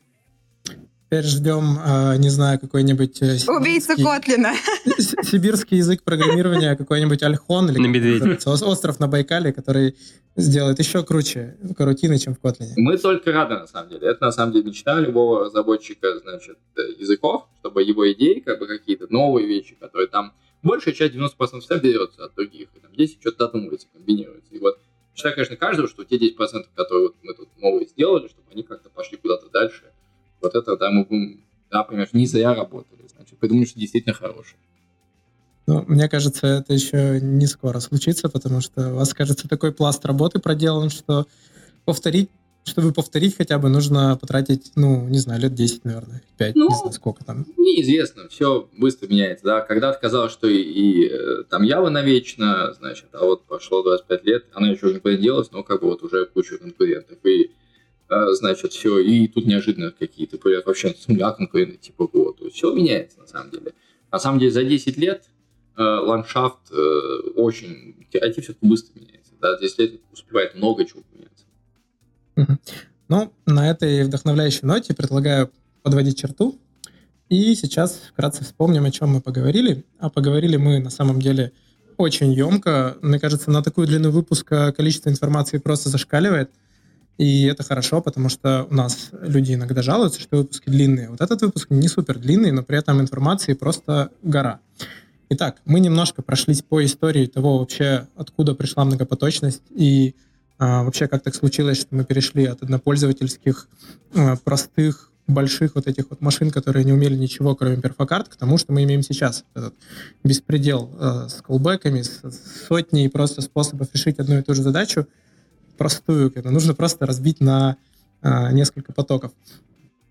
[1.07, 3.21] Теперь ждем, а, не знаю, какой-нибудь...
[3.21, 4.53] Э, Убийца Котлина.
[4.97, 8.37] Сибирский язык программирования, какой-нибудь Альхон или на
[8.67, 9.95] остров на Байкале, который
[10.35, 12.73] сделает еще круче карутины, чем в Котлине.
[12.77, 14.07] Мы только рады, на самом деле.
[14.07, 18.65] Это, на самом деле, мечта любого разработчика, значит, э, языков, чтобы его идеи, как бы
[18.65, 20.33] какие-то новые вещи, которые там...
[20.63, 24.55] Большая часть, 90% всем берется от других, и там 10 что-то додумывается, комбинируется.
[24.55, 24.79] И вот
[25.13, 26.35] считаю, конечно, каждого, что те 10%,
[26.73, 29.83] которые вот мы тут новые сделали, чтобы они как-то пошли куда-то дальше,
[30.41, 34.57] вот это, да, мы будем, да, понимаешь, не зря работали, значит, придумали, что действительно хорошее.
[35.67, 40.05] Ну, мне кажется, это еще не скоро случится, потому что у вас, кажется, такой пласт
[40.05, 41.25] работы проделан, что
[41.85, 42.29] повторить,
[42.65, 46.75] чтобы повторить хотя бы, нужно потратить, ну, не знаю, лет 10, наверное, 5, ну, не
[46.75, 47.45] знаю, сколько там.
[47.57, 49.61] Неизвестно, все быстро меняется, да.
[49.61, 54.45] Когда-то казалось, что и, и э, там Ява навечно, значит, а вот прошло 25 лет,
[54.53, 57.17] она еще не делалась, но как бы вот уже куча конкурентов.
[57.23, 57.51] И
[58.09, 60.95] значит, все, и тут неожиданно какие-то появляются вообще
[61.37, 63.73] конкуренты, типа вот, то есть все меняется на самом деле.
[64.11, 65.25] На самом деле за 10 лет
[65.77, 71.01] э, ландшафт э, очень, IT все-таки быстро меняется, да, за 10 лет успевает много чего
[71.11, 72.59] поменяться.
[73.07, 75.51] Ну, на этой вдохновляющей ноте предлагаю
[75.83, 76.59] подводить черту,
[77.29, 79.83] и сейчас вкратце вспомним, о чем мы поговорили.
[79.97, 81.51] А поговорили мы на самом деле
[81.97, 82.97] очень емко.
[83.01, 86.51] Мне кажется, на такую длину выпуска количество информации просто зашкаливает–
[87.17, 91.09] и это хорошо, потому что у нас люди иногда жалуются, что выпуски длинные.
[91.09, 94.59] Вот этот выпуск не супер длинный, но при этом информации просто гора.
[95.29, 100.15] Итак, мы немножко прошлись по истории того вообще, откуда пришла многопоточность и
[100.57, 103.67] а, вообще как так случилось, что мы перешли от однопользовательских
[104.13, 108.57] а, простых больших вот этих вот машин, которые не умели ничего, кроме перфокарт, к тому,
[108.57, 109.43] что мы имеем сейчас.
[109.55, 109.73] Этот
[110.23, 112.21] беспредел э, с колбеками, с,
[112.67, 115.07] сотней просто способов решить одну и ту же задачу,
[115.77, 117.77] простую, когда нужно просто разбить на
[118.21, 119.31] э, несколько потоков.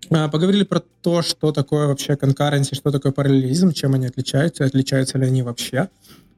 [0.09, 5.17] Э, поговорили про то, что такое вообще конкуренция, что такое параллелизм, чем они отличаются, отличаются
[5.17, 5.89] ли они вообще.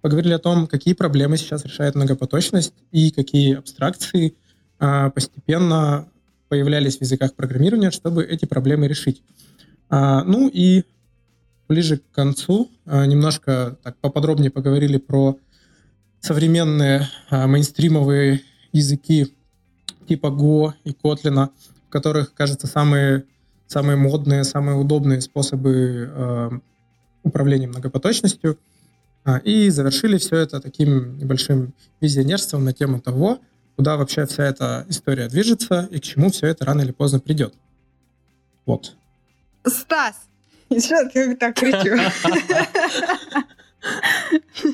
[0.02, 4.36] Поговорили о том, какие проблемы сейчас решает многопоточность и какие абстракции
[4.80, 6.08] э, постепенно
[6.50, 9.22] появлялись в языках программирования, чтобы эти проблемы решить.
[9.90, 10.84] А, ну и
[11.68, 15.38] ближе к концу а, немножко так поподробнее поговорили про
[16.20, 18.42] современные а, мейнстримовые
[18.78, 19.34] языки
[20.08, 21.50] типа Go и Kotlin,
[21.88, 23.26] в которых, кажется, самые,
[23.68, 26.50] самые модные, самые удобные способы э,
[27.24, 28.58] управления многопоточностью.
[29.44, 33.40] И завершили все это таким небольшим визионерством на тему того,
[33.76, 37.54] куда вообще вся эта история движется и к чему все это рано или поздно придет.
[38.66, 38.96] Вот.
[39.66, 40.16] Стас!
[40.70, 41.98] Что ты так кричу?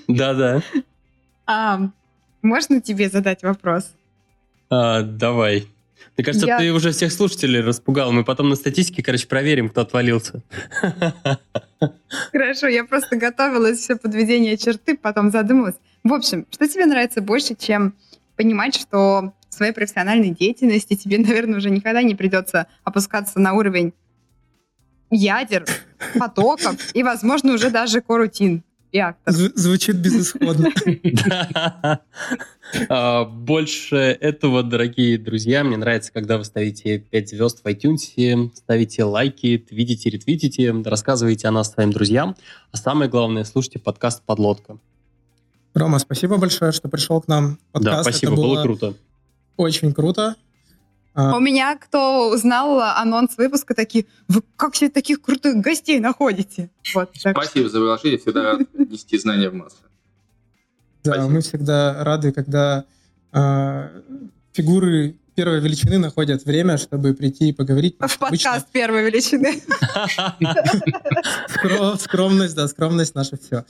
[0.07, 0.61] Да-да.
[2.43, 3.91] Можно тебе задать вопрос?
[4.69, 5.67] А, давай.
[6.17, 6.59] Мне кажется, Я...
[6.59, 8.11] ты уже всех слушателей распугал.
[8.11, 10.43] Мы потом на статистике, короче, проверим, кто отвалился.
[12.31, 15.75] Хорошо, я просто готовилась все подведение черты, потом задумалась.
[16.03, 17.95] В общем, что тебе нравится больше, чем
[18.35, 23.93] понимать, что в своей профессиональной деятельности тебе, наверное, уже никогда не придется опускаться на уровень
[25.09, 25.65] ядер,
[26.19, 28.63] потоков и, возможно, уже даже корутин.
[29.25, 30.69] Звучит безысходно.
[32.89, 39.03] А, больше этого, дорогие друзья, мне нравится, когда вы ставите 5 звезд в iTunes, ставите
[39.03, 42.35] лайки, твитите, ретвитите, рассказываете о нас своим друзьям.
[42.71, 44.79] А самое главное, слушайте подкаст «Подлодка».
[45.75, 47.59] Рома, спасибо большое, что пришел к нам.
[47.73, 47.97] Подкаст.
[47.97, 48.93] Да, спасибо, было, было круто.
[49.57, 50.35] Очень круто.
[51.13, 51.37] А...
[51.37, 56.71] У меня, кто узнал анонс выпуска, такие, вы как себе таких крутых гостей находите?
[56.93, 59.77] Вот, Спасибо за приглашение, всегда нести знания в массы.
[61.03, 61.33] Да, Спасибо.
[61.33, 62.85] мы всегда рады, когда
[63.31, 64.01] э,
[64.53, 67.95] фигуры первой величины находят время, чтобы прийти и поговорить.
[67.99, 69.61] В подкаст первой величины.
[71.99, 73.65] Скромность, да, скромность наше все.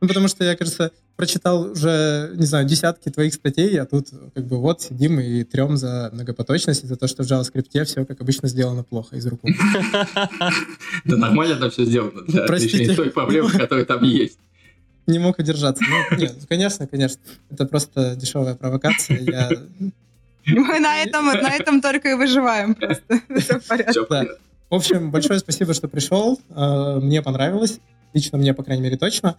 [0.00, 4.46] Ну, потому что я, кажется, прочитал уже, не знаю, десятки твоих статей, а тут как
[4.46, 8.48] бы вот сидим и трем за многопоточность, за то, что в JavaScript все, как обычно,
[8.48, 9.40] сделано плохо из рук.
[11.04, 14.38] Да нормально там все сделано для решения той проблемы, которая там есть
[15.08, 15.82] не мог удержаться.
[15.88, 17.20] Ну, нет, конечно, конечно.
[17.50, 19.18] Это просто дешевая провокация.
[19.18, 19.50] Я
[20.48, 23.20] мы на этом, на этом только и выживаем просто.
[23.38, 24.00] Все в порядке.
[24.70, 26.40] В общем, большое спасибо, что пришел.
[26.50, 27.80] А, мне понравилось.
[28.12, 29.36] Лично мне, по крайней мере, точно.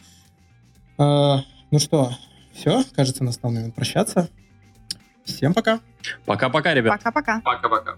[0.98, 1.41] А,
[1.72, 2.11] ну что,
[2.53, 4.30] все, кажется, настал момент прощаться.
[5.23, 5.80] Всем пока.
[6.26, 6.98] Пока-пока, ребят.
[6.98, 7.41] Пока-пока.
[7.41, 7.95] Пока-пока.